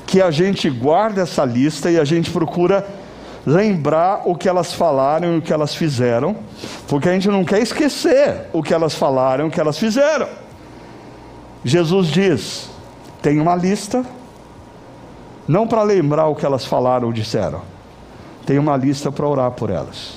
que 0.06 0.22
a 0.22 0.30
gente 0.30 0.70
guarda 0.70 1.22
essa 1.22 1.44
lista 1.44 1.90
e 1.90 1.98
a 1.98 2.04
gente 2.04 2.30
procura 2.30 2.86
lembrar 3.46 4.22
o 4.26 4.34
que 4.34 4.48
elas 4.48 4.72
falaram 4.72 5.34
e 5.34 5.38
o 5.38 5.42
que 5.42 5.52
elas 5.52 5.74
fizeram, 5.74 6.36
porque 6.86 7.08
a 7.08 7.12
gente 7.12 7.28
não 7.28 7.44
quer 7.44 7.60
esquecer 7.60 8.48
o 8.52 8.62
que 8.62 8.74
elas 8.74 8.94
falaram 8.94 9.46
e 9.46 9.48
o 9.48 9.50
que 9.50 9.60
elas 9.60 9.78
fizeram. 9.78 10.28
Jesus 11.64 12.08
diz: 12.08 12.70
tem 13.22 13.40
uma 13.40 13.54
lista, 13.54 14.04
não 15.48 15.66
para 15.66 15.82
lembrar 15.82 16.26
o 16.26 16.34
que 16.34 16.44
elas 16.44 16.64
falaram 16.64 17.06
ou 17.08 17.12
disseram, 17.12 17.62
tem 18.46 18.58
uma 18.58 18.76
lista 18.76 19.10
para 19.10 19.26
orar 19.26 19.50
por 19.52 19.70
elas. 19.70 20.14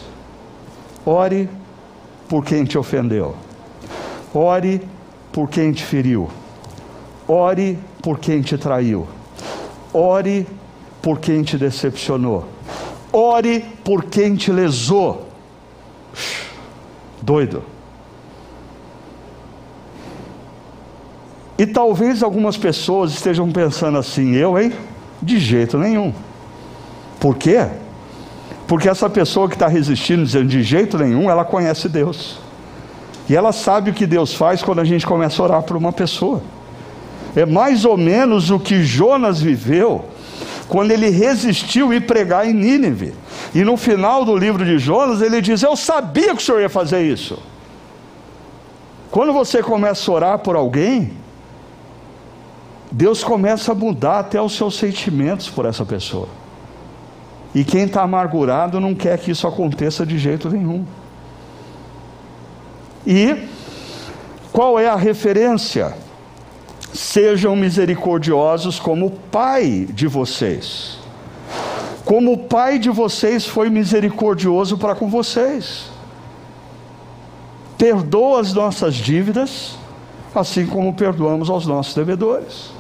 Ore 1.05 1.49
por 2.29 2.45
quem 2.45 2.63
te 2.63 2.77
ofendeu, 2.77 3.35
ore 4.33 4.81
por 5.31 5.49
quem 5.49 5.71
te 5.71 5.83
feriu, 5.83 6.29
ore 7.27 7.77
por 8.01 8.19
quem 8.19 8.41
te 8.41 8.57
traiu, 8.57 9.07
ore 9.93 10.47
por 11.01 11.19
quem 11.19 11.43
te 11.43 11.57
decepcionou 11.57 12.52
ore 13.13 13.63
por 13.83 14.05
quem 14.05 14.35
te 14.35 14.51
lesou. 14.51 15.29
Doido. 17.21 17.63
E 21.57 21.67
talvez 21.67 22.23
algumas 22.23 22.57
pessoas 22.57 23.13
estejam 23.13 23.49
pensando 23.51 23.97
assim, 23.97 24.33
eu, 24.33 24.59
hein? 24.59 24.73
De 25.21 25.39
jeito 25.39 25.77
nenhum. 25.77 26.11
Por 27.19 27.37
quê? 27.37 27.67
Porque 28.67 28.89
essa 28.89 29.09
pessoa 29.09 29.47
que 29.47 29.55
está 29.55 29.67
resistindo, 29.67 30.25
dizendo 30.25 30.47
de 30.47 30.63
jeito 30.63 30.97
nenhum, 30.97 31.29
ela 31.29 31.45
conhece 31.45 31.87
Deus. 31.87 32.39
E 33.29 33.35
ela 33.35 33.51
sabe 33.51 33.91
o 33.91 33.93
que 33.93 34.05
Deus 34.05 34.33
faz 34.33 34.61
quando 34.61 34.79
a 34.79 34.83
gente 34.83 35.05
começa 35.05 35.41
a 35.41 35.45
orar 35.45 35.63
por 35.63 35.77
uma 35.77 35.93
pessoa. 35.93 36.41
É 37.35 37.45
mais 37.45 37.85
ou 37.85 37.95
menos 37.95 38.49
o 38.49 38.59
que 38.59 38.83
Jonas 38.83 39.39
viveu 39.39 40.05
quando 40.67 40.91
ele 40.91 41.09
resistiu 41.09 41.93
e 41.93 41.99
pregar 41.99 42.47
em 42.47 42.53
Nínive. 42.53 43.13
E 43.53 43.63
no 43.63 43.77
final 43.77 44.25
do 44.25 44.35
livro 44.35 44.65
de 44.65 44.77
Jonas, 44.77 45.21
ele 45.21 45.41
diz: 45.41 45.61
Eu 45.63 45.75
sabia 45.75 46.35
que 46.35 46.41
o 46.41 46.45
senhor 46.45 46.61
ia 46.61 46.69
fazer 46.69 47.01
isso. 47.03 47.41
Quando 49.11 49.31
você 49.31 49.61
começa 49.61 50.09
a 50.09 50.13
orar 50.13 50.39
por 50.39 50.55
alguém, 50.55 51.13
Deus 52.91 53.23
começa 53.23 53.71
a 53.71 53.75
mudar 53.75 54.19
até 54.19 54.41
os 54.41 54.55
seus 54.55 54.75
sentimentos 54.75 55.49
por 55.49 55.65
essa 55.65 55.85
pessoa. 55.85 56.27
E 57.53 57.63
quem 57.63 57.83
está 57.83 58.01
amargurado 58.01 58.79
não 58.79 58.95
quer 58.95 59.19
que 59.19 59.31
isso 59.31 59.47
aconteça 59.47 60.05
de 60.05 60.17
jeito 60.17 60.49
nenhum. 60.49 60.85
E 63.05 63.47
qual 64.51 64.79
é 64.79 64.87
a 64.87 64.95
referência? 64.95 65.95
Sejam 66.93 67.55
misericordiosos 67.55 68.79
como 68.79 69.07
o 69.07 69.11
Pai 69.11 69.87
de 69.89 70.07
vocês. 70.07 70.99
Como 72.05 72.33
o 72.33 72.37
Pai 72.37 72.77
de 72.77 72.89
vocês 72.89 73.45
foi 73.45 73.69
misericordioso 73.69 74.77
para 74.77 74.93
com 74.93 75.09
vocês. 75.09 75.91
Perdoa 77.77 78.41
as 78.41 78.53
nossas 78.53 78.93
dívidas, 78.93 79.75
assim 80.35 80.67
como 80.67 80.93
perdoamos 80.93 81.49
aos 81.49 81.65
nossos 81.65 81.95
devedores. 81.95 82.71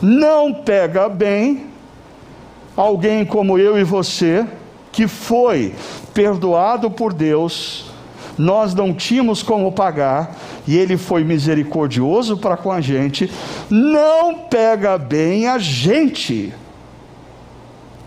Não 0.00 0.54
pega 0.54 1.08
bem 1.08 1.66
alguém 2.76 3.24
como 3.24 3.58
eu 3.58 3.78
e 3.78 3.84
você, 3.84 4.46
que 4.90 5.08
foi 5.08 5.74
perdoado 6.14 6.90
por 6.90 7.12
Deus, 7.12 7.91
nós 8.38 8.74
não 8.74 8.94
tínhamos 8.94 9.42
como 9.42 9.72
pagar, 9.72 10.36
e 10.66 10.76
ele 10.76 10.96
foi 10.96 11.24
misericordioso 11.24 12.36
para 12.36 12.56
com 12.56 12.70
a 12.70 12.80
gente, 12.80 13.30
não 13.68 14.34
pega 14.34 14.96
bem 14.96 15.46
a 15.46 15.58
gente 15.58 16.52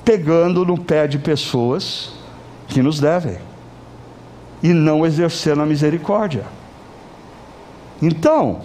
pegando 0.04 0.66
no 0.66 0.78
pé 0.78 1.08
de 1.08 1.18
pessoas 1.18 2.14
que 2.68 2.82
nos 2.82 3.00
devem 3.00 3.38
e 4.62 4.70
não 4.74 5.06
exercendo 5.06 5.62
a 5.62 5.66
misericórdia. 5.66 6.44
Então, 8.02 8.62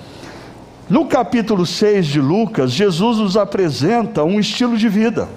no 0.88 1.06
capítulo 1.06 1.64
6 1.64 2.06
de 2.06 2.20
Lucas, 2.20 2.72
Jesus 2.72 3.18
nos 3.18 3.36
apresenta 3.36 4.24
um 4.24 4.40
estilo 4.40 4.76
de 4.76 4.88
vida. 4.88 5.28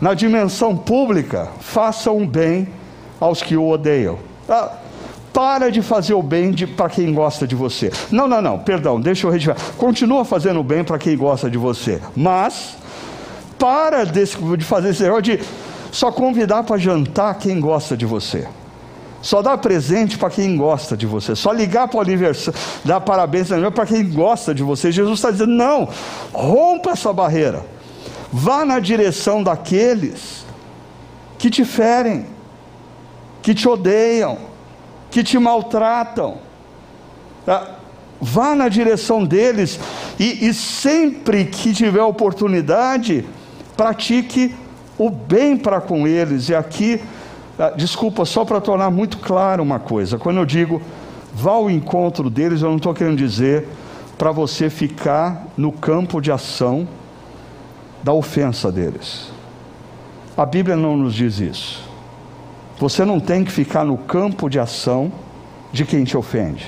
Na 0.00 0.12
dimensão 0.12 0.76
pública, 0.76 1.48
faça 1.60 2.10
um 2.10 2.26
bem 2.26 2.68
aos 3.18 3.42
que 3.42 3.56
o 3.56 3.68
odeiam. 3.68 4.18
Ah, 4.48 4.72
para 5.34 5.68
de 5.68 5.82
fazer 5.82 6.14
o 6.14 6.22
bem 6.22 6.54
para 6.54 6.88
quem 6.88 7.12
gosta 7.12 7.44
de 7.44 7.56
você. 7.56 7.90
Não, 8.08 8.28
não, 8.28 8.40
não, 8.40 8.60
perdão, 8.60 9.00
deixa 9.00 9.26
eu 9.26 9.32
retirar. 9.32 9.56
Continua 9.76 10.24
fazendo 10.24 10.60
o 10.60 10.62
bem 10.62 10.84
para 10.84 10.96
quem 10.96 11.16
gosta 11.16 11.50
de 11.50 11.58
você. 11.58 12.00
Mas, 12.14 12.76
para 13.58 14.04
de 14.04 14.64
fazer 14.64 14.90
esse 14.90 15.02
negócio 15.02 15.22
de 15.24 15.40
só 15.90 16.12
convidar 16.12 16.62
para 16.62 16.78
jantar 16.78 17.34
quem 17.34 17.60
gosta 17.60 17.96
de 17.96 18.06
você. 18.06 18.46
Só 19.20 19.42
dar 19.42 19.58
presente 19.58 20.16
para 20.16 20.30
quem 20.30 20.56
gosta 20.56 20.96
de 20.96 21.06
você. 21.06 21.34
Só 21.34 21.50
ligar 21.50 21.88
para 21.88 21.98
o 21.98 22.00
aniversário, 22.00 22.60
dar 22.84 23.00
parabéns 23.00 23.48
para 23.74 23.86
quem 23.86 24.08
gosta 24.08 24.54
de 24.54 24.62
você. 24.62 24.92
Jesus 24.92 25.18
está 25.18 25.32
dizendo: 25.32 25.52
não, 25.52 25.88
rompa 26.32 26.90
essa 26.90 27.12
barreira. 27.12 27.64
Vá 28.32 28.64
na 28.64 28.78
direção 28.78 29.42
daqueles 29.42 30.44
que 31.38 31.50
te 31.50 31.64
ferem, 31.64 32.26
que 33.42 33.52
te 33.54 33.68
odeiam 33.68 34.53
que 35.14 35.22
te 35.22 35.38
maltratam. 35.38 36.38
Ah, 37.46 37.76
vá 38.20 38.56
na 38.56 38.68
direção 38.68 39.24
deles 39.24 39.78
e, 40.18 40.48
e 40.48 40.52
sempre 40.52 41.44
que 41.44 41.72
tiver 41.72 42.02
oportunidade, 42.02 43.24
pratique 43.76 44.52
o 44.98 45.08
bem 45.08 45.56
para 45.56 45.80
com 45.80 46.04
eles. 46.04 46.48
E 46.48 46.54
aqui, 46.54 47.00
ah, 47.56 47.70
desculpa, 47.70 48.24
só 48.24 48.44
para 48.44 48.60
tornar 48.60 48.90
muito 48.90 49.18
claro 49.18 49.62
uma 49.62 49.78
coisa: 49.78 50.18
quando 50.18 50.38
eu 50.38 50.44
digo 50.44 50.82
vá 51.32 51.52
ao 51.52 51.70
encontro 51.70 52.28
deles, 52.28 52.62
eu 52.62 52.70
não 52.70 52.76
estou 52.76 52.92
querendo 52.92 53.16
dizer 53.16 53.68
para 54.18 54.32
você 54.32 54.68
ficar 54.68 55.46
no 55.56 55.70
campo 55.70 56.20
de 56.20 56.32
ação 56.32 56.88
da 58.02 58.12
ofensa 58.12 58.72
deles. 58.72 59.30
A 60.36 60.44
Bíblia 60.44 60.74
não 60.74 60.96
nos 60.96 61.14
diz 61.14 61.38
isso. 61.38 61.93
Você 62.84 63.02
não 63.02 63.18
tem 63.18 63.42
que 63.42 63.50
ficar 63.50 63.82
no 63.82 63.96
campo 63.96 64.46
de 64.50 64.60
ação 64.60 65.10
de 65.72 65.86
quem 65.86 66.04
te 66.04 66.18
ofende. 66.18 66.66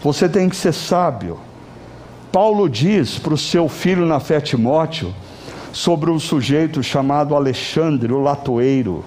Você 0.00 0.28
tem 0.28 0.48
que 0.48 0.54
ser 0.54 0.72
sábio. 0.72 1.40
Paulo 2.30 2.70
diz 2.70 3.18
para 3.18 3.34
o 3.34 3.36
seu 3.36 3.68
filho 3.68 4.06
na 4.06 4.20
fé 4.20 4.40
Timóteo 4.40 5.12
sobre 5.72 6.08
um 6.08 6.20
sujeito 6.20 6.84
chamado 6.84 7.34
Alexandre, 7.34 8.12
o 8.12 8.20
latoeiro. 8.20 9.04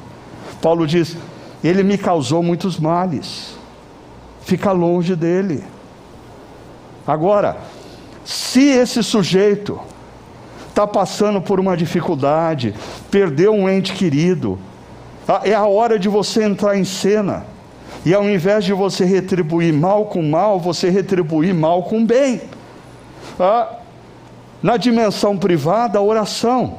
Paulo 0.62 0.86
diz: 0.86 1.16
Ele 1.64 1.82
me 1.82 1.98
causou 1.98 2.44
muitos 2.44 2.78
males. 2.78 3.56
Fica 4.42 4.74
longe 4.74 5.16
dele. 5.16 5.64
Agora, 7.08 7.56
se 8.26 8.64
esse 8.64 9.02
sujeito 9.02 9.80
está 10.68 10.86
passando 10.86 11.40
por 11.40 11.58
uma 11.58 11.78
dificuldade, 11.78 12.76
perdeu 13.10 13.54
um 13.54 13.70
ente 13.70 13.94
querido, 13.94 14.60
é 15.44 15.54
a 15.54 15.66
hora 15.66 15.98
de 15.98 16.08
você 16.08 16.44
entrar 16.44 16.78
em 16.78 16.84
cena. 16.84 17.46
E 18.06 18.14
ao 18.14 18.30
invés 18.30 18.64
de 18.64 18.74
você 18.74 19.04
retribuir 19.04 19.74
mal 19.74 20.06
com 20.06 20.22
mal, 20.22 20.60
você 20.60 20.90
retribuir 20.90 21.54
mal 21.54 21.84
com 21.84 22.06
bem. 22.06 22.42
Ah, 23.40 23.78
na 24.62 24.78
dimensão 24.78 25.38
privada, 25.38 25.98
a 25.98 26.02
oração. 26.02 26.78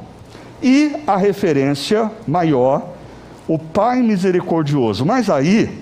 E 0.63 0.95
a 1.05 1.17
referência 1.17 2.09
maior, 2.25 2.93
o 3.47 3.59
Pai 3.59 4.01
misericordioso. 4.01 5.05
Mas 5.05 5.29
aí, 5.29 5.81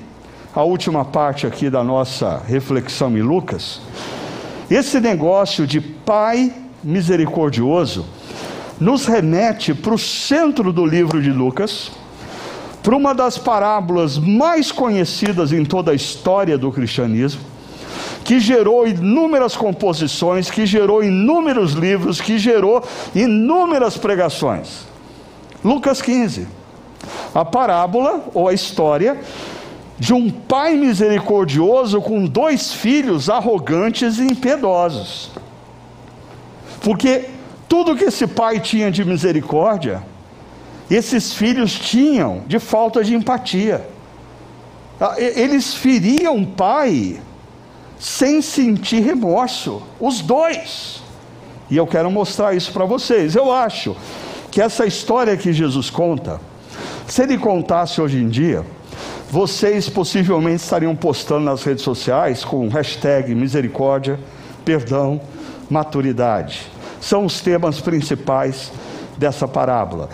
a 0.54 0.64
última 0.64 1.06
parte 1.06 1.46
aqui 1.46 1.70
da 1.70 1.84
nossa 1.84 2.42
reflexão 2.48 3.16
em 3.16 3.22
Lucas, 3.22 3.82
esse 4.70 5.00
negócio 5.00 5.68
de 5.68 5.80
Pai 5.80 6.52
misericordioso 6.84 8.06
nos 8.80 9.06
remete 9.06 9.74
para 9.74 9.94
o 9.94 9.98
centro 9.98 10.74
do 10.74 10.86
livro 10.86 11.22
de 11.22 11.32
Lucas 11.32 11.92
para 12.86 12.96
uma 12.96 13.16
das 13.16 13.36
parábolas 13.36 14.20
mais 14.20 14.72
conhecidas 14.72 15.52
em 15.52 15.66
toda 15.66 15.90
a 15.92 15.96
história 15.96 16.56
do 16.56 16.72
cristianismo, 16.72 17.42
que 18.24 18.40
gerou 18.40 18.86
inúmeras 18.86 19.56
composições, 19.56 20.52
que 20.52 20.68
gerou 20.68 21.04
inúmeros 21.04 21.74
livros, 21.74 22.22
que 22.22 22.38
gerou 22.38 22.84
inúmeras 23.16 23.98
pregações. 23.98 24.86
Lucas 25.64 26.00
15. 26.00 26.48
A 27.34 27.44
parábola 27.44 28.24
ou 28.36 28.48
a 28.48 28.54
história 28.54 29.20
de 29.98 30.14
um 30.14 30.30
pai 30.30 30.76
misericordioso 30.76 32.00
com 32.00 32.28
dois 32.28 32.72
filhos 32.72 33.32
arrogantes 33.32 34.20
e 34.20 34.26
impiedosos. 34.26 35.32
Porque 36.82 37.30
tudo 37.68 37.96
que 37.96 38.04
esse 38.04 38.28
pai 38.28 38.60
tinha 38.60 38.92
de 38.92 39.04
misericórdia, 39.04 40.04
esses 40.90 41.34
filhos 41.34 41.74
tinham 41.74 42.44
de 42.48 42.60
falta 42.60 43.04
de 43.04 43.16
empatia. 43.16 43.88
Ah, 45.00 45.16
eles 45.18 45.74
feriam 45.74 46.38
o 46.38 46.48
pai 46.48 47.20
sem 48.00 48.42
sentir 48.42 49.02
remorso, 49.02 49.82
os 50.00 50.22
dois. 50.22 51.02
E 51.70 51.78
eu 51.78 51.88
quero 51.88 52.12
mostrar 52.12 52.54
isso 52.56 52.72
para 52.72 52.86
vocês. 52.86 53.36
Eu 53.36 53.52
acho 53.52 53.96
que 54.52 54.62
essa 54.62 54.86
história 54.86 55.36
que 55.36 55.52
Jesus 55.52 55.90
conta, 55.90 56.40
se 57.08 57.24
ele 57.24 57.38
contasse 57.38 58.00
hoje 58.00 58.18
em 58.18 58.30
dia, 58.30 58.64
vocês 59.30 59.90
possivelmente 59.90 60.64
estariam 60.64 60.96
postando 60.96 61.46
nas 61.46 61.64
redes 61.64 61.84
sociais 61.84 62.46
com 62.46 62.68
hashtag 62.70 63.34
misericórdia, 63.34 64.20
perdão, 64.64 65.20
maturidade. 65.70 66.62
São 67.02 67.26
os 67.26 67.42
temas 67.42 67.82
principais 67.82 68.72
dessa 69.18 69.48
parábola. 69.48 70.10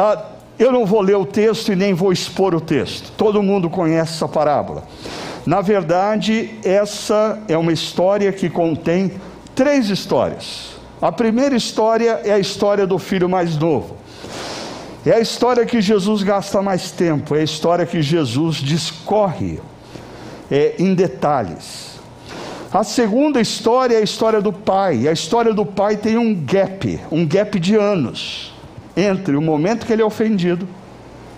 Ah, 0.00 0.26
eu 0.56 0.70
não 0.70 0.86
vou 0.86 1.00
ler 1.00 1.16
o 1.16 1.26
texto 1.26 1.72
e 1.72 1.74
nem 1.74 1.92
vou 1.92 2.12
expor 2.12 2.54
o 2.54 2.60
texto. 2.60 3.10
Todo 3.16 3.42
mundo 3.42 3.68
conhece 3.68 4.12
essa 4.12 4.28
parábola. 4.28 4.84
Na 5.44 5.60
verdade, 5.60 6.54
essa 6.62 7.42
é 7.48 7.58
uma 7.58 7.72
história 7.72 8.30
que 8.30 8.48
contém 8.48 9.10
três 9.56 9.88
histórias. 9.88 10.78
A 11.02 11.10
primeira 11.10 11.56
história 11.56 12.20
é 12.24 12.30
a 12.30 12.38
história 12.38 12.86
do 12.86 12.96
filho 12.96 13.28
mais 13.28 13.56
novo. 13.56 13.96
É 15.04 15.14
a 15.14 15.18
história 15.18 15.66
que 15.66 15.80
Jesus 15.80 16.22
gasta 16.22 16.62
mais 16.62 16.92
tempo, 16.92 17.34
é 17.34 17.40
a 17.40 17.44
história 17.44 17.84
que 17.84 18.00
Jesus 18.00 18.58
discorre 18.58 19.58
é, 20.48 20.76
em 20.78 20.94
detalhes. 20.94 21.98
A 22.72 22.84
segunda 22.84 23.40
história 23.40 23.96
é 23.96 23.98
a 23.98 24.04
história 24.04 24.40
do 24.40 24.52
pai. 24.52 25.08
A 25.08 25.12
história 25.12 25.52
do 25.52 25.66
pai 25.66 25.96
tem 25.96 26.16
um 26.16 26.32
gap, 26.32 27.00
um 27.10 27.26
gap 27.26 27.58
de 27.58 27.74
anos 27.74 28.56
entre 28.98 29.36
o 29.36 29.40
momento 29.40 29.86
que 29.86 29.92
ele 29.92 30.02
é 30.02 30.04
ofendido 30.04 30.68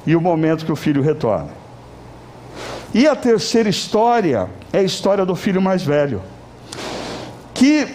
e 0.06 0.16
o 0.16 0.20
momento 0.20 0.64
que 0.64 0.72
o 0.72 0.76
filho 0.76 1.02
retorna. 1.02 1.50
E 2.94 3.06
a 3.06 3.14
terceira 3.14 3.68
história 3.68 4.48
é 4.72 4.78
a 4.78 4.82
história 4.82 5.26
do 5.26 5.36
filho 5.36 5.60
mais 5.60 5.82
velho, 5.82 6.22
que 7.52 7.86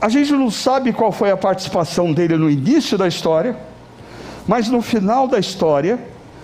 a 0.00 0.08
gente 0.08 0.32
não 0.32 0.50
sabe 0.50 0.92
qual 0.92 1.12
foi 1.12 1.30
a 1.30 1.36
participação 1.36 2.12
dele 2.12 2.36
no 2.36 2.50
início 2.50 2.98
da 2.98 3.06
história, 3.06 3.56
mas 4.46 4.68
no 4.68 4.82
final 4.82 5.28
da 5.28 5.38
história, 5.38 6.00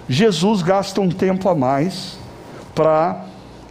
Jesus 0.09 0.63
gasta 0.63 1.01
um 1.01 1.09
tempo 1.09 1.49
a 1.49 1.55
mais 1.57 2.17
para 2.77 3.25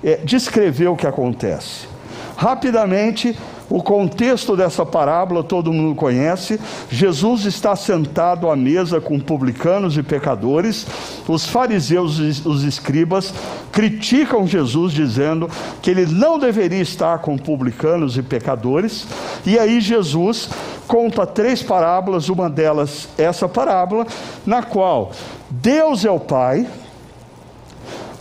é, 0.04 0.18
descrever 0.18 0.88
o 0.88 0.98
que 0.98 1.08
acontece. 1.08 1.88
Rapidamente, 2.36 3.40
o 3.70 3.84
contexto 3.84 4.56
dessa 4.56 4.86
parábola 4.86 5.44
todo 5.44 5.74
mundo 5.74 5.94
conhece. 5.96 6.60
Jesus 6.90 7.46
está 7.46 7.76
sentado 7.76 8.50
à 8.50 8.56
mesa 8.56 9.02
com 9.02 9.20
publicanos 9.20 9.98
e 9.98 10.04
pecadores. 10.04 10.88
Os 11.28 11.46
fariseus 11.46 12.18
e 12.18 12.48
os 12.48 12.64
escribas 12.64 13.34
criticam 13.72 14.48
Jesus, 14.48 14.94
dizendo 14.94 15.50
que 15.82 15.92
ele 15.92 16.06
não 16.06 16.40
deveria 16.40 16.82
estar 16.82 17.20
com 17.20 17.38
publicanos 17.38 18.18
e 18.18 18.24
pecadores. 18.24 19.06
E 19.46 19.60
aí 19.60 19.82
Jesus 19.82 20.50
conta 20.88 21.26
três 21.26 21.62
parábolas, 21.62 22.30
uma 22.30 22.50
delas 22.50 23.10
essa 23.18 23.50
parábola, 23.50 24.08
na 24.46 24.64
qual 24.64 25.12
Deus 25.50 26.06
é 26.06 26.12
o 26.12 26.20
Pai, 26.20 26.66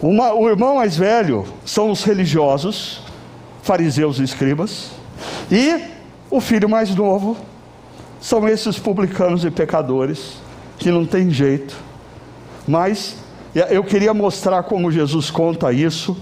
uma, 0.03 0.35
o 0.35 0.49
irmão 0.49 0.77
mais 0.77 0.97
velho 0.97 1.47
são 1.65 1.91
os 1.91 2.05
religiosos, 2.05 3.01
fariseus 3.63 4.19
e 4.19 4.25
escribas, 4.25 4.91
e 5.51 5.81
o 6.31 6.41
filho 6.41 6.69
mais 6.69 6.95
novo 6.95 7.37
são 8.21 8.49
esses 8.49 8.79
publicanos 8.79 9.45
e 9.45 9.51
pecadores 9.51 10.39
que 10.79 10.91
não 10.91 11.07
tem 11.07 11.31
jeito. 11.31 11.77
Mas 12.67 13.17
eu 13.71 13.85
queria 13.85 14.13
mostrar 14.13 14.63
como 14.65 14.91
Jesus 14.91 15.31
conta 15.31 15.73
isso 15.73 16.17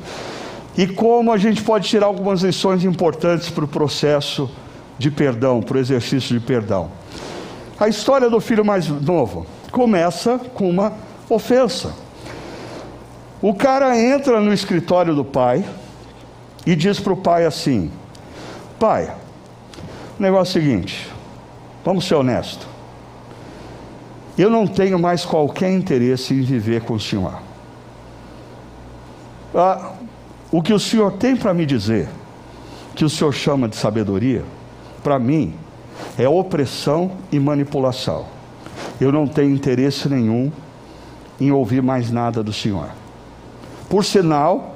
e 0.76 0.86
como 0.86 1.32
a 1.32 1.38
gente 1.38 1.62
pode 1.62 1.88
tirar 1.88 2.06
algumas 2.06 2.42
lições 2.42 2.84
importantes 2.84 3.48
para 3.48 3.64
o 3.64 3.68
processo 3.68 4.50
de 4.98 5.10
perdão, 5.10 5.62
para 5.62 5.76
o 5.76 5.80
exercício 5.80 6.38
de 6.38 6.44
perdão. 6.44 6.90
A 7.78 7.88
história 7.88 8.28
do 8.30 8.40
filho 8.40 8.64
mais 8.64 8.88
novo 8.88 9.46
começa 9.70 10.38
com 10.38 10.68
uma 10.68 10.92
ofensa. 11.28 11.92
O 13.42 13.54
cara 13.54 13.98
entra 13.98 14.40
no 14.40 14.52
escritório 14.52 15.14
do 15.14 15.24
pai 15.24 15.64
e 16.66 16.76
diz 16.76 17.00
para 17.00 17.12
o 17.12 17.16
pai 17.16 17.44
assim: 17.44 17.90
Pai, 18.78 19.14
o 20.18 20.22
negócio 20.22 20.58
é 20.58 20.60
o 20.60 20.64
seguinte, 20.64 21.10
vamos 21.84 22.06
ser 22.06 22.14
honestos. 22.14 22.66
Eu 24.36 24.50
não 24.50 24.66
tenho 24.66 24.98
mais 24.98 25.24
qualquer 25.24 25.72
interesse 25.72 26.34
em 26.34 26.42
viver 26.42 26.82
com 26.82 26.94
o 26.94 27.00
Senhor. 27.00 27.38
Ah, 29.54 29.92
o 30.50 30.60
que 30.60 30.72
o 30.72 30.78
Senhor 30.78 31.12
tem 31.12 31.36
para 31.36 31.54
me 31.54 31.64
dizer, 31.64 32.08
que 32.94 33.04
o 33.04 33.10
Senhor 33.10 33.32
chama 33.32 33.68
de 33.68 33.76
sabedoria, 33.76 34.44
para 35.02 35.18
mim, 35.18 35.54
é 36.18 36.28
opressão 36.28 37.12
e 37.30 37.38
manipulação. 37.38 38.26
Eu 39.00 39.12
não 39.12 39.26
tenho 39.26 39.54
interesse 39.54 40.08
nenhum 40.08 40.50
em 41.40 41.50
ouvir 41.50 41.82
mais 41.82 42.10
nada 42.10 42.42
do 42.42 42.52
Senhor. 42.52 42.88
Por 43.88 44.04
sinal, 44.04 44.73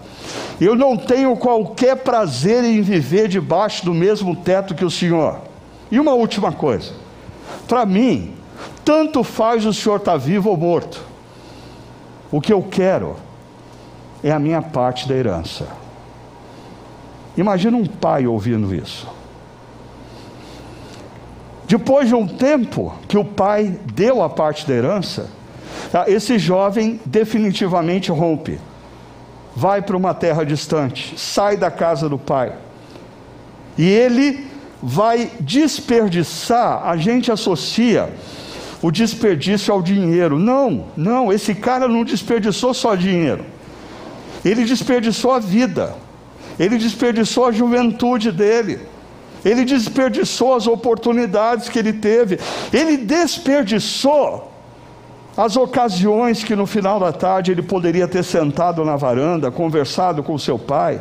eu 0.61 0.75
não 0.75 0.97
tenho 0.97 1.37
qualquer 1.37 1.97
prazer 1.97 2.65
em 2.65 2.83
viver 2.83 3.29
debaixo 3.29 3.85
do 3.85 3.95
mesmo 3.95 4.35
teto 4.35 4.75
que 4.75 4.85
o 4.85 4.91
Senhor. 4.91 5.41
E 5.91 6.01
uma 6.01 6.13
última 6.13 6.53
coisa: 6.53 6.93
para 7.67 7.87
mim, 7.87 8.35
tanto 8.85 9.23
faz 9.23 9.65
o 9.65 9.73
Senhor 9.73 9.97
estar 9.97 10.13
tá 10.13 10.19
vivo 10.19 10.51
ou 10.51 10.57
morto. 10.57 11.05
O 12.31 12.41
que 12.41 12.53
eu 12.53 12.63
quero 12.63 13.17
é 14.23 14.31
a 14.31 14.39
minha 14.39 14.61
parte 14.61 15.09
da 15.09 15.15
herança. 15.15 15.67
Imagina 17.37 17.77
um 17.77 17.87
pai 17.87 18.27
ouvindo 18.27 18.75
isso. 18.75 19.07
Depois 21.69 22.09
de 22.09 22.15
um 22.15 22.27
tempo 22.27 22.95
que 23.07 23.17
o 23.17 23.25
pai 23.25 23.79
deu 23.95 24.23
a 24.23 24.29
parte 24.29 24.67
da 24.67 24.75
herança, 24.75 25.31
tá, 25.93 26.07
esse 26.09 26.39
jovem 26.39 27.01
definitivamente 27.05 28.11
rompe 28.11 28.59
vai 29.59 29.83
para 29.83 29.97
uma 29.97 30.15
terra 30.15 30.45
distante, 30.45 31.19
sai 31.19 31.57
da 31.57 31.69
casa 31.69 32.09
do 32.09 32.17
pai. 32.17 32.53
E 33.77 33.85
ele 33.85 34.47
vai 34.81 35.33
desperdiçar, 35.41 36.87
a 36.87 36.97
gente 36.97 37.33
associa 37.33 38.09
o 38.81 38.93
desperdício 38.93 39.75
ao 39.75 39.83
dinheiro. 39.83 40.39
Não, 40.39 40.87
não, 40.97 41.33
esse 41.33 41.57
cara 41.57 41.89
não 41.89 42.05
desperdiçou 42.05 42.73
só 42.73 42.95
dinheiro. 42.95 43.45
Ele 44.45 44.65
desperdiçou 44.65 45.33
a 45.33 45.41
vida. 45.41 45.93
Ele 46.57 46.79
desperdiçou 46.79 47.47
a 47.47 47.51
juventude 47.51 48.31
dele. 48.31 48.79
Ele 49.45 49.65
desperdiçou 49.65 50.55
as 50.55 50.69
oportunidades 50.69 51.69
que 51.69 51.81
ele 51.81 51.95
teve. 51.95 52.39
Ele 52.73 52.97
desperdiçou 52.97 54.48
as 55.39 55.57
ocasiões 55.57 56.43
que 56.43 56.57
no 56.57 56.67
final 56.67 56.99
da 56.99 57.13
tarde 57.13 57.53
ele 57.53 57.63
poderia 57.63 58.09
ter 58.09 58.25
sentado 58.25 58.85
na 58.85 58.97
varanda, 58.97 59.53
conversado 59.53 60.21
com 60.21 60.37
seu 60.37 60.59
pai 60.59 61.01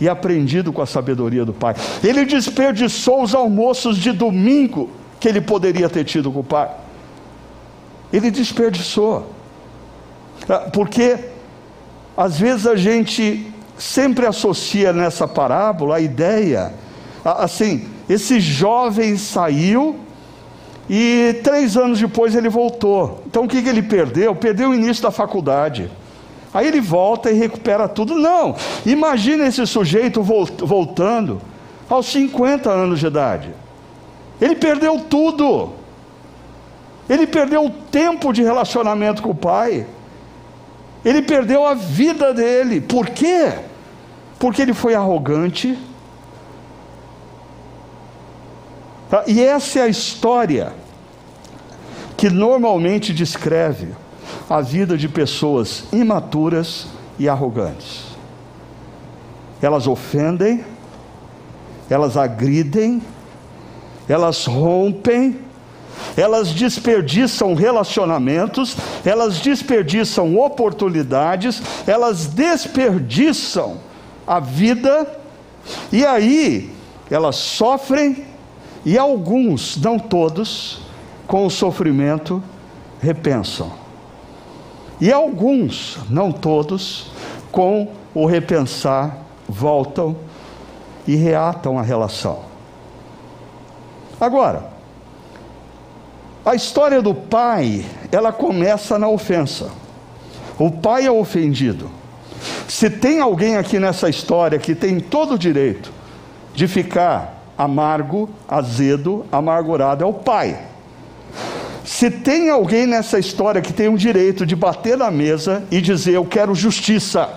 e 0.00 0.08
aprendido 0.08 0.72
com 0.72 0.80
a 0.80 0.86
sabedoria 0.86 1.44
do 1.44 1.52
pai. 1.52 1.74
Ele 2.02 2.24
desperdiçou 2.24 3.22
os 3.22 3.34
almoços 3.34 3.98
de 3.98 4.12
domingo 4.12 4.88
que 5.20 5.28
ele 5.28 5.42
poderia 5.42 5.90
ter 5.90 6.04
tido 6.04 6.32
com 6.32 6.40
o 6.40 6.44
pai. 6.44 6.70
Ele 8.10 8.30
desperdiçou. 8.30 9.30
Ah, 10.48 10.70
porque 10.72 11.18
às 12.16 12.38
vezes 12.38 12.66
a 12.66 12.76
gente 12.76 13.52
sempre 13.76 14.24
associa 14.24 14.90
nessa 14.90 15.28
parábola 15.28 15.96
a 15.96 16.00
ideia, 16.00 16.72
assim, 17.22 17.86
esse 18.08 18.40
jovem 18.40 19.18
saiu 19.18 20.05
e 20.88 21.40
três 21.42 21.76
anos 21.76 22.00
depois 22.00 22.34
ele 22.34 22.48
voltou. 22.48 23.22
Então 23.26 23.44
o 23.44 23.48
que, 23.48 23.62
que 23.62 23.68
ele 23.68 23.82
perdeu? 23.82 24.34
Perdeu 24.34 24.70
o 24.70 24.74
início 24.74 25.02
da 25.02 25.10
faculdade. 25.10 25.90
Aí 26.54 26.68
ele 26.68 26.80
volta 26.80 27.30
e 27.30 27.34
recupera 27.34 27.88
tudo. 27.88 28.14
Não, 28.14 28.54
imagina 28.84 29.46
esse 29.46 29.66
sujeito 29.66 30.22
voltando 30.22 31.40
aos 31.88 32.06
50 32.06 32.70
anos 32.70 33.00
de 33.00 33.06
idade. 33.06 33.50
Ele 34.40 34.54
perdeu 34.54 35.00
tudo. 35.00 35.72
Ele 37.08 37.26
perdeu 37.26 37.66
o 37.66 37.70
tempo 37.70 38.32
de 38.32 38.42
relacionamento 38.42 39.22
com 39.22 39.30
o 39.30 39.34
pai. 39.34 39.86
Ele 41.04 41.22
perdeu 41.22 41.66
a 41.66 41.74
vida 41.74 42.32
dele. 42.32 42.80
Por 42.80 43.10
quê? 43.10 43.52
Porque 44.38 44.62
ele 44.62 44.74
foi 44.74 44.94
arrogante, 44.94 45.78
Tá? 49.10 49.24
E 49.26 49.42
essa 49.42 49.78
é 49.78 49.82
a 49.82 49.88
história 49.88 50.72
que 52.16 52.30
normalmente 52.30 53.12
descreve 53.12 53.88
a 54.48 54.60
vida 54.60 54.96
de 54.96 55.08
pessoas 55.08 55.84
imaturas 55.92 56.86
e 57.18 57.28
arrogantes. 57.28 58.04
Elas 59.60 59.86
ofendem, 59.86 60.64
elas 61.88 62.16
agridem, 62.16 63.02
elas 64.08 64.44
rompem, 64.44 65.38
elas 66.16 66.52
desperdiçam 66.52 67.54
relacionamentos, 67.54 68.76
elas 69.04 69.38
desperdiçam 69.38 70.36
oportunidades, 70.38 71.62
elas 71.86 72.26
desperdiçam 72.26 73.78
a 74.26 74.40
vida, 74.40 75.18
e 75.92 76.04
aí 76.04 76.72
elas 77.10 77.36
sofrem, 77.36 78.24
e 78.86 78.96
alguns, 78.96 79.76
não 79.78 79.98
todos, 79.98 80.78
com 81.26 81.44
o 81.44 81.50
sofrimento, 81.50 82.40
repensam. 83.00 83.72
E 85.00 85.12
alguns, 85.12 85.98
não 86.08 86.30
todos, 86.30 87.10
com 87.50 87.88
o 88.14 88.26
repensar, 88.26 89.18
voltam 89.48 90.14
e 91.04 91.16
reatam 91.16 91.76
a 91.76 91.82
relação. 91.82 92.42
Agora, 94.20 94.70
a 96.44 96.54
história 96.54 97.02
do 97.02 97.12
pai, 97.12 97.84
ela 98.12 98.32
começa 98.32 98.96
na 99.00 99.08
ofensa. 99.08 99.68
O 100.56 100.70
pai 100.70 101.06
é 101.06 101.10
ofendido. 101.10 101.90
Se 102.68 102.88
tem 102.88 103.20
alguém 103.20 103.56
aqui 103.56 103.80
nessa 103.80 104.08
história 104.08 104.60
que 104.60 104.76
tem 104.76 105.00
todo 105.00 105.34
o 105.34 105.38
direito 105.38 105.92
de 106.54 106.68
ficar 106.68 107.35
amargo, 107.56 108.28
azedo, 108.48 109.24
amargurado, 109.30 110.04
é 110.04 110.06
o 110.06 110.12
pai. 110.12 110.58
Se 111.84 112.10
tem 112.10 112.50
alguém 112.50 112.86
nessa 112.86 113.18
história 113.18 113.62
que 113.62 113.72
tem 113.72 113.88
o 113.88 113.96
direito 113.96 114.44
de 114.44 114.56
bater 114.56 114.96
na 114.96 115.10
mesa 115.10 115.62
e 115.70 115.80
dizer 115.80 116.14
eu 116.14 116.24
quero 116.24 116.54
justiça, 116.54 117.30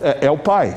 é, 0.00 0.26
é 0.26 0.30
o 0.30 0.38
pai. 0.38 0.76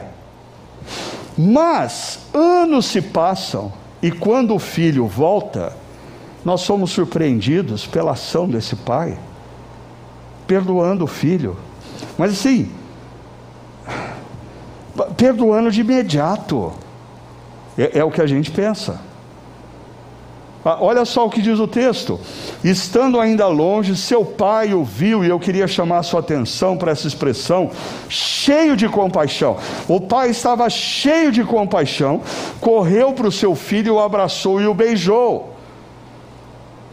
Mas 1.38 2.20
anos 2.34 2.86
se 2.86 3.02
passam 3.02 3.74
e 4.02 4.12
quando 4.12 4.54
o 4.54 4.60
filho 4.60 5.08
volta, 5.08 5.74
nós 6.45 6.62
somos 6.62 6.91
surpreendidos 6.91 7.86
pela 7.86 8.12
ação 8.12 8.47
desse 8.47 8.76
pai, 8.76 9.18
perdoando 10.47 11.04
o 11.04 11.08
filho. 11.08 11.58
Mas 12.18 12.32
assim, 12.34 12.72
perdoando 15.18 15.72
de 15.72 15.82
imediato. 15.82 16.74
É, 17.80 18.00
é 18.00 18.04
o 18.04 18.12
que 18.12 18.22
a 18.22 18.28
gente 18.28 18.52
pensa. 18.52 19.00
Ah, 20.66 20.78
olha 20.82 21.06
só 21.06 21.26
o 21.26 21.30
que 21.30 21.42
diz 21.42 21.58
o 21.58 21.68
texto. 21.68 22.20
Estando 22.62 23.18
ainda 23.18 23.48
longe, 23.48 23.96
seu 23.96 24.26
pai 24.26 24.74
o 24.74 24.84
viu, 24.84 25.24
e 25.24 25.30
eu 25.30 25.40
queria 25.40 25.66
chamar 25.66 26.00
a 26.00 26.04
sua 26.04 26.20
atenção 26.20 26.78
para 26.78 26.92
essa 26.92 27.08
expressão, 27.08 27.72
cheio 28.10 28.76
de 28.76 28.90
compaixão. 28.90 29.56
O 29.88 30.02
pai 30.02 30.30
estava 30.30 30.70
cheio 30.70 31.32
de 31.32 31.46
compaixão, 31.46 32.22
correu 32.60 33.14
para 33.14 33.28
o 33.28 33.32
seu 33.32 33.56
filho, 33.56 33.96
o 33.96 34.00
abraçou 34.00 34.60
e 34.60 34.68
o 34.68 34.74
beijou. 34.74 35.56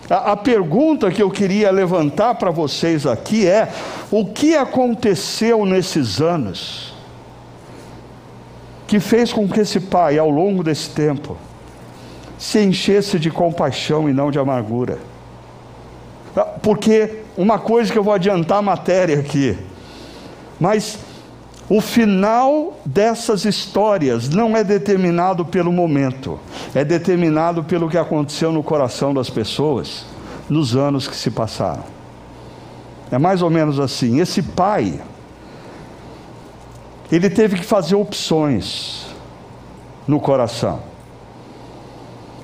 A, 0.09 0.33
a 0.33 0.37
pergunta 0.37 1.11
que 1.11 1.21
eu 1.21 1.31
queria 1.31 1.73
levantar 1.73 2.37
para 2.37 2.53
vocês 2.53 3.05
aqui 3.05 3.45
é: 3.49 3.69
o 4.13 4.25
que 4.25 4.55
aconteceu 4.55 5.67
nesses 5.67 6.21
anos 6.21 6.96
que 8.87 9.01
fez 9.01 9.33
com 9.33 9.49
que 9.49 9.61
esse 9.61 9.81
pai, 9.81 10.19
ao 10.19 10.31
longo 10.31 10.63
desse 10.63 10.91
tempo, 10.91 11.37
se 12.39 12.63
enchesse 12.63 13.19
de 13.19 13.31
compaixão 13.31 14.09
e 14.09 14.13
não 14.13 14.31
de 14.31 14.39
amargura. 14.39 14.99
Porque 16.63 17.21
uma 17.37 17.59
coisa 17.59 17.93
que 17.93 17.99
eu 17.99 18.05
vou 18.05 18.13
adiantar 18.13 18.59
a 18.59 18.63
matéria 18.63 19.19
aqui, 19.19 19.57
mas 20.61 20.99
o 21.69 21.81
final 21.81 22.79
dessas 22.85 23.45
histórias 23.45 24.29
não 24.29 24.57
é 24.57 24.63
determinado 24.63 25.45
pelo 25.45 25.73
momento, 25.73 26.39
é 26.75 26.85
determinado 26.85 27.65
pelo 27.65 27.89
que 27.89 27.99
aconteceu 27.99 28.53
no 28.53 28.63
coração 28.63 29.13
das 29.13 29.29
pessoas 29.29 30.05
nos 30.49 30.77
anos 30.77 31.09
que 31.09 31.17
se 31.17 31.31
passaram. 31.31 31.85
É 33.11 33.19
mais 33.19 33.43
ou 33.43 33.51
menos 33.51 33.81
assim: 33.81 34.21
esse 34.21 34.43
pai, 34.43 35.01
ele 37.11 37.31
teve 37.31 37.57
que 37.57 37.65
fazer 37.65 37.95
opções 37.95 39.07
no 40.07 40.21
coração. 40.21 40.81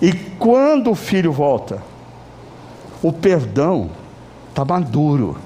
E 0.01 0.13
quando 0.13 0.91
o 0.91 0.95
filho 0.95 1.33
volta, 1.33 1.83
o 3.03 3.13
perdão 3.13 3.91
está 4.49 4.65
maduro. 4.65 5.37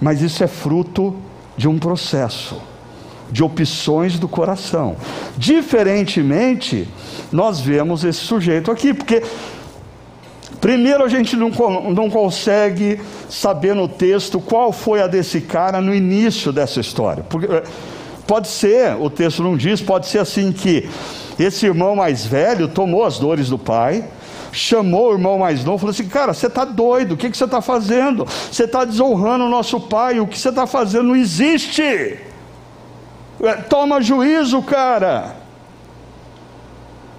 Mas 0.00 0.20
isso 0.20 0.44
é 0.44 0.46
fruto 0.46 1.16
de 1.56 1.68
um 1.68 1.78
processo, 1.78 2.60
de 3.30 3.42
opções 3.42 4.18
do 4.18 4.28
coração. 4.28 4.96
Diferentemente, 5.36 6.88
nós 7.32 7.60
vemos 7.60 8.04
esse 8.04 8.20
sujeito 8.20 8.70
aqui, 8.70 8.92
porque 8.92 9.22
Primeiro, 10.66 11.04
a 11.04 11.08
gente 11.08 11.36
não, 11.36 11.50
não 11.92 12.10
consegue 12.10 13.00
saber 13.30 13.72
no 13.72 13.86
texto 13.86 14.40
qual 14.40 14.72
foi 14.72 15.00
a 15.00 15.06
desse 15.06 15.40
cara 15.40 15.80
no 15.80 15.94
início 15.94 16.52
dessa 16.52 16.80
história. 16.80 17.22
Porque, 17.22 17.46
eh, 17.46 17.62
pode 18.26 18.48
ser, 18.48 18.96
o 19.00 19.08
texto 19.08 19.44
não 19.44 19.56
diz, 19.56 19.80
pode 19.80 20.08
ser 20.08 20.18
assim 20.18 20.50
que 20.50 20.90
esse 21.38 21.66
irmão 21.66 21.94
mais 21.94 22.26
velho 22.26 22.66
tomou 22.66 23.04
as 23.04 23.16
dores 23.16 23.48
do 23.48 23.56
pai, 23.56 24.04
chamou 24.50 25.10
o 25.10 25.12
irmão 25.12 25.38
mais 25.38 25.64
novo 25.64 25.76
e 25.76 25.80
falou 25.82 25.92
assim: 25.92 26.08
Cara, 26.08 26.34
você 26.34 26.48
está 26.48 26.64
doido, 26.64 27.12
o 27.12 27.16
que, 27.16 27.30
que 27.30 27.36
você 27.36 27.44
está 27.44 27.60
fazendo? 27.60 28.26
Você 28.50 28.64
está 28.64 28.84
desonrando 28.84 29.44
o 29.44 29.48
nosso 29.48 29.78
pai, 29.78 30.18
o 30.18 30.26
que 30.26 30.36
você 30.36 30.48
está 30.48 30.66
fazendo 30.66 31.04
não 31.04 31.16
existe. 31.16 31.80
É, 33.40 33.54
toma 33.68 34.02
juízo, 34.02 34.60
cara. 34.62 35.36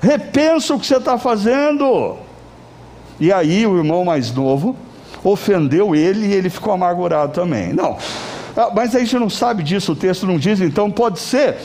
Repensa 0.02 0.74
o 0.74 0.80
que 0.82 0.86
você 0.86 0.98
está 0.98 1.18
fazendo. 1.18 2.27
E 3.20 3.32
aí 3.32 3.66
o 3.66 3.78
irmão 3.78 4.06
mais 4.06 4.32
novo 4.32 4.76
ofendeu 5.24 5.96
ele 5.96 6.28
e 6.28 6.34
ele 6.34 6.50
ficou 6.50 6.74
amargurado 6.74 7.34
também. 7.34 7.74
Não, 7.74 7.98
mas 8.74 8.96
a 8.96 9.00
gente 9.00 9.16
não 9.20 9.30
sabe 9.30 9.62
disso, 9.62 9.92
o 9.92 9.96
texto 9.96 10.26
não 10.26 10.40
diz, 10.40 10.60
então 10.62 10.90
pode 10.90 11.20
ser 11.20 11.58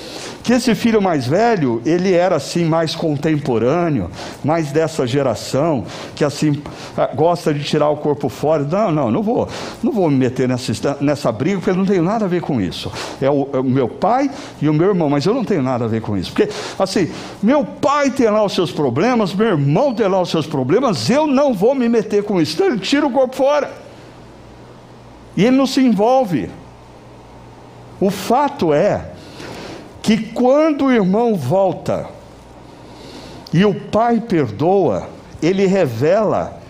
que 0.43 0.53
esse 0.53 0.74
filho 0.74 1.01
mais 1.01 1.26
velho, 1.26 1.80
ele 1.86 2.12
era 2.12 2.36
assim 2.36 2.64
mais 2.64 2.95
contemporâneo, 2.95 4.11
mais 4.45 4.72
dessa 4.72 5.07
geração, 5.07 5.84
que 6.14 6.24
assim 6.24 6.61
ah, 6.97 7.11
gosta 7.14 7.55
de 7.55 7.62
tirar 7.62 7.88
o 7.88 7.97
corpo 7.97 8.28
fora. 8.28 8.64
Não, 8.64 8.90
não, 8.90 9.11
não 9.11 9.22
vou, 9.22 9.49
não 9.82 9.93
vou 9.93 10.11
me 10.11 10.16
meter 10.16 10.49
nessa, 10.49 10.99
nessa 11.01 11.32
briga, 11.32 11.59
porque 11.59 11.70
eu 11.70 11.76
não 11.76 11.86
tenho 11.86 12.03
nada 12.03 12.24
a 12.24 12.28
ver 12.28 12.43
com 12.43 12.61
isso. 12.61 12.93
É 13.20 13.30
o, 13.30 13.49
é 13.53 13.59
o 13.59 13.64
meu 13.64 13.88
pai 13.88 14.30
e 14.61 14.68
o 14.68 14.74
meu 14.74 14.88
irmão, 14.88 15.09
mas 15.09 15.24
eu 15.24 15.32
não 15.32 15.45
tenho 15.45 15.62
nada 15.62 15.84
a 15.84 15.88
ver 15.88 16.03
com 16.03 16.16
isso. 16.16 16.32
Porque 16.32 16.53
assim, 16.78 17.11
meu 17.43 17.64
pai 17.64 18.11
tem 18.11 18.28
lá 18.28 18.45
os 18.45 18.53
seus 18.53 18.70
problemas, 18.70 19.32
meu 19.32 19.47
irmão 19.47 19.95
tem 19.95 20.07
lá 20.09 20.20
os 20.20 20.30
seus 20.30 20.47
problemas, 20.47 21.09
eu 21.09 21.26
não 21.26 21.55
vou 21.55 21.74
me 21.74 21.88
meter 21.88 22.24
com 22.24 22.40
isso. 22.40 22.55
Então 22.55 22.66
ele 22.66 22.78
tira 22.78 23.07
o 23.07 23.11
corpo 23.11 23.36
fora. 23.36 23.70
E 25.36 25.45
ele 25.45 25.57
não 25.57 25.66
se 25.66 25.80
envolve. 25.80 26.51
O 28.03 28.11
fato 28.11 28.74
é 28.74 29.00
que 30.03 30.18
quando 30.18 30.86
o 30.86 30.92
irmão 30.92 31.36
volta 31.36 32.09
e 33.55 33.64
o 33.64 33.72
pai 33.72 34.20
perdoa, 34.20 35.09
ele 35.40 35.66
revela 35.66 36.61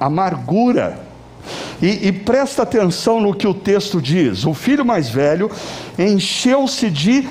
amargura. 0.00 0.98
E, 1.82 2.08
e, 2.08 2.10
presta 2.10 2.62
atenção 2.62 3.20
no 3.20 3.34
que 3.34 3.46
o 3.46 3.52
texto 3.52 4.00
diz: 4.00 4.46
o 4.46 4.54
filho 4.54 4.82
mais 4.82 5.10
velho 5.10 5.50
encheu-se 5.98 6.88
de 6.88 7.28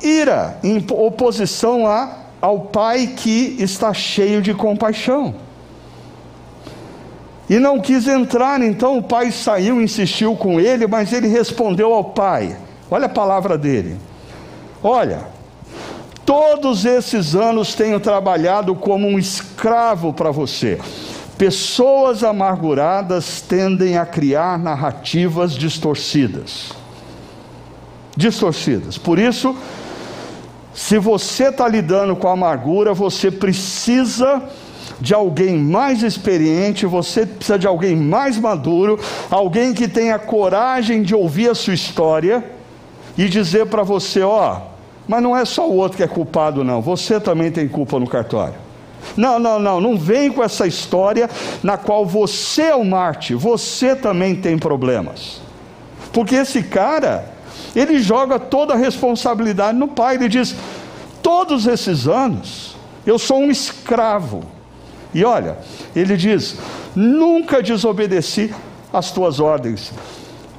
ira, 0.00 0.60
em 0.62 0.76
oposição 0.92 1.88
a, 1.88 2.18
ao 2.40 2.60
pai 2.60 3.14
que 3.16 3.56
está 3.58 3.92
cheio 3.92 4.40
de 4.40 4.54
compaixão. 4.54 5.34
E 7.50 7.58
não 7.58 7.80
quis 7.80 8.06
entrar, 8.06 8.62
então 8.62 8.98
o 8.98 9.02
pai 9.02 9.32
saiu, 9.32 9.82
insistiu 9.82 10.36
com 10.36 10.60
ele, 10.60 10.86
mas 10.86 11.12
ele 11.12 11.26
respondeu 11.26 11.92
ao 11.92 12.04
pai: 12.04 12.56
olha 12.92 13.06
a 13.06 13.08
palavra 13.08 13.56
dele. 13.56 13.96
Olha, 14.82 15.20
todos 16.26 16.84
esses 16.84 17.34
anos 17.34 17.74
tenho 17.74 17.98
trabalhado 17.98 18.74
como 18.74 19.08
um 19.08 19.18
escravo 19.18 20.12
para 20.12 20.30
você. 20.30 20.78
Pessoas 21.38 22.22
amarguradas 22.22 23.40
tendem 23.40 23.96
a 23.96 24.04
criar 24.04 24.58
narrativas 24.58 25.54
distorcidas. 25.54 26.72
Distorcidas. 28.16 28.98
Por 28.98 29.18
isso, 29.18 29.56
se 30.74 30.98
você 30.98 31.48
está 31.48 31.66
lidando 31.66 32.14
com 32.14 32.28
a 32.28 32.32
amargura, 32.32 32.92
você 32.92 33.30
precisa 33.30 34.42
de 35.00 35.14
alguém 35.14 35.56
mais 35.56 36.02
experiente, 36.02 36.86
você 36.86 37.24
precisa 37.24 37.58
de 37.58 37.66
alguém 37.66 37.96
mais 37.96 38.38
maduro, 38.38 39.00
alguém 39.30 39.72
que 39.72 39.88
tenha 39.88 40.18
coragem 40.18 41.02
de 41.02 41.14
ouvir 41.14 41.50
a 41.50 41.54
sua 41.54 41.74
história 41.74 42.44
e 43.16 43.28
dizer 43.28 43.66
para 43.66 43.82
você: 43.82 44.22
ó, 44.22 44.60
mas 45.06 45.22
não 45.22 45.36
é 45.36 45.44
só 45.44 45.68
o 45.68 45.76
outro 45.76 45.96
que 45.96 46.02
é 46.02 46.08
culpado, 46.08 46.64
não. 46.64 46.80
Você 46.80 47.20
também 47.20 47.50
tem 47.50 47.68
culpa 47.68 47.98
no 47.98 48.06
cartório. 48.06 48.54
Não, 49.16 49.38
não, 49.38 49.58
não, 49.58 49.80
não 49.80 49.98
vem 49.98 50.30
com 50.30 50.42
essa 50.42 50.66
história 50.66 51.28
na 51.62 51.76
qual 51.76 52.06
você 52.06 52.62
é 52.62 52.74
o 52.74 52.84
Marte, 52.84 53.34
você 53.34 53.96
também 53.96 54.36
tem 54.36 54.56
problemas. 54.56 55.40
Porque 56.12 56.36
esse 56.36 56.62
cara, 56.62 57.28
ele 57.74 57.98
joga 57.98 58.38
toda 58.38 58.74
a 58.74 58.76
responsabilidade 58.76 59.76
no 59.76 59.88
pai, 59.88 60.16
ele 60.16 60.28
diz: 60.28 60.54
todos 61.22 61.66
esses 61.66 62.06
anos 62.06 62.76
eu 63.04 63.18
sou 63.18 63.38
um 63.38 63.50
escravo. 63.50 64.44
E 65.12 65.24
olha, 65.24 65.58
ele 65.94 66.16
diz: 66.16 66.56
nunca 66.94 67.62
desobedeci 67.62 68.54
às 68.92 69.10
tuas 69.10 69.40
ordens. 69.40 69.92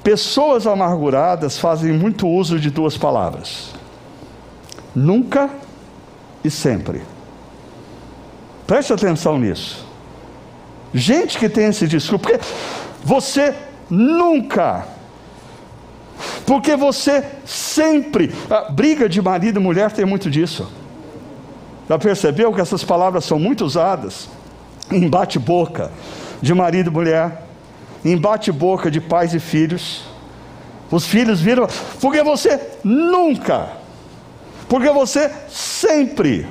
Pessoas 0.03 0.67
amarguradas 0.67 1.57
fazem 1.57 1.93
muito 1.93 2.27
uso 2.27 2.59
de 2.59 2.69
duas 2.69 2.97
palavras: 2.97 3.73
nunca 4.93 5.49
e 6.43 6.51
sempre. 6.51 7.01
Preste 8.67 8.91
atenção 8.91 9.37
nisso. 9.37 9.85
Gente 10.93 11.37
que 11.37 11.49
tem 11.49 11.67
esse 11.67 11.87
discurso, 11.87 12.19
porque 12.19 12.39
você 13.03 13.55
nunca, 13.89 14.85
porque 16.45 16.75
você 16.75 17.25
sempre, 17.45 18.33
a 18.49 18.71
briga 18.71 19.09
de 19.09 19.21
marido 19.21 19.59
e 19.59 19.63
mulher 19.63 19.91
tem 19.91 20.05
muito 20.05 20.29
disso. 20.29 20.71
Já 21.89 21.97
percebeu 21.97 22.53
que 22.53 22.61
essas 22.61 22.83
palavras 22.83 23.25
são 23.25 23.39
muito 23.39 23.65
usadas 23.65 24.29
em 24.91 25.09
bate-boca 25.09 25.91
de 26.41 26.53
marido 26.53 26.89
e 26.89 26.93
mulher, 26.93 27.42
em 28.03 28.17
bate-boca 28.17 28.89
de 28.89 28.99
pais 29.01 29.33
e 29.33 29.39
filhos. 29.39 30.03
Os 30.91 31.05
filhos 31.05 31.41
viram, 31.41 31.67
porque 31.99 32.21
você 32.21 32.59
nunca, 32.83 33.69
porque 34.67 34.89
você 34.89 35.31
sempre 35.49 36.47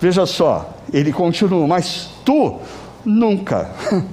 Veja 0.00 0.26
só, 0.26 0.74
ele 0.92 1.12
continua, 1.12 1.66
mas 1.66 2.08
tu 2.24 2.60
nunca 3.04 3.70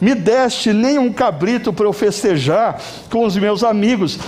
me 0.00 0.14
deste 0.14 0.72
nem 0.72 0.98
um 0.98 1.12
cabrito 1.12 1.72
para 1.72 1.86
eu 1.86 1.92
festejar 1.92 2.80
com 3.10 3.24
os 3.24 3.36
meus 3.36 3.64
amigos. 3.64 4.18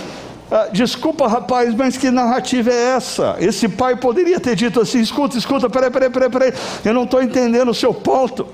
Ah, 0.51 0.67
desculpa, 0.71 1.27
rapaz, 1.27 1.73
mas 1.73 1.97
que 1.97 2.11
narrativa 2.11 2.69
é 2.69 2.95
essa? 2.95 3.37
Esse 3.39 3.69
pai 3.69 3.95
poderia 3.95 4.39
ter 4.39 4.55
dito 4.55 4.81
assim: 4.81 4.99
escuta, 4.99 5.37
escuta, 5.37 5.69
peraí, 5.69 5.89
peraí, 5.89 6.09
peraí, 6.09 6.29
peraí, 6.29 6.53
eu 6.83 6.93
não 6.93 7.05
estou 7.05 7.23
entendendo 7.23 7.69
o 7.69 7.73
seu 7.73 7.93
ponto. 7.93 8.45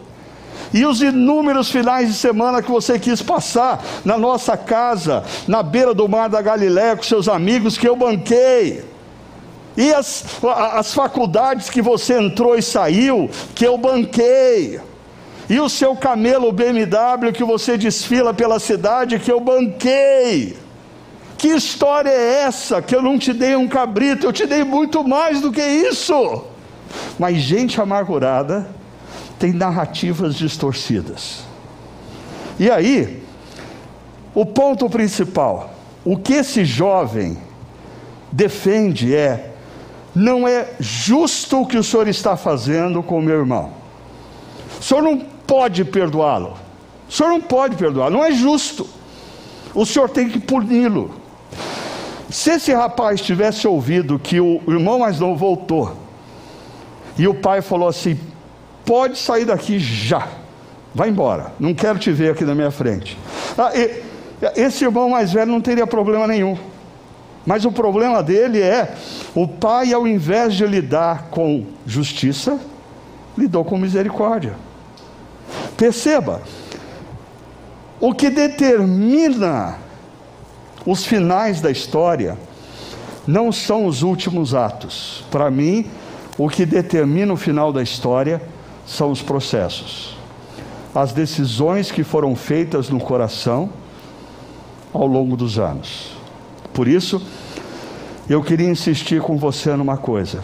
E 0.73 0.85
os 0.85 1.01
inúmeros 1.01 1.71
finais 1.71 2.07
de 2.07 2.13
semana 2.13 2.61
que 2.61 2.69
você 2.69 2.99
quis 2.99 3.21
passar 3.21 3.83
na 4.05 4.17
nossa 4.17 4.55
casa, 4.55 5.23
na 5.47 5.63
beira 5.63 5.93
do 5.93 6.07
mar 6.07 6.29
da 6.29 6.41
Galiléia 6.41 6.95
com 6.95 7.03
seus 7.03 7.27
amigos 7.27 7.77
que 7.77 7.87
eu 7.87 7.95
banquei. 7.95 8.83
E 9.75 9.93
as, 9.93 10.23
as 10.73 10.93
faculdades 10.93 11.69
que 11.69 11.81
você 11.81 12.19
entrou 12.19 12.55
e 12.55 12.61
saiu, 12.61 13.29
que 13.55 13.65
eu 13.65 13.77
banquei. 13.77 14.79
E 15.49 15.59
o 15.59 15.67
seu 15.67 15.95
camelo 15.95 16.51
BMW 16.51 17.31
que 17.33 17.43
você 17.43 17.77
desfila 17.77 18.33
pela 18.33 18.59
cidade, 18.59 19.17
que 19.17 19.31
eu 19.31 19.39
banquei. 19.39 20.55
Que 21.37 21.47
história 21.47 22.09
é 22.09 22.43
essa? 22.43 22.81
Que 22.81 22.95
eu 22.95 23.01
não 23.01 23.17
te 23.17 23.33
dei 23.33 23.55
um 23.55 23.67
cabrito, 23.67 24.27
eu 24.27 24.33
te 24.33 24.45
dei 24.45 24.63
muito 24.63 25.03
mais 25.03 25.41
do 25.41 25.51
que 25.51 25.65
isso. 25.65 26.43
Mas 27.17 27.37
gente 27.37 27.81
amargurada 27.81 28.78
tem 29.39 29.53
narrativas 29.53 30.35
distorcidas. 30.35 31.43
E 32.59 32.69
aí, 32.69 33.23
o 34.35 34.45
ponto 34.45 34.89
principal, 34.89 35.73
o 36.03 36.17
que 36.17 36.33
esse 36.33 36.65
jovem 36.65 37.37
defende 38.31 39.15
é 39.15 39.53
não 40.13 40.47
é 40.47 40.67
justo 40.79 41.61
o 41.61 41.65
que 41.65 41.77
o 41.77 41.83
senhor 41.83 42.07
está 42.07 42.35
fazendo 42.35 43.01
com 43.01 43.19
o 43.19 43.21
meu 43.21 43.39
irmão. 43.39 43.71
O 44.79 44.83
senhor 44.83 45.01
não 45.01 45.17
pode 45.17 45.85
perdoá-lo. 45.85 46.57
O 47.07 47.11
senhor 47.11 47.29
não 47.29 47.41
pode 47.41 47.75
perdoá-lo, 47.75 48.17
não 48.17 48.25
é 48.25 48.31
justo. 48.31 48.87
O 49.73 49.85
senhor 49.85 50.09
tem 50.09 50.27
que 50.27 50.39
puni-lo. 50.39 51.11
Se 52.29 52.51
esse 52.51 52.73
rapaz 52.73 53.21
tivesse 53.21 53.67
ouvido 53.67 54.19
que 54.19 54.39
o 54.39 54.61
irmão 54.67 54.99
mais 54.99 55.19
novo 55.19 55.35
voltou, 55.35 55.95
e 57.17 57.27
o 57.27 57.33
pai 57.33 57.61
falou 57.61 57.87
assim: 57.87 58.19
pode 58.89 59.19
sair 59.19 59.45
daqui 59.45 59.77
já, 59.77 60.27
vai 60.95 61.09
embora, 61.09 61.53
não 61.59 61.75
quero 61.75 61.99
te 61.99 62.11
ver 62.11 62.31
aqui 62.31 62.43
na 62.43 62.55
minha 62.55 62.71
frente. 62.71 63.15
Ah, 63.55 63.69
e, 63.75 64.01
esse 64.55 64.83
irmão 64.83 65.11
mais 65.11 65.31
velho 65.31 65.51
não 65.51 65.61
teria 65.61 65.85
problema 65.85 66.25
nenhum. 66.25 66.57
Mas 67.45 67.65
o 67.65 67.71
problema 67.71 68.23
dele 68.23 68.59
é: 68.59 68.95
o 69.35 69.47
pai, 69.47 69.93
ao 69.93 70.07
invés 70.07 70.55
de 70.55 70.65
lidar 70.65 71.27
com 71.29 71.67
justiça, 71.85 72.59
lidou 73.37 73.63
com 73.63 73.77
misericórdia. 73.77 74.55
Perceba, 75.77 76.41
o 77.99 78.11
que 78.11 78.31
determina 78.31 79.77
os 80.83 81.05
finais 81.05 81.61
da 81.61 81.69
história 81.69 82.35
não 83.27 83.51
são 83.51 83.85
os 83.85 84.01
últimos 84.01 84.55
atos. 84.55 85.23
Para 85.29 85.51
mim, 85.51 85.85
o 86.39 86.49
que 86.49 86.65
determina 86.65 87.31
o 87.31 87.37
final 87.37 87.71
da 87.71 87.83
história 87.83 88.41
são 88.89 89.11
os 89.11 89.21
processos, 89.21 90.17
as 90.95 91.13
decisões 91.13 91.91
que 91.91 92.03
foram 92.03 92.35
feitas 92.35 92.89
no 92.89 92.99
coração 92.99 93.69
ao 94.91 95.05
longo 95.05 95.37
dos 95.37 95.59
anos. 95.59 96.17
Por 96.73 96.87
isso, 96.87 97.21
eu 98.27 98.41
queria 98.41 98.67
insistir 98.67 99.21
com 99.21 99.37
você 99.37 99.75
numa 99.75 99.95
coisa: 99.95 100.43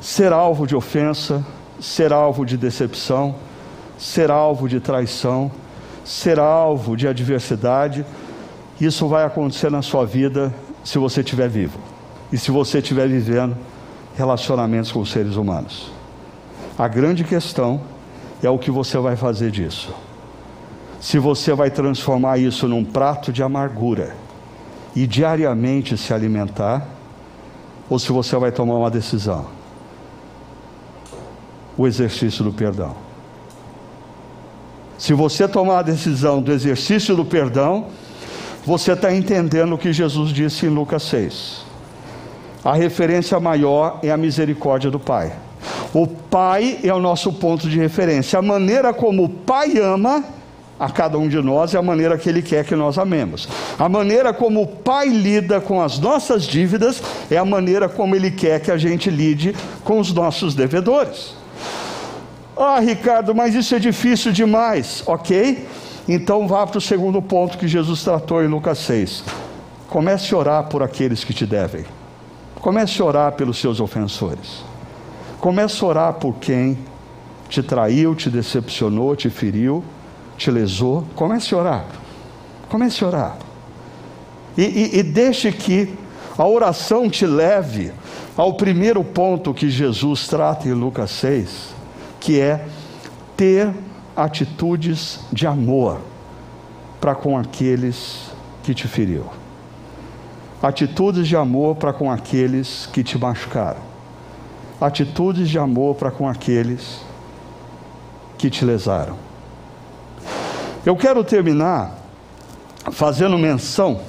ser 0.00 0.32
alvo 0.32 0.66
de 0.66 0.74
ofensa, 0.74 1.46
ser 1.78 2.12
alvo 2.12 2.44
de 2.44 2.56
decepção, 2.56 3.36
ser 3.96 4.28
alvo 4.28 4.68
de 4.68 4.80
traição, 4.80 5.52
ser 6.04 6.40
alvo 6.40 6.96
de 6.96 7.06
adversidade, 7.06 8.04
isso 8.80 9.06
vai 9.06 9.24
acontecer 9.24 9.70
na 9.70 9.82
sua 9.82 10.04
vida 10.04 10.52
se 10.82 10.98
você 10.98 11.20
estiver 11.20 11.48
vivo 11.48 11.78
e 12.32 12.36
se 12.36 12.50
você 12.50 12.78
estiver 12.78 13.06
vivendo 13.06 13.56
relacionamentos 14.16 14.90
com 14.90 15.04
seres 15.04 15.36
humanos. 15.36 15.99
A 16.80 16.88
grande 16.88 17.24
questão 17.24 17.78
é 18.42 18.48
o 18.48 18.58
que 18.58 18.70
você 18.70 18.96
vai 18.96 19.14
fazer 19.14 19.50
disso. 19.50 19.94
Se 20.98 21.18
você 21.18 21.52
vai 21.52 21.70
transformar 21.70 22.38
isso 22.38 22.66
num 22.66 22.82
prato 22.82 23.30
de 23.30 23.42
amargura 23.42 24.16
e 24.96 25.06
diariamente 25.06 25.94
se 25.98 26.14
alimentar, 26.14 26.88
ou 27.90 27.98
se 27.98 28.10
você 28.10 28.34
vai 28.38 28.50
tomar 28.50 28.76
uma 28.76 28.90
decisão. 28.90 29.44
O 31.76 31.86
exercício 31.86 32.42
do 32.42 32.50
perdão. 32.50 32.96
Se 34.96 35.12
você 35.12 35.46
tomar 35.46 35.80
a 35.80 35.82
decisão 35.82 36.40
do 36.40 36.50
exercício 36.50 37.14
do 37.14 37.26
perdão, 37.26 37.88
você 38.64 38.92
está 38.92 39.14
entendendo 39.14 39.74
o 39.74 39.78
que 39.78 39.92
Jesus 39.92 40.30
disse 40.30 40.64
em 40.64 40.70
Lucas 40.70 41.02
6. 41.02 41.62
A 42.64 42.72
referência 42.72 43.38
maior 43.38 43.98
é 44.02 44.10
a 44.10 44.16
misericórdia 44.16 44.90
do 44.90 44.98
Pai. 44.98 45.49
O 45.92 46.06
Pai 46.06 46.78
é 46.84 46.94
o 46.94 47.00
nosso 47.00 47.32
ponto 47.32 47.68
de 47.68 47.78
referência. 47.78 48.38
A 48.38 48.42
maneira 48.42 48.92
como 48.92 49.24
o 49.24 49.28
Pai 49.28 49.76
ama 49.78 50.24
a 50.78 50.88
cada 50.88 51.18
um 51.18 51.28
de 51.28 51.36
nós 51.42 51.74
é 51.74 51.78
a 51.78 51.82
maneira 51.82 52.16
que 52.16 52.28
Ele 52.28 52.40
quer 52.40 52.64
que 52.64 52.74
nós 52.74 52.96
amemos. 52.96 53.46
A 53.78 53.88
maneira 53.88 54.32
como 54.32 54.62
o 54.62 54.66
Pai 54.66 55.08
lida 55.08 55.60
com 55.60 55.82
as 55.82 55.98
nossas 55.98 56.44
dívidas 56.44 57.02
é 57.30 57.36
a 57.36 57.44
maneira 57.44 57.88
como 57.88 58.16
Ele 58.16 58.30
quer 58.30 58.60
que 58.60 58.70
a 58.70 58.78
gente 58.78 59.10
lide 59.10 59.54
com 59.84 59.98
os 59.98 60.12
nossos 60.12 60.54
devedores. 60.54 61.34
Ah, 62.56 62.80
Ricardo, 62.80 63.34
mas 63.34 63.54
isso 63.54 63.74
é 63.74 63.78
difícil 63.78 64.32
demais. 64.32 65.02
Ok? 65.06 65.66
Então 66.08 66.48
vá 66.48 66.66
para 66.66 66.78
o 66.78 66.80
segundo 66.80 67.20
ponto 67.20 67.58
que 67.58 67.68
Jesus 67.68 68.02
tratou 68.02 68.42
em 68.42 68.48
Lucas 68.48 68.78
6. 68.78 69.24
Comece 69.88 70.32
a 70.34 70.38
orar 70.38 70.64
por 70.64 70.82
aqueles 70.82 71.24
que 71.24 71.34
te 71.34 71.44
devem. 71.44 71.84
Comece 72.60 73.02
a 73.02 73.04
orar 73.04 73.32
pelos 73.32 73.58
seus 73.58 73.80
ofensores. 73.80 74.69
Comece 75.40 75.82
a 75.84 75.88
orar 75.88 76.14
por 76.14 76.34
quem 76.34 76.78
te 77.48 77.62
traiu, 77.62 78.14
te 78.14 78.30
decepcionou, 78.30 79.16
te 79.16 79.28
feriu 79.30 79.82
te 80.40 80.50
lesou, 80.50 81.04
comece 81.14 81.54
a 81.54 81.58
orar. 81.58 81.84
Comece 82.70 83.04
a 83.04 83.08
orar. 83.08 83.36
E, 84.56 84.62
e, 84.62 84.98
e 84.98 85.02
deixe 85.02 85.52
que 85.52 85.94
a 86.38 86.46
oração 86.46 87.10
te 87.10 87.26
leve 87.26 87.92
ao 88.34 88.54
primeiro 88.54 89.04
ponto 89.04 89.52
que 89.52 89.68
Jesus 89.68 90.26
trata 90.26 90.66
em 90.66 90.72
Lucas 90.72 91.10
6, 91.10 91.74
que 92.18 92.40
é 92.40 92.64
ter 93.36 93.70
atitudes 94.16 95.20
de 95.30 95.46
amor 95.46 96.00
para 96.98 97.14
com 97.14 97.36
aqueles 97.36 98.30
que 98.62 98.72
te 98.72 98.88
feriu. 98.88 99.26
Atitudes 100.62 101.28
de 101.28 101.36
amor 101.36 101.76
para 101.76 101.92
com 101.92 102.10
aqueles 102.10 102.88
que 102.90 103.04
te 103.04 103.18
machucaram. 103.18 103.89
Atitudes 104.80 105.48
de 105.48 105.58
amor 105.58 105.94
para 105.94 106.10
com 106.10 106.28
aqueles 106.28 107.00
que 108.38 108.48
te 108.48 108.64
lesaram. 108.64 109.16
Eu 110.84 110.96
quero 110.96 111.22
terminar 111.22 111.98
fazendo 112.90 113.36
menção 113.36 114.00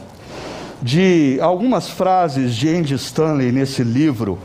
de 0.81 1.37
algumas 1.41 1.89
frases 1.89 2.55
de 2.55 2.69
Andy 2.69 2.95
Stanley 2.95 3.51
nesse 3.51 3.83
livro 3.83 4.39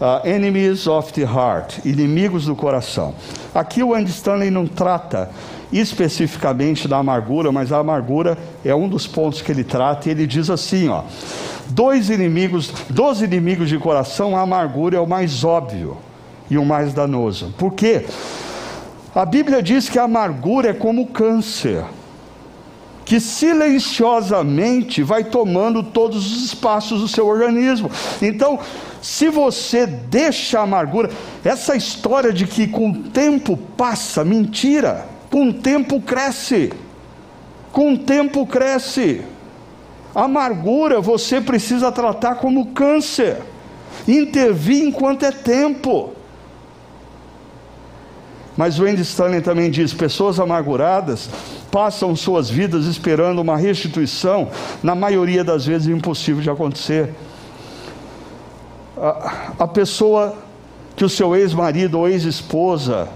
uh, 0.00 0.26
Enemies 0.26 0.86
of 0.86 1.12
the 1.12 1.22
Heart, 1.22 1.84
inimigos 1.84 2.46
do 2.46 2.56
coração. 2.56 3.14
Aqui 3.54 3.82
o 3.82 3.94
Andy 3.94 4.10
Stanley 4.10 4.50
não 4.50 4.66
trata 4.66 5.30
especificamente 5.72 6.88
da 6.88 6.98
amargura, 6.98 7.52
mas 7.52 7.72
a 7.72 7.78
amargura 7.78 8.38
é 8.64 8.74
um 8.74 8.88
dos 8.88 9.06
pontos 9.06 9.42
que 9.42 9.52
ele 9.52 9.64
trata, 9.64 10.08
e 10.08 10.12
ele 10.12 10.26
diz 10.26 10.50
assim, 10.50 10.88
ó: 10.88 11.02
dois 11.68 12.10
inimigos, 12.10 12.72
dos 12.88 13.22
inimigos 13.22 13.68
de 13.68 13.78
coração, 13.78 14.36
a 14.36 14.40
amargura 14.40 14.96
é 14.96 15.00
o 15.00 15.06
mais 15.06 15.44
óbvio 15.44 15.98
e 16.50 16.56
o 16.56 16.64
mais 16.64 16.94
danoso. 16.94 17.54
Por 17.58 17.74
quê? 17.74 18.06
A 19.14 19.24
Bíblia 19.24 19.62
diz 19.62 19.88
que 19.88 19.98
a 19.98 20.04
amargura 20.04 20.70
é 20.70 20.74
como 20.74 21.06
câncer, 21.06 21.84
que 23.04 23.18
silenciosamente 23.18 25.02
vai 25.02 25.24
tomando 25.24 25.82
todos 25.82 26.30
os 26.30 26.44
espaços 26.44 27.00
do 27.00 27.08
seu 27.08 27.26
organismo. 27.26 27.90
Então, 28.20 28.58
se 29.00 29.28
você 29.28 29.86
deixa 29.86 30.60
a 30.60 30.62
amargura, 30.62 31.10
essa 31.44 31.74
história 31.74 32.32
de 32.32 32.46
que 32.46 32.66
com 32.66 32.90
o 32.90 32.98
tempo 33.04 33.56
passa, 33.56 34.24
mentira, 34.24 35.06
com 35.30 35.48
o 35.48 35.52
tempo 35.52 36.00
cresce, 36.00 36.72
com 37.72 37.94
o 37.94 37.98
tempo 37.98 38.46
cresce. 38.46 39.22
Amargura 40.14 41.00
você 41.00 41.40
precisa 41.40 41.92
tratar 41.92 42.36
como 42.36 42.66
câncer, 42.72 43.42
intervir 44.06 44.82
enquanto 44.84 45.24
é 45.24 45.30
tempo. 45.30 46.12
Mas 48.56 48.80
o 48.80 48.84
Andy 48.84 49.02
Stanley 49.02 49.40
também 49.40 49.70
diz: 49.70 49.94
pessoas 49.94 50.40
amarguradas 50.40 51.30
passam 51.70 52.16
suas 52.16 52.50
vidas 52.50 52.86
esperando 52.86 53.40
uma 53.40 53.56
restituição, 53.56 54.50
na 54.82 54.94
maioria 54.94 55.44
das 55.44 55.64
vezes 55.64 55.86
impossível 55.86 56.42
de 56.42 56.50
acontecer. 56.50 57.14
A, 58.96 59.52
a 59.60 59.68
pessoa 59.68 60.36
que 60.96 61.04
o 61.04 61.08
seu 61.08 61.36
ex-marido 61.36 62.00
ou 62.00 62.08
ex-esposa 62.08 63.08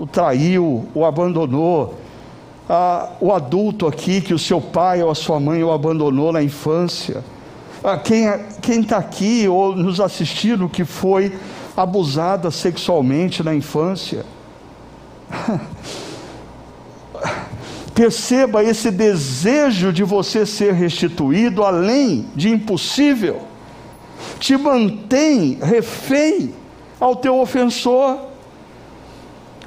o 0.00 0.06
traiu, 0.06 0.88
o 0.94 1.04
abandonou, 1.04 1.94
o 3.20 3.32
adulto 3.32 3.86
aqui 3.86 4.22
que 4.22 4.32
o 4.32 4.38
seu 4.38 4.60
pai 4.60 5.02
ou 5.02 5.10
a 5.10 5.14
sua 5.14 5.38
mãe 5.38 5.62
o 5.62 5.70
abandonou 5.70 6.32
na 6.32 6.42
infância, 6.42 7.22
quem 8.62 8.80
está 8.80 8.96
aqui 8.96 9.46
ou 9.46 9.76
nos 9.76 10.00
assistindo 10.00 10.70
que 10.70 10.84
foi 10.84 11.38
abusada 11.76 12.50
sexualmente 12.50 13.42
na 13.42 13.54
infância. 13.54 14.24
Perceba 17.94 18.64
esse 18.64 18.90
desejo 18.90 19.92
de 19.92 20.02
você 20.02 20.46
ser 20.46 20.72
restituído, 20.72 21.62
além 21.62 22.26
de 22.34 22.48
impossível, 22.48 23.42
te 24.38 24.56
mantém 24.56 25.58
refém 25.60 26.54
ao 26.98 27.14
teu 27.16 27.38
ofensor. 27.38 28.29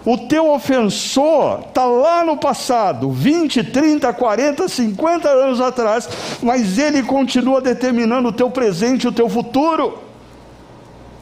O 0.06 0.18
teu 0.18 0.52
ofensor 0.52 1.62
está 1.68 1.86
lá 1.86 2.26
no 2.26 2.36
passado, 2.36 3.10
20, 3.10 3.64
30, 3.64 4.12
40, 4.12 4.68
50 4.68 5.30
anos 5.30 5.62
atrás, 5.62 6.10
mas 6.42 6.78
ele 6.78 7.02
continua 7.04 7.62
determinando 7.62 8.28
o 8.28 8.34
teu 8.34 8.50
presente 8.50 9.04
e 9.04 9.08
o 9.08 9.14
teu 9.14 9.30
futuro. 9.30 10.00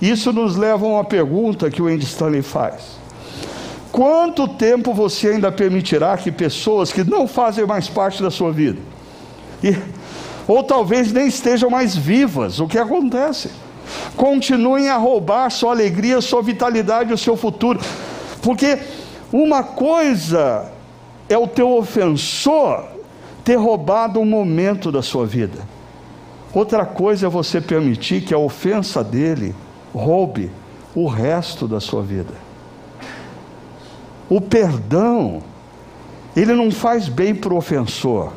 Isso 0.01 0.34
nos 0.34 0.55
leva 0.55 0.84
a 0.84 0.89
uma 0.89 1.03
pergunta 1.03 1.69
que 1.69 1.79
o 1.79 1.86
Andy 1.86 2.05
Stanley 2.05 2.41
faz. 2.41 2.99
Quanto 3.91 4.47
tempo 4.47 4.93
você 4.93 5.27
ainda 5.27 5.51
permitirá 5.51 6.17
que 6.17 6.32
pessoas 6.32 6.91
que 6.91 7.03
não 7.03 7.27
fazem 7.27 7.67
mais 7.67 7.88
parte 7.88 8.23
da 8.23 8.32
sua 8.32 8.51
vida, 8.51 8.79
e, 9.63 9.77
ou 10.47 10.63
talvez 10.63 11.11
nem 11.11 11.27
estejam 11.27 11.69
mais 11.69 11.95
vivas, 11.95 12.59
o 12.59 12.67
que 12.67 12.79
acontece? 12.79 13.51
Continuem 14.15 14.89
a 14.89 14.97
roubar 14.97 15.51
sua 15.51 15.71
alegria, 15.71 16.19
sua 16.19 16.41
vitalidade, 16.41 17.13
o 17.13 17.17
seu 17.17 17.38
futuro. 17.38 17.79
Porque 18.42 18.80
uma 19.32 19.64
coisa 19.64 20.72
é 21.30 21.38
o 21.38 21.48
teu 21.48 21.72
ofensor 21.78 22.86
ter 23.44 23.56
roubado 23.56 24.20
um 24.20 24.26
momento 24.26 24.92
da 24.92 25.02
sua 25.02 25.26
vida. 25.26 25.60
Outra 26.54 26.86
coisa 26.86 27.28
é 27.28 27.30
você 27.30 27.62
permitir 27.62 28.22
que 28.22 28.34
a 28.34 28.38
ofensa 28.38 29.04
dele 29.04 29.56
roube 29.94 30.52
o 30.94 31.08
resto 31.08 31.68
da 31.68 31.80
sua 31.80 32.02
vida. 32.02 32.34
O 34.30 34.42
perdão, 34.42 35.42
ele 36.36 36.54
não 36.54 36.72
faz 36.72 37.08
bem 37.08 37.34
para 37.34 37.54
o 37.54 37.58
ofensor, 37.58 38.34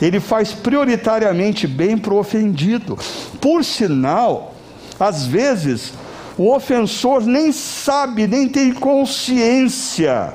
ele 0.00 0.20
faz 0.20 0.52
prioritariamente 0.52 1.66
bem 1.66 1.96
para 1.96 2.12
o 2.12 2.18
ofendido. 2.18 2.98
Por 3.40 3.64
sinal, 3.64 4.54
às 4.98 5.26
vezes, 5.26 5.92
o 6.38 6.54
ofensor 6.54 7.22
nem 7.22 7.50
sabe, 7.50 8.28
nem 8.28 8.48
tem 8.48 8.72
consciência 8.72 10.34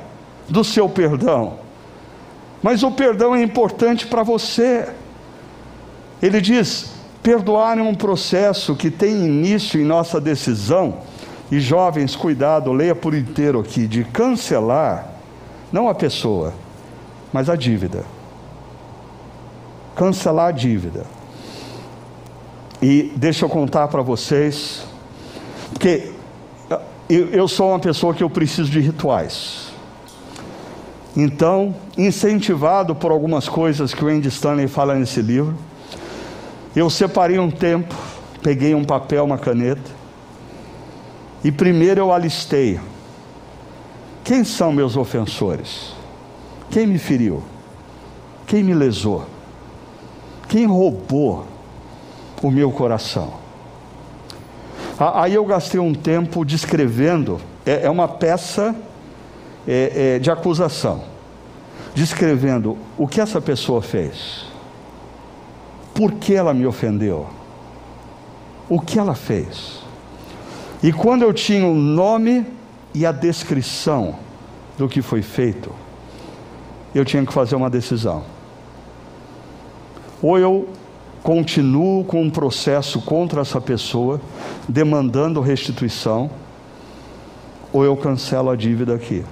do 0.50 0.62
seu 0.62 0.90
perdão. 0.90 1.60
Mas 2.62 2.84
o 2.84 2.92
perdão 2.92 3.34
é 3.34 3.42
importante 3.42 4.06
para 4.06 4.22
você. 4.22 4.90
Ele 6.22 6.42
diz: 6.42 6.92
perdoar 7.24 7.78
é 7.78 7.82
um 7.82 7.96
processo 7.96 8.76
que 8.76 8.92
tem 8.92 9.26
início 9.26 9.80
em 9.80 9.86
nossa 9.86 10.20
decisão. 10.20 10.98
E 11.50 11.60
jovens, 11.60 12.16
cuidado, 12.18 12.74
leia 12.74 12.96
por 12.96 13.14
inteiro 13.14 13.60
aqui, 13.60 13.88
de 13.88 14.04
cancelar, 14.04 15.08
não 15.72 15.88
a 15.88 15.96
pessoa, 15.96 16.54
mas 17.32 17.50
a 17.50 17.56
dívida. 17.56 18.04
Cancelar 19.96 20.48
a 20.48 20.52
dívida. 20.52 21.06
E 22.82 23.14
deixa 23.16 23.46
eu 23.46 23.50
contar 23.50 23.88
para 23.88 24.02
vocês 24.02 24.86
porque 25.74 26.12
eu, 27.10 27.48
sou 27.48 27.70
uma 27.70 27.80
pessoa 27.80 28.14
que 28.14 28.24
eu 28.24 28.30
preciso 28.30 28.72
de 28.72 28.80
rituais. 28.80 29.72
Então, 31.16 31.76
incentivado 31.98 32.96
por 32.96 33.12
algumas 33.12 33.48
coisas 33.48 33.94
que 33.94 34.04
o 34.04 34.08
Andy 34.08 34.30
Stanley 34.30 34.68
fala 34.68 34.96
nesse 34.96 35.22
livro, 35.22 35.56
eu 36.76 36.90
separei 36.90 37.38
um 37.38 37.52
tempo, 37.52 37.94
peguei 38.42 38.74
um 38.74 38.84
papel, 38.84 39.24
uma 39.24 39.38
caneta, 39.38 39.92
e 41.44 41.52
primeiro 41.52 42.00
eu 42.00 42.12
alistei. 42.12 42.80
Quem 44.24 44.44
são 44.44 44.72
meus 44.72 44.96
ofensores? 44.96 45.94
Quem 46.72 46.88
me 46.88 46.98
feriu? 46.98 47.44
Quem 48.48 48.64
me 48.64 48.74
lesou? 48.74 49.26
Quem 50.48 50.66
roubou 50.66 51.46
o 52.42 52.50
meu 52.50 52.72
coração? 52.72 53.43
Aí 55.00 55.34
eu 55.34 55.46
gastei 55.46 55.80
um 55.80 55.94
tempo 55.94 56.46
descrevendo, 56.46 57.40
é, 57.66 57.86
é 57.86 57.90
uma 57.90 58.08
peça 58.08 58.76
é, 59.68 60.16
é, 60.16 60.20
de 60.20 60.30
acusação, 60.30 61.04
descrevendo 61.96 62.78
o 62.98 63.08
que 63.08 63.20
essa 63.20 63.42
pessoa 63.42 63.82
fez, 63.82 64.46
por 65.96 66.14
que 66.14 66.34
ela 66.34 66.54
me 66.54 66.66
ofendeu, 66.66 67.28
o 68.70 68.80
que 68.80 69.00
ela 69.00 69.16
fez. 69.16 69.82
E 70.82 70.92
quando 70.92 71.24
eu 71.24 71.34
tinha 71.34 71.66
o 71.66 71.74
nome 71.74 72.46
e 72.94 73.06
a 73.06 73.12
descrição 73.12 74.16
do 74.78 74.88
que 74.88 75.02
foi 75.02 75.22
feito, 75.22 75.72
eu 76.94 77.04
tinha 77.04 77.26
que 77.26 77.34
fazer 77.34 77.56
uma 77.56 77.70
decisão. 77.70 78.24
Ou 80.22 80.38
eu 80.38 80.70
continuo 81.24 82.04
com 82.04 82.22
um 82.22 82.30
processo 82.30 83.02
contra 83.02 83.42
essa 83.42 83.62
pessoa, 83.62 84.20
demandando 84.68 85.40
restituição, 85.40 86.30
ou 87.72 87.86
eu 87.86 87.96
cancelo 87.96 88.50
a 88.50 88.56
dívida 88.56 88.94
aqui. 88.94 89.24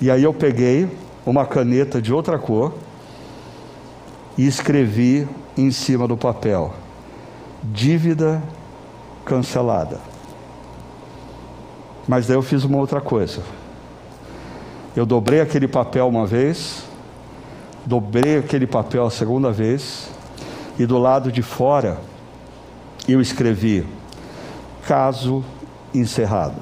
E 0.00 0.10
aí 0.10 0.24
eu 0.24 0.34
peguei 0.34 0.90
uma 1.24 1.46
caneta 1.46 2.02
de 2.02 2.12
outra 2.12 2.38
cor 2.38 2.74
e 4.36 4.44
escrevi 4.44 5.28
em 5.56 5.70
cima 5.70 6.08
do 6.08 6.16
papel: 6.16 6.74
dívida 7.62 8.42
cancelada. 9.24 10.00
Mas 12.08 12.26
daí 12.26 12.36
eu 12.36 12.42
fiz 12.42 12.64
uma 12.64 12.78
outra 12.78 13.00
coisa. 13.00 13.42
Eu 14.96 15.06
dobrei 15.06 15.40
aquele 15.40 15.68
papel 15.68 16.08
uma 16.08 16.26
vez, 16.26 16.82
dobrei 17.86 18.38
aquele 18.38 18.66
papel 18.66 19.06
a 19.06 19.10
segunda 19.10 19.52
vez, 19.52 20.10
e 20.82 20.86
do 20.86 20.98
lado 20.98 21.30
de 21.30 21.42
fora 21.42 21.96
eu 23.06 23.20
escrevi 23.20 23.86
caso 24.84 25.44
encerrado. 25.94 26.56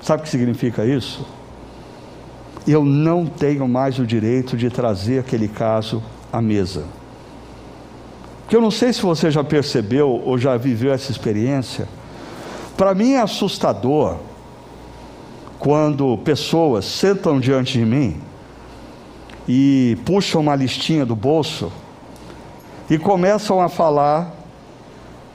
Sabe 0.00 0.22
o 0.22 0.24
que 0.24 0.30
significa 0.30 0.86
isso? 0.86 1.26
Eu 2.66 2.82
não 2.82 3.26
tenho 3.26 3.68
mais 3.68 3.98
o 3.98 4.06
direito 4.06 4.56
de 4.56 4.70
trazer 4.70 5.18
aquele 5.18 5.48
caso 5.48 6.02
à 6.32 6.40
mesa. 6.40 6.84
Porque 8.40 8.56
eu 8.56 8.62
não 8.62 8.70
sei 8.70 8.90
se 8.90 9.02
você 9.02 9.30
já 9.30 9.44
percebeu 9.44 10.08
ou 10.08 10.38
já 10.38 10.56
viveu 10.56 10.94
essa 10.94 11.12
experiência. 11.12 11.86
Para 12.74 12.94
mim 12.94 13.12
é 13.12 13.20
assustador 13.20 14.16
quando 15.58 16.16
pessoas 16.18 16.86
sentam 16.86 17.38
diante 17.38 17.74
de 17.74 17.84
mim 17.84 18.16
e 19.46 19.98
puxam 20.06 20.40
uma 20.40 20.56
listinha 20.56 21.04
do 21.04 21.14
bolso 21.14 21.70
e 22.88 22.98
começam 22.98 23.60
a 23.60 23.68
falar: 23.68 24.32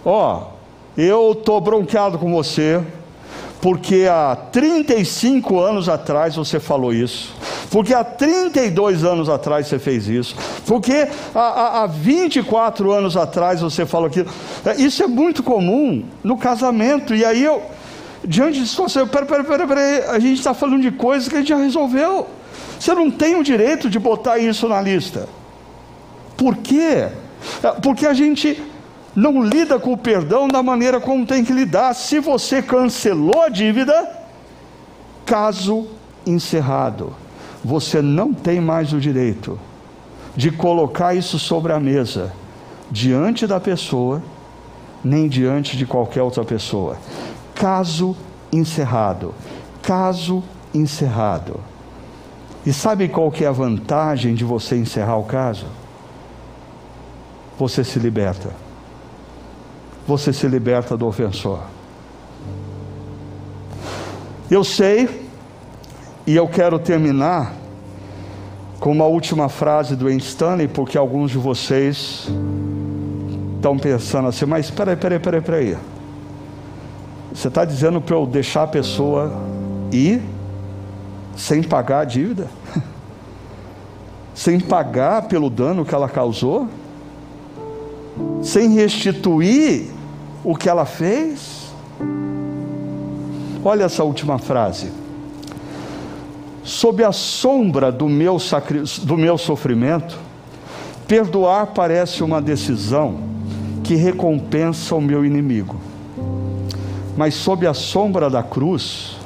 ó, 0.06 0.38
oh, 0.38 1.00
eu 1.00 1.32
estou 1.32 1.60
bronqueado 1.62 2.18
com 2.18 2.32
você, 2.32 2.82
porque 3.62 4.08
há 4.10 4.36
35 4.36 5.60
anos 5.60 5.88
atrás 5.88 6.36
você 6.36 6.60
falou 6.60 6.94
isso, 6.94 7.34
porque 7.70 7.94
há 7.94 8.04
32 8.04 9.04
anos 9.04 9.30
atrás 9.30 9.68
você 9.68 9.78
fez 9.78 10.08
isso, 10.08 10.36
porque 10.66 11.08
há, 11.34 11.84
há 11.84 11.88
24 11.88 12.92
anos 12.92 13.16
atrás 13.16 13.62
você 13.62 13.86
falou 13.86 14.08
aquilo. 14.08 14.30
Isso 14.78 15.04
é 15.04 15.08
muito 15.08 15.44
comum 15.44 16.04
no 16.24 16.38
casamento, 16.38 17.14
e 17.14 17.24
aí 17.24 17.44
eu, 17.44 17.62
diante 18.24 18.60
de 18.60 18.68
situação, 18.68 19.08
peraí, 19.08 19.28
peraí, 19.28 19.46
peraí, 19.46 19.68
peraí, 19.68 20.04
a 20.10 20.20
gente 20.20 20.40
está 20.40 20.54
falando 20.54 20.82
de 20.82 20.92
coisas 20.92 21.30
que 21.30 21.36
a 21.36 21.40
gente 21.40 21.50
já 21.50 21.58
resolveu. 21.58 22.28
Você 22.80 22.96
não 22.96 23.12
tem 23.12 23.36
o 23.36 23.44
direito 23.44 23.90
de 23.92 24.00
botar 24.00 24.40
isso 24.40 24.68
na 24.68 24.82
lista. 24.82 25.30
Por 26.36 26.58
quê? 26.58 27.10
Porque 27.82 28.06
a 28.06 28.14
gente 28.14 28.62
não 29.16 29.44
lida 29.44 29.80
com 29.80 29.94
o 29.94 29.98
perdão 29.98 30.48
da 30.48 30.64
maneira 30.64 31.00
como 31.00 31.26
tem 31.26 31.44
que 31.44 31.54
lidar. 31.54 31.94
Se 31.94 32.20
você 32.20 32.62
cancelou 32.62 33.42
a 33.42 33.50
dívida, 33.50 34.10
caso 35.26 35.88
encerrado, 36.26 37.14
você 37.64 38.02
não 38.02 38.34
tem 38.34 38.62
mais 38.62 38.94
o 38.94 39.00
direito 39.00 39.60
de 40.36 40.52
colocar 40.52 41.14
isso 41.14 41.38
sobre 41.38 41.74
a 41.74 41.80
mesa 41.80 42.34
diante 42.90 43.46
da 43.46 43.60
pessoa, 43.60 44.22
nem 45.04 45.28
diante 45.28 45.78
de 45.78 45.86
qualquer 45.86 46.22
outra 46.22 46.44
pessoa. 46.44 46.98
Caso 47.56 48.16
encerrado. 48.52 49.34
Caso 49.82 50.44
encerrado. 50.74 51.60
E 52.66 52.72
sabe 52.72 53.08
qual 53.08 53.32
que 53.32 53.44
é 53.44 53.48
a 53.48 53.52
vantagem 53.52 54.36
de 54.36 54.44
você 54.44 54.76
encerrar 54.76 55.18
o 55.18 55.24
caso? 55.24 55.66
Você 57.58 57.84
se 57.84 58.00
liberta 58.00 58.50
você 60.08 60.34
se 60.34 60.48
liberta 60.48 60.98
do 60.98 61.08
ofensor. 61.08 61.60
Eu 64.50 64.64
sei, 64.64 65.28
e 66.28 66.36
eu 66.36 66.48
quero 66.48 66.78
terminar 66.78 67.54
com 68.80 68.92
uma 68.92 69.06
última 69.06 69.48
frase 69.48 69.96
do 69.96 70.10
Stanley, 70.10 70.68
porque 70.68 70.98
alguns 70.98 71.32
de 71.32 71.38
vocês 71.38 72.28
estão 73.56 73.78
pensando 73.78 74.28
assim, 74.28 74.46
mas 74.46 74.70
peraí, 74.70 74.96
peraí, 74.96 75.20
peraí, 75.20 75.42
peraí. 75.42 75.78
Você 77.34 77.48
está 77.48 77.64
dizendo 77.64 78.02
para 78.02 78.16
eu 78.16 78.26
deixar 78.26 78.64
a 78.64 78.68
pessoa 78.68 79.32
ir 79.92 80.22
sem 81.38 81.64
pagar 81.64 82.00
a 82.00 82.06
dívida? 82.06 82.48
sem 84.36 84.60
pagar 84.60 85.24
pelo 85.24 85.50
dano 85.50 85.86
que 85.86 85.96
ela 85.96 86.10
causou? 86.10 86.68
Sem 88.42 88.74
restituir 88.74 89.88
o 90.44 90.56
que 90.56 90.70
ela 90.70 90.86
fez? 90.86 91.72
Olha 93.64 93.84
essa 93.84 94.04
última 94.04 94.40
frase. 94.40 94.92
Sob 96.64 97.04
a 97.04 97.12
sombra 97.12 97.92
do 97.92 98.08
meu, 98.08 98.40
sacri... 98.40 98.84
do 99.04 99.18
meu 99.18 99.38
sofrimento, 99.38 100.18
perdoar 101.08 101.68
parece 101.68 102.24
uma 102.24 102.42
decisão 102.42 103.20
que 103.84 103.96
recompensa 103.96 104.96
o 104.96 105.02
meu 105.02 105.26
inimigo. 105.26 105.78
Mas 107.16 107.36
sob 107.36 107.68
a 107.68 107.74
sombra 107.74 108.30
da 108.30 108.42
cruz, 108.42 109.18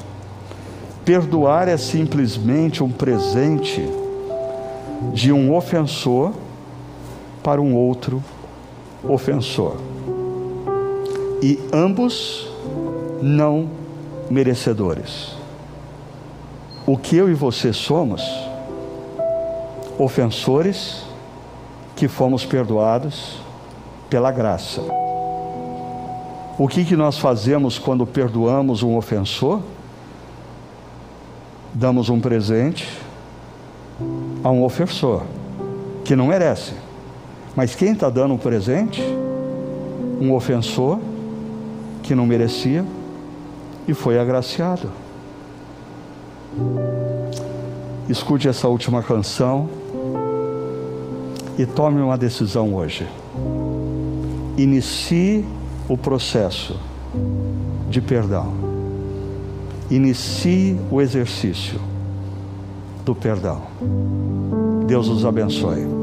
perdoar 1.03 1.67
é 1.67 1.77
simplesmente 1.77 2.83
um 2.83 2.89
presente 2.89 3.87
de 5.13 5.31
um 5.31 5.55
ofensor 5.55 6.33
para 7.43 7.61
um 7.61 7.75
outro 7.75 8.23
ofensor. 9.07 9.77
E 11.41 11.59
ambos 11.71 12.47
não 13.21 13.69
merecedores. 14.29 15.35
O 16.85 16.97
que 16.97 17.15
eu 17.15 17.29
e 17.29 17.33
você 17.33 17.73
somos? 17.73 18.21
Ofensores 19.97 21.03
que 21.95 22.07
fomos 22.07 22.45
perdoados 22.45 23.39
pela 24.09 24.31
graça. 24.31 24.81
O 26.57 26.67
que, 26.67 26.85
que 26.85 26.95
nós 26.95 27.17
fazemos 27.17 27.77
quando 27.77 28.05
perdoamos 28.05 28.81
um 28.81 28.95
ofensor? 28.95 29.61
Damos 31.73 32.09
um 32.09 32.19
presente 32.19 32.87
a 34.43 34.49
um 34.49 34.63
ofensor 34.63 35.23
que 36.05 36.15
não 36.15 36.27
merece. 36.27 36.84
Mas 37.55 37.73
quem 37.73 37.93
está 37.93 38.09
dando 38.09 38.33
um 38.33 38.37
presente? 38.37 39.01
Um 40.19 40.33
ofensor 40.33 40.99
que 42.03 42.13
não 42.13 42.25
merecia 42.25 42.85
e 43.87 43.93
foi 43.93 44.19
agraciado. 44.19 44.89
Escute 48.09 48.47
essa 48.47 48.67
última 48.67 49.01
canção 49.01 49.69
e 51.57 51.65
tome 51.65 52.01
uma 52.01 52.17
decisão 52.17 52.75
hoje. 52.75 53.07
Inicie 54.57 55.45
o 55.87 55.97
processo 55.97 56.79
de 57.89 58.01
perdão. 58.01 58.53
Inicie 59.89 60.79
o 60.91 61.01
exercício 61.01 61.79
do 63.05 63.15
perdão. 63.15 63.61
Deus 64.87 65.07
os 65.07 65.25
abençoe. 65.25 65.94